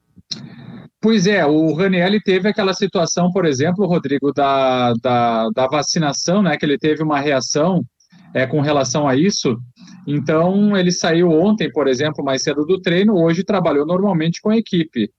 Pois 1.01 1.27
é, 1.27 1.47
o 1.47 1.75
Ranielli 1.75 2.21
teve 2.21 2.49
aquela 2.49 2.75
situação, 2.75 3.31
por 3.31 3.45
exemplo, 3.45 3.87
Rodrigo, 3.87 4.33
da, 4.33 4.93
da, 4.95 5.49
da 5.51 5.67
vacinação, 5.69 6.43
né? 6.43 6.57
Que 6.57 6.67
ele 6.67 6.79
teve 6.79 7.03
uma 7.03 7.21
reação 7.21 7.85
é, 8.35 8.47
com 8.47 8.61
relação 8.61 9.07
a 9.07 9.15
isso. 9.15 9.57
Então, 10.11 10.75
ele 10.75 10.91
saiu 10.91 11.31
ontem, 11.31 11.71
por 11.71 11.87
exemplo, 11.87 12.25
mais 12.25 12.43
cedo 12.43 12.65
do 12.65 12.81
treino, 12.81 13.15
hoje 13.15 13.45
trabalhou 13.45 13.85
normalmente 13.85 14.41
com 14.41 14.49
a 14.49 14.57
equipe. 14.57 15.11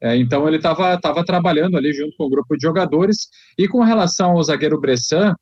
É, 0.00 0.16
então, 0.16 0.48
ele 0.48 0.56
estava 0.56 1.00
tava 1.00 1.24
trabalhando 1.24 1.76
ali 1.76 1.92
junto 1.92 2.16
com 2.16 2.24
o 2.24 2.28
grupo 2.28 2.56
de 2.56 2.62
jogadores. 2.62 3.28
E 3.56 3.68
com 3.68 3.84
relação 3.84 4.32
ao 4.32 4.42
zagueiro 4.42 4.80
Bressan, 4.80 5.32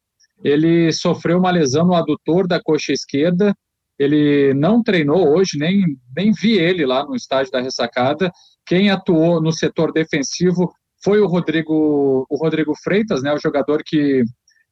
ele 0.45 0.93
sofreu 0.93 1.39
uma 1.39 1.51
lesão 1.51 1.87
no 1.87 1.95
adutor 1.95 2.47
da 2.47 2.63
coxa 2.63 2.93
esquerda. 2.93 3.55
Ele 3.99 4.53
não 4.53 4.83
treinou 4.83 5.35
hoje, 5.35 5.57
nem, 5.59 5.83
nem 6.15 6.31
vi 6.31 6.59
ele 6.59 6.85
lá 6.85 7.03
no 7.03 7.17
estádio 7.17 7.53
da 7.53 7.63
ressacada. 7.63 8.31
Quem 8.67 8.91
atuou 8.91 9.41
no 9.41 9.51
setor 9.51 9.93
defensivo 9.95 10.71
foi 11.03 11.21
o 11.21 11.27
Rodrigo, 11.27 12.27
o 12.29 12.37
Rodrigo 12.37 12.75
Freitas, 12.85 13.23
né, 13.23 13.33
o 13.33 13.41
jogador 13.41 13.83
que 13.83 14.23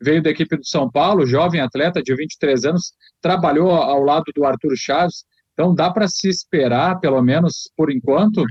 veio 0.00 0.22
da 0.22 0.30
equipe 0.30 0.56
do 0.56 0.66
São 0.66 0.90
Paulo, 0.90 1.26
jovem 1.26 1.60
atleta 1.60 2.02
de 2.02 2.14
23 2.14 2.64
anos, 2.64 2.92
trabalhou 3.20 3.70
ao 3.70 4.02
lado 4.02 4.24
do 4.34 4.44
Arthur 4.44 4.74
Chaves. 4.76 5.24
Então 5.52 5.74
dá 5.74 5.90
para 5.90 6.06
se 6.06 6.28
esperar, 6.28 7.00
pelo 7.00 7.20
menos 7.20 7.70
por 7.76 7.90
enquanto, 7.90 8.44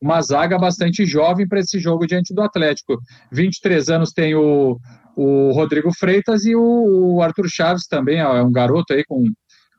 uma 0.00 0.20
zaga 0.20 0.58
bastante 0.58 1.04
jovem 1.06 1.46
para 1.46 1.60
esse 1.60 1.78
jogo 1.78 2.06
diante 2.06 2.34
do 2.34 2.42
Atlético. 2.42 2.98
23 3.32 3.88
anos 3.88 4.12
tem 4.12 4.34
o, 4.34 4.78
o 5.16 5.52
Rodrigo 5.52 5.90
Freitas 5.94 6.44
e 6.44 6.54
o, 6.54 7.16
o 7.16 7.22
Arthur 7.22 7.48
Chaves 7.48 7.86
também, 7.86 8.18
é 8.18 8.42
um 8.42 8.52
garoto 8.52 8.92
aí 8.92 9.04
com, 9.04 9.24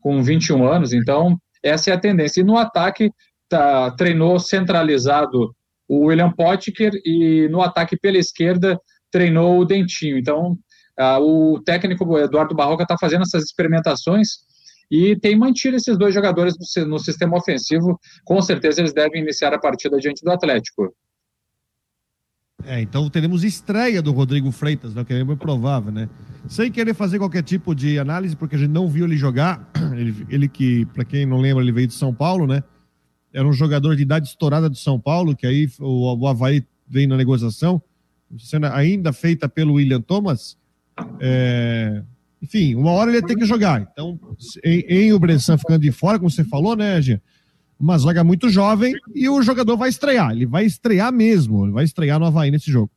com 0.01 0.23
21 0.23 0.65
anos, 0.65 0.93
então 0.93 1.37
essa 1.63 1.89
é 1.91 1.93
a 1.93 1.99
tendência. 1.99 2.41
E 2.41 2.43
no 2.43 2.57
ataque, 2.57 3.11
tá, 3.49 3.91
treinou 3.91 4.39
centralizado 4.39 5.53
o 5.87 6.05
William 6.05 6.31
Potker 6.31 6.91
e 7.03 7.47
no 7.49 7.61
ataque 7.61 7.97
pela 7.97 8.17
esquerda 8.17 8.79
treinou 9.11 9.59
o 9.59 9.65
Dentinho. 9.65 10.17
Então, 10.17 10.57
uh, 10.99 11.19
o 11.19 11.61
técnico 11.61 12.17
Eduardo 12.17 12.55
Barroca 12.55 12.83
está 12.83 12.97
fazendo 12.97 13.23
essas 13.23 13.43
experimentações 13.43 14.45
e 14.89 15.15
tem 15.15 15.35
mantido 15.35 15.77
esses 15.77 15.97
dois 15.97 16.13
jogadores 16.13 16.55
no, 16.87 16.99
sistema 16.99 17.37
ofensivo. 17.37 17.99
Com 18.23 18.41
certeza 18.41 18.81
eles 18.81 18.93
devem 18.93 19.21
iniciar 19.21 19.53
a 19.53 19.59
partida 19.59 19.97
diante 19.97 20.23
do 20.23 20.31
Atlético. 20.31 20.93
É, 22.63 22.81
então 22.81 23.09
teremos 23.09 23.43
estreia 23.43 24.01
do 24.01 24.11
Rodrigo 24.11 24.51
Freitas, 24.51 24.95
né, 24.95 25.03
que 25.03 25.13
é 25.13 25.23
bem 25.23 25.35
provável, 25.35 25.91
né? 25.91 26.09
Sem 26.47 26.71
querer 26.71 26.93
fazer 26.93 27.19
qualquer 27.19 27.43
tipo 27.43 27.75
de 27.75 27.99
análise, 27.99 28.35
porque 28.35 28.55
a 28.55 28.59
gente 28.59 28.71
não 28.71 28.87
viu 28.87 29.05
ele 29.05 29.17
jogar. 29.17 29.69
Ele, 29.95 30.25
ele 30.29 30.47
que, 30.49 30.85
para 30.87 31.05
quem 31.05 31.25
não 31.25 31.39
lembra, 31.39 31.63
ele 31.63 31.71
veio 31.71 31.87
de 31.87 31.93
São 31.93 32.13
Paulo, 32.13 32.45
né? 32.45 32.61
Era 33.31 33.47
um 33.47 33.53
jogador 33.53 33.95
de 33.95 34.01
idade 34.01 34.27
estourada 34.27 34.69
de 34.69 34.77
São 34.77 34.99
Paulo, 34.99 35.33
que 35.33 35.47
aí 35.47 35.69
o, 35.79 36.19
o 36.19 36.27
Havaí 36.27 36.65
veio 36.85 37.07
na 37.07 37.15
negociação, 37.15 37.81
sendo 38.37 38.65
ainda 38.67 39.13
feita 39.13 39.47
pelo 39.47 39.75
William 39.75 40.01
Thomas. 40.01 40.57
É, 41.19 42.03
enfim, 42.41 42.75
uma 42.75 42.91
hora 42.91 43.09
ele 43.09 43.17
ia 43.17 43.25
ter 43.25 43.35
que 43.35 43.45
jogar. 43.45 43.81
Então, 43.81 44.19
em, 44.63 44.79
em 44.87 45.13
o 45.13 45.19
Bressan 45.19 45.57
ficando 45.57 45.81
de 45.81 45.91
fora, 45.91 46.17
como 46.17 46.29
você 46.29 46.43
falou, 46.43 46.75
né, 46.75 47.01
Gia? 47.01 47.21
Uma 47.77 47.97
zaga 47.97 48.23
muito 48.23 48.49
jovem 48.49 48.93
e 49.13 49.27
o 49.27 49.41
jogador 49.41 49.75
vai 49.75 49.89
estrear. 49.89 50.31
Ele 50.31 50.45
vai 50.45 50.65
estrear 50.65 51.11
mesmo. 51.11 51.65
Ele 51.65 51.73
vai 51.73 51.83
estrear 51.83 52.19
no 52.19 52.25
Havaí 52.25 52.49
nesse 52.49 52.71
jogo. 52.71 52.89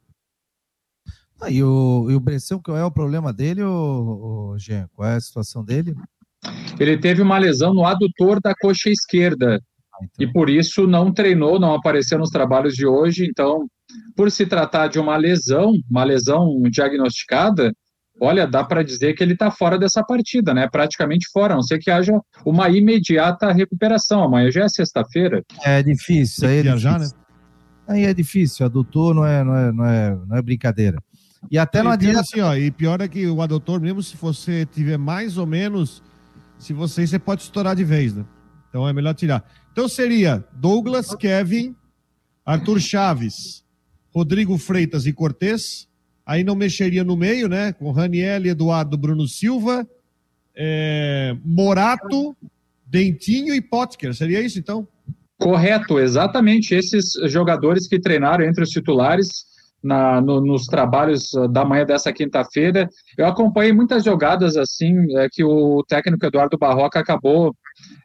Ah, 1.40 1.50
e, 1.50 1.62
o, 1.62 2.08
e 2.10 2.14
o 2.14 2.20
Bressan, 2.20 2.58
qual 2.58 2.76
é 2.76 2.84
o 2.84 2.90
problema 2.90 3.32
dele, 3.32 3.62
o, 3.62 4.52
o 4.54 4.58
Jean? 4.58 4.88
Qual 4.94 5.08
é 5.08 5.16
a 5.16 5.20
situação 5.20 5.64
dele? 5.64 5.94
Ele 6.78 6.98
teve 6.98 7.22
uma 7.22 7.38
lesão 7.38 7.72
no 7.72 7.84
adutor 7.84 8.40
da 8.40 8.54
coxa 8.54 8.90
esquerda. 8.90 9.60
Ah, 9.92 9.98
então. 10.02 10.28
E 10.28 10.32
por 10.32 10.50
isso 10.50 10.86
não 10.86 11.12
treinou, 11.12 11.58
não 11.58 11.74
apareceu 11.74 12.18
nos 12.18 12.30
trabalhos 12.30 12.74
de 12.74 12.86
hoje. 12.86 13.24
Então, 13.24 13.66
por 14.16 14.30
se 14.30 14.46
tratar 14.46 14.88
de 14.88 14.98
uma 14.98 15.16
lesão, 15.16 15.72
uma 15.90 16.04
lesão 16.04 16.60
diagnosticada, 16.70 17.72
olha, 18.20 18.46
dá 18.46 18.64
para 18.64 18.82
dizer 18.82 19.14
que 19.14 19.22
ele 19.22 19.32
está 19.32 19.50
fora 19.50 19.78
dessa 19.78 20.02
partida, 20.02 20.52
né? 20.52 20.68
Praticamente 20.70 21.28
fora, 21.32 21.54
a 21.54 21.56
não 21.56 21.62
ser 21.62 21.78
que 21.78 21.90
haja 21.90 22.12
uma 22.44 22.68
imediata 22.68 23.52
recuperação. 23.52 24.22
Amanhã 24.22 24.50
já 24.50 24.64
é 24.64 24.68
sexta-feira. 24.68 25.42
É 25.64 25.82
difícil, 25.82 26.48
aí 26.48 26.58
é 26.58 26.62
viajar, 26.62 26.98
né? 26.98 27.08
Aí 27.86 28.04
é 28.04 28.12
difícil, 28.12 28.66
adutor 28.66 29.14
não 29.14 29.24
é, 29.24 29.42
não 29.42 29.56
é, 29.56 29.72
não 29.72 29.84
é, 29.84 30.18
não 30.26 30.36
é 30.36 30.42
brincadeira. 30.42 30.98
E 31.50 31.58
até 31.58 31.82
não 31.82 31.90
adianta. 31.90 32.20
Assim, 32.20 32.40
ó, 32.40 32.54
e 32.54 32.70
pior 32.70 33.00
é 33.00 33.08
que 33.08 33.26
o 33.26 33.40
adutor, 33.40 33.80
mesmo 33.80 34.02
se 34.02 34.16
você 34.16 34.66
tiver 34.66 34.98
mais 34.98 35.38
ou 35.38 35.46
menos, 35.46 36.02
se 36.58 36.72
você, 36.72 37.06
você 37.06 37.18
pode 37.18 37.42
estourar 37.42 37.74
de 37.74 37.84
vez, 37.84 38.14
né? 38.14 38.24
Então 38.68 38.86
é 38.86 38.92
melhor 38.92 39.14
tirar. 39.14 39.44
Então 39.72 39.88
seria 39.88 40.44
Douglas, 40.52 41.14
Kevin, 41.14 41.74
Arthur 42.44 42.80
Chaves, 42.80 43.64
Rodrigo 44.14 44.58
Freitas 44.58 45.06
e 45.06 45.12
Cortez, 45.12 45.87
aí 46.28 46.44
não 46.44 46.54
mexeria 46.54 47.02
no 47.02 47.16
meio, 47.16 47.48
né? 47.48 47.72
Com 47.72 47.90
Raniel, 47.90 48.44
Eduardo, 48.44 48.98
Bruno 48.98 49.26
Silva, 49.26 49.88
é, 50.54 51.34
Morato, 51.42 52.36
Dentinho 52.86 53.54
e 53.54 53.62
Potker. 53.62 54.12
Seria 54.12 54.42
isso 54.42 54.58
então? 54.58 54.86
Correto, 55.38 55.98
exatamente. 55.98 56.74
Esses 56.74 57.12
jogadores 57.32 57.88
que 57.88 57.98
treinaram 57.98 58.44
entre 58.44 58.62
os 58.62 58.68
titulares 58.68 59.46
na, 59.82 60.20
no, 60.20 60.38
nos 60.42 60.66
trabalhos 60.66 61.30
da 61.50 61.64
manhã 61.64 61.86
dessa 61.86 62.12
quinta-feira. 62.12 62.90
Eu 63.16 63.26
acompanhei 63.26 63.72
muitas 63.72 64.04
jogadas 64.04 64.54
assim 64.58 65.16
é, 65.16 65.28
que 65.32 65.42
o 65.42 65.82
técnico 65.88 66.26
Eduardo 66.26 66.58
Barroca 66.58 67.00
acabou 67.00 67.56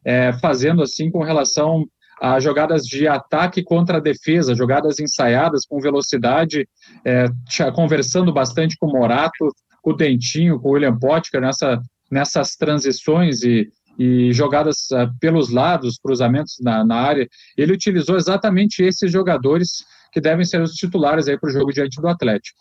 é, 0.06 0.32
fazendo 0.34 0.82
assim 0.82 1.12
com 1.12 1.24
relação 1.24 1.86
a 2.22 2.40
jogadas 2.40 2.84
de 2.84 3.08
ataque 3.08 3.64
contra 3.64 3.98
a 3.98 4.02
defesa, 4.02 4.56
jogadas 4.56 5.00
ensaiadas 5.00 5.66
com 5.66 5.80
velocidade, 5.80 6.68
é, 7.06 7.28
conversando 7.74 8.32
bastante 8.32 8.78
com 8.78 8.88
o 8.88 8.92
Morato, 8.92 9.50
com 9.82 9.92
o 9.92 9.96
Dentinho, 9.96 10.60
com 10.60 10.70
o 10.70 10.72
William 10.74 10.98
Potker 10.98 11.42
nessa, 11.42 11.82
nessas 12.10 12.56
transições 12.56 13.44
e, 13.44 13.68
e 14.00 14.32
jogadas 14.34 14.88
uh, 14.92 15.12
pelos 15.20 15.50
lados, 15.50 16.00
cruzamentos 16.02 16.56
na, 16.62 16.86
na, 16.86 16.96
área. 16.96 17.28
Ele 17.58 17.74
utilizou 17.74 18.16
exatamente 18.16 18.82
esses 18.82 19.12
jogadores 19.12 19.84
que 20.12 20.22
devem 20.22 20.46
ser 20.46 20.62
os 20.62 20.74
titulares 20.74 21.26
para 21.26 21.50
o 21.50 21.52
jogo 21.52 21.74
diante 21.74 22.00
do 22.00 22.08
Atlético. 22.08 22.58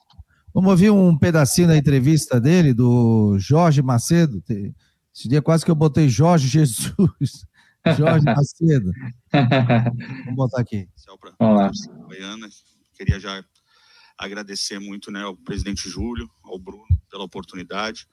Vamos 0.54 0.70
ouvir 0.70 0.90
um 0.90 1.16
pedacinho 1.16 1.68
da 1.68 1.76
entrevista 1.76 2.40
dele, 2.40 2.74
do 2.74 3.36
Jorge 3.38 3.80
Macedo. 3.80 4.42
Esse 5.14 5.28
dia 5.28 5.40
quase 5.40 5.64
que 5.64 5.70
eu 5.70 5.74
botei 5.74 6.08
Jorge 6.08 6.48
Jesus. 6.48 7.46
Jorge 7.96 8.24
Macedo. 8.24 8.92
Vamos 10.24 10.36
botar 10.36 10.60
aqui. 10.60 10.88
Olá. 11.38 11.70
Goiânia. 12.06 12.48
Queria 12.96 13.18
já 13.18 13.44
agradecer 14.16 14.78
muito 14.78 15.10
né, 15.10 15.22
ao 15.22 15.36
presidente 15.36 15.88
Júlio, 15.88 16.30
ao 16.44 16.58
Bruno, 16.58 16.86
pela 17.10 17.24
oportunidade, 17.24 18.06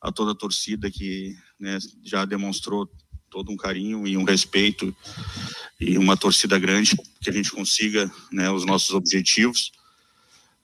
a 0.00 0.12
toda 0.12 0.32
a 0.32 0.34
torcida 0.34 0.90
que 0.90 1.34
né, 1.58 1.78
já 2.04 2.24
demonstrou 2.24 2.90
todo 3.30 3.50
um 3.50 3.56
carinho 3.56 4.06
e 4.06 4.16
um 4.16 4.24
respeito 4.24 4.94
e 5.80 5.96
uma 5.96 6.16
torcida 6.16 6.58
grande 6.58 6.96
que 7.20 7.30
a 7.30 7.32
gente 7.32 7.50
consiga 7.50 8.10
né, 8.30 8.50
os 8.50 8.66
nossos 8.66 8.90
objetivos. 8.90 9.72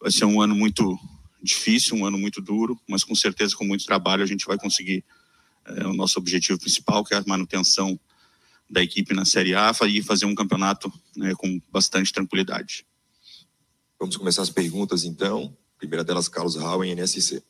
Vai 0.00 0.10
ser 0.10 0.26
um 0.26 0.40
ano 0.40 0.54
muito 0.54 0.98
difícil, 1.42 1.96
um 1.96 2.04
ano 2.04 2.18
muito 2.18 2.42
duro, 2.42 2.78
mas 2.88 3.04
com 3.04 3.14
certeza 3.14 3.56
com 3.56 3.64
muito 3.64 3.84
trabalho 3.86 4.22
a 4.22 4.26
gente 4.26 4.46
vai 4.46 4.58
conseguir 4.58 5.02
é, 5.64 5.86
o 5.86 5.94
nosso 5.94 6.18
objetivo 6.18 6.58
principal, 6.58 7.04
que 7.04 7.14
é 7.14 7.18
a 7.18 7.24
manutenção 7.26 7.98
da 8.68 8.82
equipe 8.82 9.14
na 9.14 9.24
Série 9.24 9.54
A 9.54 9.72
e 9.88 10.02
fazer 10.02 10.26
um 10.26 10.34
campeonato 10.34 10.92
né, 11.16 11.34
com 11.36 11.60
bastante 11.70 12.12
tranquilidade. 12.12 12.86
Vamos 13.98 14.16
começar 14.16 14.42
as 14.42 14.50
perguntas 14.50 15.04
então. 15.04 15.56
Primeira 15.78 16.04
delas, 16.04 16.28
Carlos 16.28 16.56
Rauen, 16.56 16.92
NSC. 16.92 17.42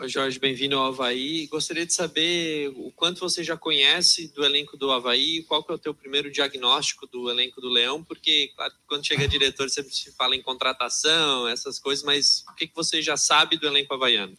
Oi, 0.00 0.08
Jorge, 0.08 0.38
bem-vindo 0.38 0.76
ao 0.76 0.86
Havaí. 0.86 1.48
Gostaria 1.48 1.84
de 1.84 1.92
saber 1.92 2.68
o 2.76 2.92
quanto 2.92 3.18
você 3.18 3.42
já 3.42 3.56
conhece 3.56 4.28
do 4.28 4.44
elenco 4.44 4.76
do 4.76 4.92
Havaí, 4.92 5.42
qual 5.42 5.64
que 5.64 5.72
é 5.72 5.74
o 5.74 5.78
teu 5.78 5.92
primeiro 5.92 6.30
diagnóstico 6.30 7.04
do 7.08 7.28
elenco 7.28 7.60
do 7.60 7.68
Leão, 7.68 8.04
porque, 8.04 8.52
claro, 8.54 8.72
quando 8.86 9.04
chega 9.04 9.26
diretor 9.26 9.68
sempre 9.68 9.92
se 9.92 10.12
fala 10.12 10.36
em 10.36 10.42
contratação, 10.42 11.48
essas 11.48 11.80
coisas, 11.80 12.04
mas 12.04 12.44
o 12.48 12.54
que, 12.54 12.68
que 12.68 12.76
você 12.76 13.02
já 13.02 13.16
sabe 13.16 13.56
do 13.56 13.66
elenco 13.66 13.92
havaiano? 13.92 14.38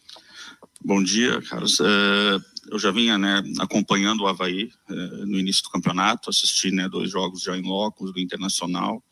Bom 0.82 1.02
dia, 1.02 1.40
Carlos. 1.42 1.78
É, 1.80 2.38
eu 2.70 2.78
já 2.78 2.90
vinha 2.90 3.18
né, 3.18 3.42
acompanhando 3.58 4.22
o 4.22 4.26
Havaí 4.26 4.70
é, 4.88 4.94
no 5.24 5.38
início 5.38 5.62
do 5.62 5.70
campeonato, 5.70 6.30
assisti 6.30 6.70
né, 6.70 6.88
dois 6.88 7.10
jogos 7.10 7.42
já 7.42 7.56
em 7.56 7.62
locos 7.62 8.12
do 8.12 8.20
Internacional. 8.20 9.02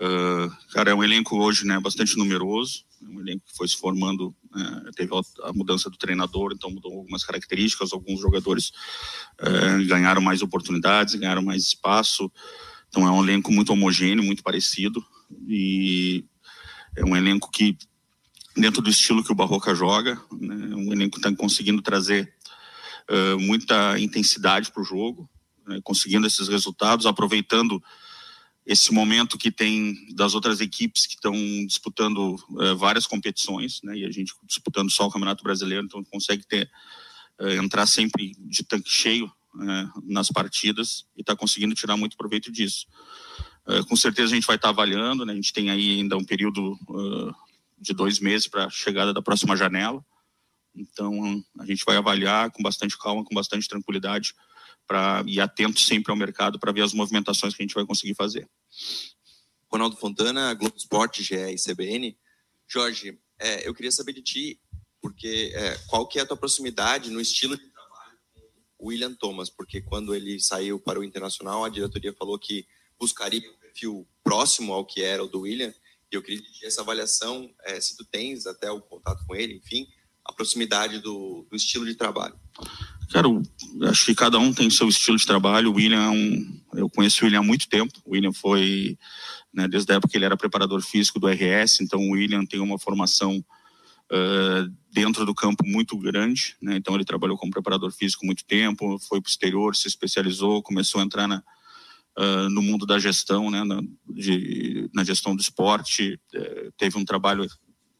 Uh, 0.00 0.48
cara, 0.72 0.92
é 0.92 0.94
um 0.94 1.02
elenco 1.02 1.36
hoje 1.36 1.66
né, 1.66 1.80
bastante 1.80 2.16
numeroso, 2.16 2.84
é 3.02 3.08
um 3.08 3.20
elenco 3.20 3.46
que 3.46 3.56
foi 3.56 3.66
se 3.66 3.76
formando, 3.76 4.32
teve 4.94 5.10
a 5.42 5.52
mudança 5.52 5.90
do 5.90 5.96
treinador, 5.96 6.52
então 6.52 6.70
mudou 6.70 6.92
algumas 6.92 7.24
características, 7.24 7.92
alguns 7.92 8.20
jogadores 8.20 8.70
ganharam 9.88 10.22
mais 10.22 10.40
oportunidades, 10.40 11.16
ganharam 11.16 11.42
mais 11.42 11.64
espaço, 11.64 12.30
então 12.88 13.08
é 13.08 13.10
um 13.10 13.24
elenco 13.24 13.50
muito 13.50 13.72
homogêneo, 13.72 14.22
muito 14.22 14.42
parecido, 14.42 15.04
e 15.48 16.24
é 16.96 17.04
um 17.04 17.16
elenco 17.16 17.50
que 17.50 17.76
dentro 18.60 18.82
do 18.82 18.90
estilo 18.90 19.22
que 19.22 19.32
o 19.32 19.34
Barroca 19.34 19.74
joga. 19.74 20.20
Né? 20.32 20.74
Um 20.74 20.92
elenco 20.92 21.18
está 21.18 21.34
conseguindo 21.34 21.80
trazer 21.80 22.32
uh, 23.08 23.38
muita 23.38 23.98
intensidade 23.98 24.70
para 24.70 24.82
o 24.82 24.84
jogo, 24.84 25.28
né? 25.66 25.80
conseguindo 25.82 26.26
esses 26.26 26.48
resultados, 26.48 27.06
aproveitando 27.06 27.82
esse 28.66 28.92
momento 28.92 29.38
que 29.38 29.50
tem 29.50 29.94
das 30.14 30.34
outras 30.34 30.60
equipes 30.60 31.06
que 31.06 31.14
estão 31.14 31.32
disputando 31.66 32.36
uh, 32.50 32.76
várias 32.76 33.06
competições, 33.06 33.80
né? 33.82 33.96
e 33.96 34.04
a 34.04 34.10
gente 34.10 34.32
disputando 34.44 34.90
só 34.90 35.06
o 35.06 35.10
Campeonato 35.10 35.42
Brasileiro, 35.42 35.86
então 35.86 36.04
consegue 36.04 36.46
ter 36.46 36.70
uh, 37.40 37.64
entrar 37.64 37.86
sempre 37.86 38.34
de 38.38 38.62
tanque 38.64 38.90
cheio 38.90 39.30
né, 39.54 39.90
nas 40.04 40.28
partidas 40.28 41.06
e 41.16 41.22
está 41.22 41.34
conseguindo 41.34 41.74
tirar 41.74 41.96
muito 41.96 42.16
proveito 42.16 42.52
disso. 42.52 42.86
com 43.88 43.96
certeza 43.96 44.32
a 44.32 44.34
gente 44.34 44.46
vai 44.46 44.56
estar 44.56 44.68
tá 44.68 44.72
avaliando, 44.72 45.24
né? 45.24 45.32
a 45.32 45.36
gente 45.36 45.52
tem 45.54 45.70
aí 45.70 45.98
ainda 45.98 46.16
um 46.16 46.24
período 46.24 46.78
de 47.80 47.92
dois 47.92 48.18
meses 48.18 48.48
para 48.48 48.66
a 48.66 48.70
chegada 48.70 49.12
da 49.12 49.22
próxima 49.22 49.56
janela. 49.56 50.04
Então, 50.74 51.42
a 51.58 51.66
gente 51.66 51.84
vai 51.84 51.96
avaliar 51.96 52.50
com 52.50 52.62
bastante 52.62 52.96
calma, 52.98 53.24
com 53.24 53.34
bastante 53.34 53.68
tranquilidade, 53.68 54.34
para 54.86 55.22
ir 55.26 55.40
atento 55.40 55.80
sempre 55.80 56.10
ao 56.10 56.16
mercado 56.16 56.58
para 56.58 56.72
ver 56.72 56.82
as 56.82 56.92
movimentações 56.92 57.54
que 57.54 57.62
a 57.62 57.64
gente 57.64 57.74
vai 57.74 57.84
conseguir 57.84 58.14
fazer. 58.14 58.48
Ronaldo 59.70 59.96
Fontana, 59.96 60.54
Globo 60.54 60.76
Esporte, 60.76 61.22
GE 61.22 61.34
e 61.34 61.56
CBN. 61.56 62.16
Jorge, 62.66 63.18
é, 63.38 63.68
eu 63.68 63.74
queria 63.74 63.92
saber 63.92 64.14
de 64.14 64.22
ti, 64.22 64.60
porque 65.00 65.52
é, 65.54 65.76
qual 65.86 66.06
que 66.06 66.18
é 66.18 66.22
a 66.22 66.26
tua 66.26 66.36
proximidade 66.36 67.10
no 67.10 67.20
estilo 67.20 67.56
de 67.56 67.68
trabalho 67.68 68.18
com 68.32 68.86
William 68.86 69.14
Thomas? 69.14 69.50
Porque 69.50 69.82
quando 69.82 70.14
ele 70.14 70.40
saiu 70.40 70.80
para 70.80 70.98
o 70.98 71.04
Internacional, 71.04 71.64
a 71.64 71.68
diretoria 71.68 72.14
falou 72.14 72.38
que 72.38 72.66
buscaria 72.98 73.40
um 73.40 73.58
perfil 73.58 74.08
próximo 74.24 74.72
ao 74.72 74.86
que 74.86 75.02
era 75.02 75.22
o 75.22 75.28
do 75.28 75.40
William, 75.40 75.72
e 76.10 76.16
eu 76.16 76.22
queria 76.22 76.42
pedir 76.42 76.66
essa 76.66 76.80
avaliação, 76.80 77.50
é, 77.64 77.80
se 77.80 77.96
tu 77.96 78.04
tens 78.04 78.46
até 78.46 78.70
o 78.70 78.80
contato 78.80 79.24
com 79.26 79.34
ele, 79.34 79.54
enfim, 79.54 79.86
a 80.24 80.32
proximidade 80.32 81.00
do, 81.00 81.46
do 81.50 81.56
estilo 81.56 81.86
de 81.86 81.94
trabalho. 81.94 82.34
Cara, 83.10 83.28
acho 83.88 84.04
que 84.04 84.14
cada 84.14 84.38
um 84.38 84.52
tem 84.52 84.68
seu 84.68 84.88
estilo 84.88 85.16
de 85.16 85.26
trabalho. 85.26 85.70
O 85.70 85.74
William 85.74 86.04
é 86.04 86.10
um. 86.10 86.60
Eu 86.74 86.90
conheço 86.90 87.22
o 87.22 87.24
William 87.24 87.40
há 87.40 87.42
muito 87.42 87.68
tempo. 87.68 87.98
O 88.04 88.12
William 88.12 88.32
foi, 88.32 88.98
né, 89.52 89.66
desde 89.66 89.90
a 89.90 89.96
época 89.96 90.10
que 90.10 90.18
ele 90.18 90.26
era 90.26 90.36
preparador 90.36 90.82
físico 90.82 91.18
do 91.18 91.26
RS, 91.26 91.80
então 91.80 91.98
o 92.00 92.12
William 92.12 92.44
tem 92.44 92.60
uma 92.60 92.78
formação 92.78 93.42
uh, 94.12 94.74
dentro 94.92 95.24
do 95.24 95.34
campo 95.34 95.66
muito 95.66 95.96
grande. 95.98 96.56
Né, 96.60 96.76
então 96.76 96.94
ele 96.94 97.04
trabalhou 97.04 97.38
como 97.38 97.50
preparador 97.50 97.90
físico 97.90 98.26
muito 98.26 98.44
tempo, 98.44 98.98
foi 98.98 99.20
para 99.22 99.28
o 99.28 99.30
exterior, 99.30 99.74
se 99.74 99.88
especializou, 99.88 100.62
começou 100.62 101.00
a 101.00 101.04
entrar 101.04 101.26
na, 101.26 101.42
uh, 102.18 102.48
no 102.50 102.60
mundo 102.60 102.84
da 102.84 102.98
gestão, 102.98 103.50
né, 103.50 103.62
na, 103.62 103.80
de, 104.10 104.90
na 104.92 105.04
gestão 105.04 105.36
do 105.36 105.40
esporte. 105.40 106.20
Uh, 106.34 106.72
teve 106.76 106.98
um 106.98 107.04
trabalho 107.04 107.46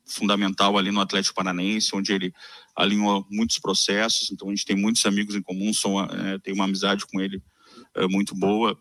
fundamental 0.06 0.76
ali 0.76 0.90
no 0.90 1.00
Atlético 1.00 1.36
Paranaense, 1.36 1.94
onde 1.94 2.12
ele 2.12 2.32
alinhou 2.74 3.26
muitos 3.30 3.58
processos. 3.58 4.30
Então 4.30 4.48
a 4.48 4.50
gente 4.50 4.64
tem 4.64 4.76
muitos 4.76 5.04
amigos 5.06 5.34
em 5.34 5.42
comum, 5.42 5.72
sou, 5.72 6.02
é, 6.02 6.38
tenho 6.38 6.56
uma 6.56 6.64
amizade 6.64 7.06
com 7.06 7.20
ele 7.20 7.42
é, 7.94 8.06
muito 8.08 8.34
boa. 8.34 8.76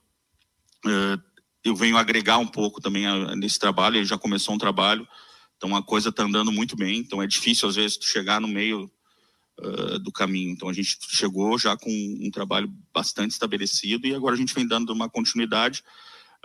Eu 1.63 1.75
venho 1.75 1.97
agregar 1.97 2.37
um 2.37 2.47
pouco 2.47 2.79
também 2.79 3.05
a, 3.05 3.35
nesse 3.35 3.59
trabalho. 3.59 3.97
Ele 3.97 4.05
já 4.05 4.17
começou 4.17 4.55
um 4.55 4.57
trabalho, 4.57 5.05
então 5.57 5.75
a 5.75 5.83
coisa 5.83 6.09
está 6.09 6.23
andando 6.23 6.51
muito 6.51 6.77
bem. 6.77 6.99
Então 6.99 7.21
é 7.21 7.27
difícil 7.27 7.67
às 7.67 7.75
vezes 7.75 7.99
chegar 8.01 8.39
no 8.39 8.47
meio 8.47 8.89
uh, 9.59 9.99
do 9.99 10.11
caminho. 10.11 10.51
Então 10.51 10.69
a 10.69 10.73
gente 10.73 10.97
chegou 11.09 11.57
já 11.57 11.75
com 11.77 11.89
um 11.89 12.29
trabalho 12.31 12.71
bastante 12.93 13.31
estabelecido 13.31 14.07
e 14.07 14.15
agora 14.15 14.35
a 14.35 14.37
gente 14.37 14.53
vem 14.53 14.67
dando 14.67 14.91
uma 14.91 15.09
continuidade. 15.09 15.83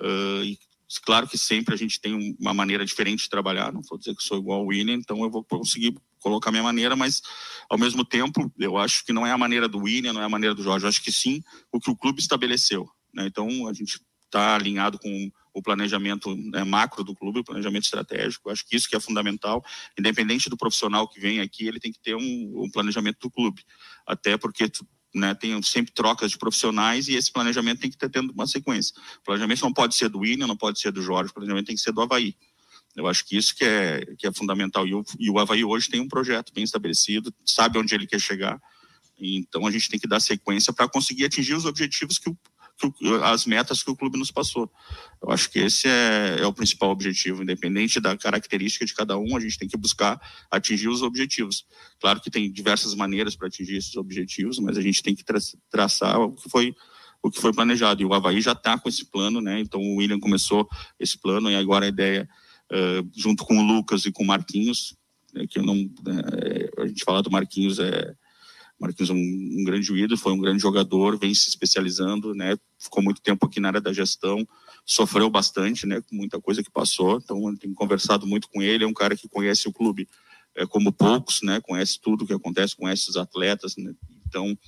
Uh, 0.01 0.45
e 0.45 0.59
Claro 1.01 1.27
que 1.27 1.39
sempre 1.39 1.75
a 1.75 1.79
gente 1.79 2.01
tem 2.01 2.37
uma 2.39 2.53
maneira 2.53 2.85
diferente 2.85 3.23
de 3.23 3.31
trabalhar, 3.31 3.73
não 3.73 3.81
vou 3.83 3.99
dizer 3.99 4.15
que 4.15 4.23
sou 4.23 4.39
igual 4.39 4.61
ao 4.61 4.67
William, 4.67 4.95
então 4.95 5.23
eu 5.23 5.31
vou 5.31 5.43
conseguir 5.43 5.97
colocar 6.21 6.51
minha 6.51 6.63
maneira, 6.63 6.95
mas 6.95 7.23
ao 7.69 7.79
mesmo 7.79 8.05
tempo 8.05 8.53
eu 8.59 8.77
acho 8.77 9.05
que 9.05 9.13
não 9.13 9.27
é 9.27 9.33
a 9.33 9.39
maneira 9.39 9.69
do 9.69 9.79
William, 9.79 10.13
não 10.13 10.21
é 10.21 10.25
a 10.25 10.29
maneira 10.29 10.55
do 10.55 10.63
Jorge, 10.63 10.85
eu 10.85 10.89
acho 10.89 11.03
que 11.03 11.13
sim 11.13 11.43
o 11.73 11.81
que 11.81 11.91
o 11.91 11.97
clube 11.97 12.21
estabeleceu. 12.21 12.89
Né? 13.15 13.27
Então 13.27 13.67
a 13.69 13.73
gente 13.73 14.01
está 14.27 14.55
alinhado 14.55 14.99
com 14.99 15.33
o 15.53 15.63
planejamento 15.63 16.35
né, 16.35 16.65
macro 16.65 17.05
do 17.05 17.15
clube, 17.15 17.41
o 17.41 17.45
planejamento 17.45 17.85
estratégico. 17.85 18.51
Acho 18.51 18.67
que 18.67 18.77
isso 18.77 18.89
que 18.89 18.97
é 18.97 19.01
fundamental, 19.01 19.63
independente 19.99 20.49
do 20.49 20.57
profissional 20.57 21.09
que 21.09 21.21
vem 21.21 21.41
aqui, 21.41 21.67
ele 21.67 21.79
tem 21.79 21.93
que 21.93 22.01
ter 22.01 22.15
um, 22.15 22.63
um 22.63 22.71
planejamento 22.71 23.19
do 23.21 23.31
clube, 23.31 23.63
até 24.07 24.37
porque 24.37 24.69
tu, 24.69 24.87
né, 25.15 25.35
tem 25.35 25.61
sempre 25.63 25.93
trocas 25.93 26.31
de 26.31 26.39
profissionais 26.39 27.09
e 27.09 27.15
esse 27.15 27.31
planejamento 27.31 27.81
tem 27.81 27.91
que 27.91 27.99
ter 27.99 28.09
tendo 28.09 28.33
uma 28.33 28.47
sequência. 28.47 28.95
O 29.19 29.25
planejamento 29.25 29.63
não 29.63 29.73
pode 29.73 29.95
ser 29.95 30.09
do 30.09 30.21
William, 30.21 30.47
não 30.47 30.57
pode 30.57 30.81
ser 30.81 30.91
do 30.91 31.03
Jorge, 31.03 31.31
o 31.31 31.35
planejamento 31.35 31.67
tem 31.67 31.77
que 31.77 31.83
ser 31.83 31.93
do 31.93 32.01
Havaí. 32.01 32.35
Eu 32.95 33.07
acho 33.07 33.25
que 33.25 33.37
isso 33.37 33.55
que 33.55 33.65
é, 33.65 34.05
que 34.19 34.27
é 34.27 34.33
fundamental. 34.33 34.87
E 34.87 34.95
o, 34.95 35.05
e 35.19 35.31
o 35.31 35.39
Havaí 35.39 35.65
hoje 35.65 35.89
tem 35.89 36.01
um 36.01 36.09
projeto 36.09 36.53
bem 36.53 36.65
estabelecido, 36.65 37.35
sabe 37.45 37.79
onde 37.79 37.95
ele 37.95 38.07
quer 38.07 38.21
chegar. 38.21 38.61
Então 39.19 39.67
a 39.67 39.71
gente 39.71 39.89
tem 39.89 40.01
que 40.01 40.09
dar 40.09 40.21
sequência 40.21 40.73
para 40.73 40.89
conseguir 40.89 41.27
atingir 41.27 41.55
os 41.55 41.65
objetivos 41.65 42.19
que 42.19 42.29
o, 42.29 42.37
as 43.23 43.47
metas 43.47 43.83
que 43.83 43.91
o 43.91 43.97
clube 43.97 44.19
nos 44.19 44.31
passou. 44.31 44.71
Eu 45.23 45.31
acho 45.31 45.51
que 45.51 45.61
esse 45.61 45.89
é, 45.89 46.39
é, 46.41 46.47
o 46.47 46.53
principal 46.53 46.91
objetivo, 46.91 47.43
independente 47.43 48.01
da 48.01 48.17
característica 48.17 48.85
de 48.85 48.95
cada 48.95 49.17
um, 49.17 49.37
a 49.37 49.41
gente 49.41 49.59
tem 49.59 49.69
que 49.69 49.77
buscar 49.77 50.21
atingir 50.51 50.89
os 50.89 51.03
objetivos. 51.03 51.65
Claro 52.01 52.21
que 52.21 52.31
tem 52.31 52.51
diversas 52.51 52.95
maneiras 52.95 53.37
para 53.37 53.49
atingir 53.49 53.77
esses 53.77 53.97
objetivos, 53.97 54.59
mas 54.59 54.77
a 54.77 54.81
gente 54.81 55.03
tem 55.03 55.15
que 55.15 55.25
tra 55.25 55.39
traçar 55.71 56.21
o 56.21 56.33
que 56.33 56.49
foi 56.49 56.75
o 57.23 57.31
que 57.31 57.41
foi 57.41 57.53
planejado. 57.53 58.03
E 58.03 58.05
o 58.05 58.13
Havaí 58.13 58.41
já 58.41 58.51
está 58.51 58.77
com 58.77 58.89
esse 58.89 59.05
plano, 59.05 59.41
né? 59.41 59.61
Então 59.61 59.81
o 59.81 59.97
William 59.99 60.19
começou 60.19 60.69
esse 60.99 61.17
plano 61.17 61.49
e 61.49 61.55
agora 61.55 61.87
a 61.87 61.89
ideia, 61.89 62.29
uh, 62.73 63.11
junto 63.17 63.45
com 63.45 63.57
o 63.57 63.63
Lucas 63.63 64.05
e 64.05 64.11
com 64.11 64.25
o 64.25 64.27
Marquinhos, 64.27 64.97
né, 65.33 65.47
que 65.49 65.59
eu 65.59 65.63
não, 65.63 65.77
uh, 65.77 66.83
a 66.83 66.87
gente 66.89 67.05
fala 67.05 67.23
do 67.23 67.31
Marquinhos 67.31 67.79
é 67.79 68.15
Marquinhos 68.83 69.11
é 69.11 69.13
um, 69.13 69.61
um 69.61 69.65
grande 69.65 69.95
ídolo, 69.95 70.19
foi 70.19 70.33
um 70.33 70.41
grande 70.41 70.61
jogador, 70.61 71.17
vem 71.17 71.33
se 71.33 71.49
especializando, 71.49 72.35
né? 72.35 72.57
Ficou 72.77 73.01
muito 73.01 73.23
tempo 73.23 73.47
aqui 73.47 73.61
na 73.61 73.69
área 73.69 73.81
da 73.81 73.93
gestão, 73.93 74.45
sofreu 74.85 75.31
bastante, 75.31 75.87
né? 75.87 76.01
Com 76.01 76.17
muita 76.17 76.41
coisa 76.41 76.65
que 76.65 76.71
passou, 76.71 77.21
então 77.23 77.49
eu 77.49 77.57
tenho 77.57 77.75
conversado 77.75 78.27
muito 78.27 78.49
com 78.49 78.61
ele, 78.61 78.83
é 78.83 78.87
um 78.87 78.93
cara 78.93 79.17
que 79.17 79.29
conhece 79.29 79.69
o 79.69 79.73
clube 79.73 80.09
é, 80.57 80.67
como 80.67 80.93
poucos, 80.93 81.43
né? 81.43 81.61
Conhece 81.61 82.01
tudo 82.01 82.25
o 82.25 82.27
que 82.27 82.33
acontece, 82.33 82.75
conhece 82.75 83.09
os 83.09 83.17
atletas, 83.17 83.77
né? 83.77 83.95
Então, 84.27 84.59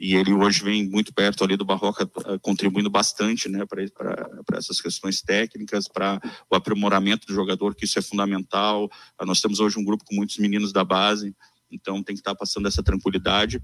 e 0.00 0.16
ele 0.16 0.32
hoje 0.32 0.64
vem 0.64 0.88
muito 0.88 1.14
perto 1.14 1.44
ali 1.44 1.56
do 1.56 1.64
Barroca, 1.64 2.10
eh, 2.26 2.38
contribuindo 2.40 2.90
bastante, 2.90 3.48
né? 3.48 3.64
Para 3.66 4.58
essas 4.58 4.80
questões 4.80 5.22
técnicas, 5.22 5.86
para 5.86 6.20
o 6.50 6.56
aprimoramento 6.56 7.26
do 7.26 7.34
jogador, 7.34 7.74
que 7.74 7.84
isso 7.84 7.98
é 7.98 8.02
fundamental. 8.02 8.90
Nós 9.20 9.40
temos 9.40 9.60
hoje 9.60 9.78
um 9.78 9.84
grupo 9.84 10.02
com 10.04 10.16
muitos 10.16 10.38
meninos 10.38 10.72
da 10.72 10.82
base, 10.82 11.36
então 11.72 12.02
tem 12.02 12.14
que 12.14 12.20
estar 12.20 12.34
passando 12.34 12.68
essa 12.68 12.82
tranquilidade, 12.82 13.60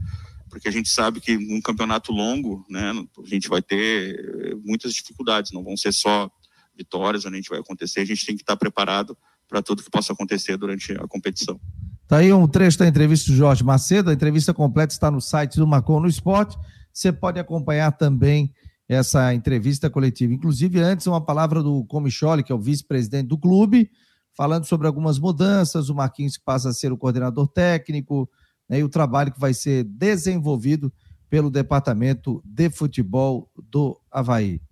porque 0.48 0.68
a 0.68 0.72
gente 0.72 0.88
sabe 0.88 1.20
que 1.20 1.36
num 1.36 1.60
campeonato 1.60 2.12
longo, 2.12 2.64
né, 2.68 2.92
a 3.22 3.26
gente 3.28 3.48
vai 3.48 3.62
ter 3.62 4.18
eh, 4.18 4.54
muitas 4.64 4.94
dificuldades, 4.94 5.52
não 5.52 5.62
vão 5.62 5.76
ser 5.76 5.92
só 5.92 6.30
vitórias 6.78 7.26
a 7.26 7.30
gente 7.30 7.48
vai 7.48 7.58
acontecer, 7.58 8.00
a 8.00 8.04
gente 8.04 8.24
tem 8.24 8.36
que 8.36 8.42
estar 8.42 8.56
preparado 8.56 9.18
para 9.48 9.60
tudo 9.60 9.82
que 9.82 9.90
possa 9.90 10.12
acontecer 10.12 10.56
durante 10.56 10.92
a 10.92 11.08
competição. 11.08 11.60
Tá 12.06 12.18
aí 12.18 12.32
um 12.32 12.46
trecho 12.46 12.78
da 12.78 12.86
entrevista 12.86 13.30
do 13.30 13.36
Jorge 13.36 13.64
Macedo, 13.64 14.10
a 14.10 14.14
entrevista 14.14 14.54
completa 14.54 14.94
está 14.94 15.10
no 15.10 15.20
site 15.20 15.56
do 15.56 15.66
Marcon 15.66 16.00
no 16.00 16.08
Esporte, 16.08 16.56
você 16.92 17.12
pode 17.12 17.38
acompanhar 17.40 17.92
também 17.92 18.54
essa 18.88 19.34
entrevista 19.34 19.90
coletiva. 19.90 20.32
Inclusive, 20.32 20.80
antes, 20.80 21.06
uma 21.06 21.20
palavra 21.20 21.62
do 21.62 21.84
Comicholi, 21.84 22.42
que 22.42 22.50
é 22.50 22.54
o 22.54 22.60
vice-presidente 22.60 23.28
do 23.28 23.36
clube, 23.36 23.90
falando 24.38 24.66
sobre 24.66 24.86
algumas 24.86 25.18
mudanças, 25.18 25.90
o 25.90 25.94
Marquinhos 25.96 26.38
passa 26.38 26.68
a 26.68 26.72
ser 26.72 26.92
o 26.92 26.96
coordenador 26.96 27.48
técnico, 27.48 28.30
né, 28.68 28.78
e 28.78 28.84
o 28.84 28.88
trabalho 28.88 29.32
que 29.32 29.40
vai 29.40 29.52
ser 29.52 29.82
desenvolvido 29.82 30.92
pelo 31.28 31.50
Departamento 31.50 32.40
de 32.44 32.70
Futebol 32.70 33.50
do 33.68 34.00
Havaí. 34.08 34.62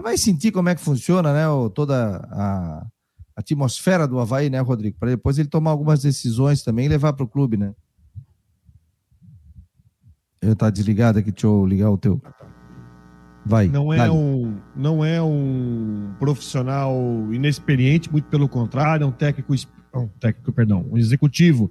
Vai 0.00 0.16
sentir 0.16 0.52
como 0.52 0.68
é 0.68 0.74
que 0.76 0.80
funciona 0.80 1.32
né, 1.32 1.46
toda 1.74 2.18
a, 2.30 2.78
a 2.78 2.86
atmosfera 3.34 4.06
do 4.06 4.20
Havaí, 4.20 4.48
né, 4.48 4.60
Rodrigo? 4.60 4.96
Para 5.00 5.10
depois 5.10 5.36
ele 5.36 5.48
tomar 5.48 5.72
algumas 5.72 6.00
decisões 6.00 6.62
também 6.62 6.86
e 6.86 6.88
levar 6.88 7.12
para 7.12 7.24
o 7.24 7.28
clube, 7.28 7.56
né? 7.56 7.74
Eu 10.40 10.54
tá 10.54 10.70
desligado 10.70 11.18
aqui, 11.18 11.32
deixa 11.32 11.48
eu 11.48 11.66
ligar 11.66 11.90
o 11.90 11.98
teu. 11.98 12.22
Vai. 13.48 13.66
Não 13.66 13.90
é, 13.90 14.10
um, 14.10 14.58
não 14.76 15.02
é 15.02 15.22
um 15.22 16.12
profissional 16.18 16.94
inexperiente, 17.32 18.12
muito 18.12 18.26
pelo 18.26 18.46
contrário, 18.46 19.04
é 19.04 19.06
um 19.06 19.10
técnico, 19.10 19.54
um 19.94 20.06
técnico, 20.20 20.52
perdão, 20.52 20.84
um 20.90 20.98
executivo 20.98 21.70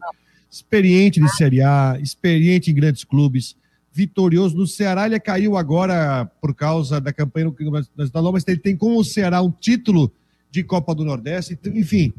experiente 0.50 1.20
de 1.20 1.30
Série 1.36 1.62
A, 1.62 1.96
experiente 2.02 2.72
em 2.72 2.74
grandes 2.74 3.04
clubes, 3.04 3.56
vitorioso 3.94 4.58
no 4.58 4.66
Ceará. 4.66 5.06
Ele 5.06 5.20
caiu 5.20 5.56
agora 5.56 6.26
por 6.42 6.56
causa 6.56 7.00
da 7.00 7.14
campanha 7.14 7.54
no 7.60 8.04
estadual, 8.04 8.34
mas 8.34 8.44
ele 8.48 8.58
tem 8.58 8.76
com 8.76 8.98
o 8.98 9.04
Ceará 9.04 9.40
um 9.44 9.52
título 9.52 10.12
de 10.50 10.64
Copa 10.64 10.96
do 10.96 11.06
Nordeste. 11.06 11.60
Enfim, 11.64 12.12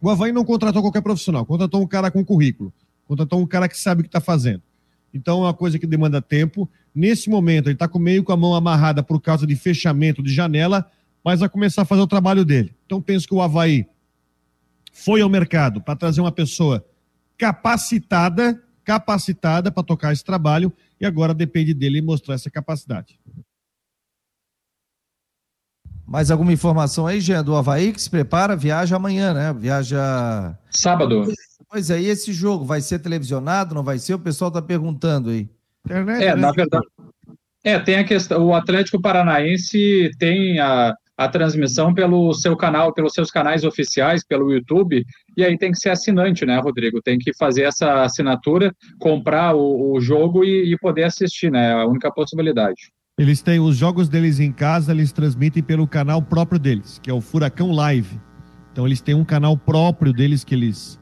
o 0.00 0.08
Havaí 0.08 0.30
não 0.30 0.44
contratou 0.44 0.80
qualquer 0.80 1.02
profissional, 1.02 1.44
contratou 1.44 1.82
um 1.82 1.88
cara 1.88 2.08
com 2.08 2.24
currículo, 2.24 2.72
contratou 3.08 3.40
um 3.40 3.46
cara 3.46 3.68
que 3.68 3.76
sabe 3.76 4.02
o 4.02 4.04
que 4.04 4.08
está 4.08 4.20
fazendo. 4.20 4.62
Então 5.14 5.38
é 5.38 5.46
uma 5.46 5.54
coisa 5.54 5.78
que 5.78 5.86
demanda 5.86 6.20
tempo. 6.20 6.68
Nesse 6.92 7.30
momento, 7.30 7.68
ele 7.68 7.74
está 7.74 7.86
com 7.86 8.00
meio 8.00 8.24
com 8.24 8.32
a 8.32 8.36
mão 8.36 8.54
amarrada 8.54 9.02
por 9.02 9.20
causa 9.20 9.46
de 9.46 9.54
fechamento 9.54 10.20
de 10.22 10.34
janela, 10.34 10.90
mas 11.24 11.40
vai 11.40 11.48
começar 11.48 11.82
a 11.82 11.84
fazer 11.84 12.02
o 12.02 12.06
trabalho 12.06 12.44
dele. 12.44 12.74
Então 12.84 13.00
penso 13.00 13.28
que 13.28 13.34
o 13.34 13.40
Havaí 13.40 13.86
foi 14.92 15.20
ao 15.20 15.28
mercado 15.28 15.80
para 15.80 15.96
trazer 15.96 16.20
uma 16.20 16.32
pessoa 16.32 16.84
capacitada, 17.38 18.60
capacitada 18.84 19.70
para 19.70 19.82
tocar 19.82 20.12
esse 20.12 20.24
trabalho, 20.24 20.72
e 21.00 21.06
agora 21.06 21.32
depende 21.32 21.72
dele 21.72 22.02
mostrar 22.02 22.34
essa 22.34 22.50
capacidade. 22.50 23.18
Mais 26.06 26.30
alguma 26.30 26.52
informação 26.52 27.06
aí, 27.06 27.20
Jean, 27.20 27.42
do 27.42 27.56
Havaí 27.56 27.92
que 27.92 28.00
se 28.00 28.10
prepara? 28.10 28.54
Viaja 28.54 28.96
amanhã, 28.96 29.32
né? 29.32 29.52
Viaja. 29.54 30.56
Sábado. 30.70 31.32
Pois 31.74 31.90
é, 31.90 32.00
e 32.00 32.06
esse 32.06 32.32
jogo 32.32 32.64
vai 32.64 32.80
ser 32.80 33.00
televisionado, 33.00 33.74
não 33.74 33.82
vai 33.82 33.98
ser? 33.98 34.14
O 34.14 34.18
pessoal 34.20 34.46
está 34.46 34.62
perguntando 34.62 35.30
aí. 35.30 35.48
Internet, 35.84 36.22
é, 36.22 36.26
né? 36.28 36.36
na 36.36 36.52
verdade. 36.52 36.86
É, 37.64 37.76
tem 37.80 37.96
a 37.96 38.04
questão. 38.04 38.46
O 38.46 38.54
Atlético 38.54 39.02
Paranaense 39.02 40.08
tem 40.16 40.60
a, 40.60 40.94
a 41.18 41.28
transmissão 41.28 41.92
pelo 41.92 42.32
seu 42.32 42.56
canal, 42.56 42.94
pelos 42.94 43.12
seus 43.12 43.28
canais 43.28 43.64
oficiais, 43.64 44.24
pelo 44.24 44.52
YouTube, 44.52 45.04
e 45.36 45.44
aí 45.44 45.58
tem 45.58 45.72
que 45.72 45.78
ser 45.80 45.90
assinante, 45.90 46.46
né, 46.46 46.60
Rodrigo? 46.60 47.02
Tem 47.02 47.18
que 47.18 47.36
fazer 47.36 47.62
essa 47.62 48.04
assinatura, 48.04 48.72
comprar 49.00 49.56
o, 49.56 49.94
o 49.94 50.00
jogo 50.00 50.44
e, 50.44 50.72
e, 50.72 50.78
poder 50.78 51.02
assistir, 51.02 51.50
né? 51.50 51.70
É 51.70 51.72
a 51.72 51.86
única 51.86 52.08
possibilidade. 52.12 52.92
Eles 53.18 53.42
têm 53.42 53.58
os 53.58 53.76
jogos 53.76 54.08
deles 54.08 54.38
em 54.38 54.52
casa, 54.52 54.92
eles 54.92 55.10
transmitem 55.10 55.60
pelo 55.60 55.88
canal 55.88 56.22
próprio 56.22 56.60
deles, 56.60 57.00
que 57.02 57.10
é 57.10 57.12
o 57.12 57.20
Furacão 57.20 57.72
Live. 57.72 58.20
Então 58.70 58.86
eles 58.86 59.00
têm 59.00 59.16
um 59.16 59.24
canal 59.24 59.56
próprio 59.56 60.12
deles 60.12 60.44
que 60.44 60.54
eles 60.54 61.00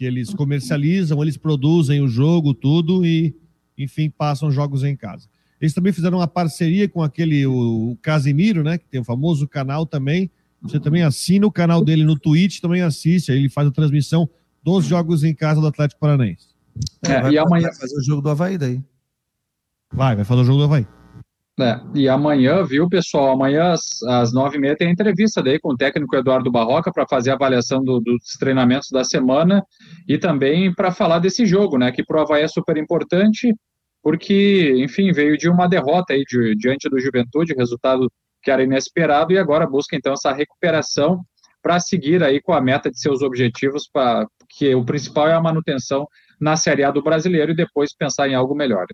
que 0.00 0.06
eles 0.06 0.32
comercializam, 0.32 1.22
eles 1.22 1.36
produzem 1.36 2.00
o 2.00 2.08
jogo, 2.08 2.54
tudo 2.54 3.04
e 3.04 3.36
enfim 3.76 4.08
passam 4.08 4.50
jogos 4.50 4.82
em 4.82 4.96
casa. 4.96 5.28
Eles 5.60 5.74
também 5.74 5.92
fizeram 5.92 6.16
uma 6.16 6.26
parceria 6.26 6.88
com 6.88 7.02
aquele 7.02 7.46
o, 7.46 7.90
o 7.90 7.98
Casimiro, 8.00 8.64
né, 8.64 8.78
que 8.78 8.88
tem 8.88 8.98
o 8.98 9.04
famoso 9.04 9.46
canal 9.46 9.84
também. 9.84 10.30
Você 10.62 10.80
também 10.80 11.02
assina 11.02 11.46
o 11.46 11.52
canal 11.52 11.84
dele 11.84 12.02
no 12.02 12.18
Twitch, 12.18 12.60
também 12.60 12.80
assiste. 12.80 13.30
Aí 13.30 13.36
ele 13.36 13.50
faz 13.50 13.68
a 13.68 13.70
transmissão 13.70 14.26
dos 14.64 14.86
jogos 14.86 15.22
em 15.22 15.34
casa 15.34 15.60
do 15.60 15.66
Atlético 15.66 16.00
Paranaense. 16.00 16.48
É, 17.02 17.20
vai, 17.20 17.32
e 17.32 17.38
amanhã 17.38 17.68
vai 17.68 17.74
fazer 17.74 17.98
o 17.98 18.02
jogo 18.02 18.22
do 18.22 18.30
Havaí 18.30 18.56
daí. 18.56 18.82
Vai, 19.92 20.16
vai 20.16 20.24
fazer 20.24 20.40
o 20.40 20.44
jogo 20.44 20.60
do 20.60 20.64
Havaí. 20.64 20.86
É, 21.60 21.78
e 21.94 22.08
amanhã, 22.08 22.64
viu, 22.64 22.88
pessoal? 22.88 23.32
Amanhã 23.32 23.72
às, 23.72 24.02
às 24.04 24.32
nove 24.32 24.56
e 24.56 24.60
meia 24.60 24.76
tem 24.76 24.88
a 24.88 24.90
entrevista 24.90 25.42
daí 25.42 25.58
com 25.60 25.72
o 25.72 25.76
técnico 25.76 26.16
Eduardo 26.16 26.50
Barroca 26.50 26.90
para 26.90 27.06
fazer 27.06 27.30
a 27.30 27.34
avaliação 27.34 27.84
do, 27.84 28.00
dos 28.00 28.22
treinamentos 28.38 28.88
da 28.90 29.04
semana 29.04 29.62
e 30.08 30.16
também 30.16 30.72
para 30.74 30.90
falar 30.90 31.18
desse 31.18 31.44
jogo, 31.44 31.76
né? 31.76 31.92
Que 31.92 32.02
Havaí 32.10 32.42
é 32.42 32.48
super 32.48 32.76
importante, 32.78 33.54
porque, 34.02 34.74
enfim, 34.78 35.12
veio 35.12 35.36
de 35.36 35.50
uma 35.50 35.68
derrota 35.68 36.14
aí 36.14 36.24
de, 36.24 36.54
diante 36.56 36.88
do 36.88 36.98
Juventude, 36.98 37.54
resultado 37.54 38.10
que 38.42 38.50
era 38.50 38.62
inesperado, 38.62 39.32
e 39.32 39.38
agora 39.38 39.66
busca 39.66 39.94
então 39.94 40.14
essa 40.14 40.32
recuperação 40.32 41.20
para 41.62 41.78
seguir 41.78 42.22
aí 42.24 42.40
com 42.40 42.54
a 42.54 42.60
meta 42.60 42.90
de 42.90 42.98
seus 42.98 43.20
objetivos, 43.20 43.88
para 43.92 44.26
que 44.48 44.74
o 44.74 44.84
principal 44.84 45.28
é 45.28 45.34
a 45.34 45.40
manutenção 45.40 46.06
na 46.40 46.56
Série 46.56 46.84
A 46.84 46.90
do 46.90 47.02
Brasileiro 47.02 47.52
e 47.52 47.56
depois 47.56 47.94
pensar 47.94 48.28
em 48.28 48.34
algo 48.34 48.54
melhor. 48.54 48.86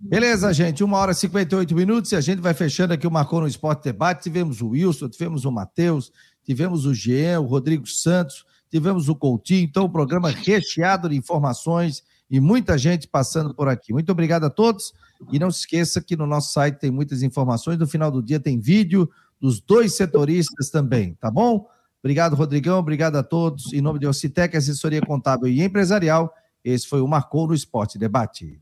Beleza, 0.00 0.52
gente. 0.52 0.84
Uma 0.84 0.98
hora 0.98 1.12
e 1.12 1.14
58 1.14 1.74
minutos 1.74 2.12
e 2.12 2.16
a 2.16 2.20
gente 2.20 2.40
vai 2.40 2.54
fechando 2.54 2.92
aqui 2.92 3.06
o 3.06 3.10
Marcou 3.10 3.40
no 3.40 3.46
Esporte 3.46 3.84
Debate. 3.84 4.24
Tivemos 4.24 4.60
o 4.60 4.68
Wilson, 4.68 5.08
tivemos 5.08 5.44
o 5.44 5.50
Matheus, 5.50 6.12
tivemos 6.44 6.84
o 6.84 6.94
Jean, 6.94 7.40
o 7.40 7.46
Rodrigo 7.46 7.86
Santos, 7.86 8.44
tivemos 8.70 9.08
o 9.08 9.14
Coutinho. 9.14 9.64
Então, 9.64 9.84
o 9.84 9.90
programa 9.90 10.30
recheado 10.30 11.08
de 11.08 11.16
informações 11.16 12.04
e 12.30 12.40
muita 12.40 12.76
gente 12.76 13.08
passando 13.08 13.54
por 13.54 13.68
aqui. 13.68 13.92
Muito 13.92 14.10
obrigado 14.12 14.44
a 14.44 14.50
todos. 14.50 14.92
E 15.32 15.38
não 15.38 15.50
se 15.50 15.60
esqueça 15.60 16.02
que 16.02 16.16
no 16.16 16.26
nosso 16.26 16.52
site 16.52 16.78
tem 16.78 16.90
muitas 16.90 17.22
informações. 17.22 17.78
No 17.78 17.86
final 17.86 18.10
do 18.10 18.22
dia 18.22 18.38
tem 18.38 18.60
vídeo 18.60 19.10
dos 19.40 19.60
dois 19.60 19.96
setoristas 19.96 20.70
também, 20.70 21.14
tá 21.14 21.30
bom? 21.30 21.66
Obrigado, 22.00 22.36
Rodrigão. 22.36 22.78
Obrigado 22.78 23.16
a 23.16 23.22
todos. 23.22 23.72
Em 23.72 23.80
nome 23.80 23.98
de 23.98 24.06
Ocitec, 24.06 24.56
assessoria 24.56 25.00
contábil 25.00 25.48
e 25.48 25.62
empresarial, 25.62 26.32
esse 26.64 26.86
foi 26.86 27.00
o 27.00 27.08
Marcou 27.08 27.46
no 27.46 27.54
Esporte 27.54 27.98
Debate. 27.98 28.54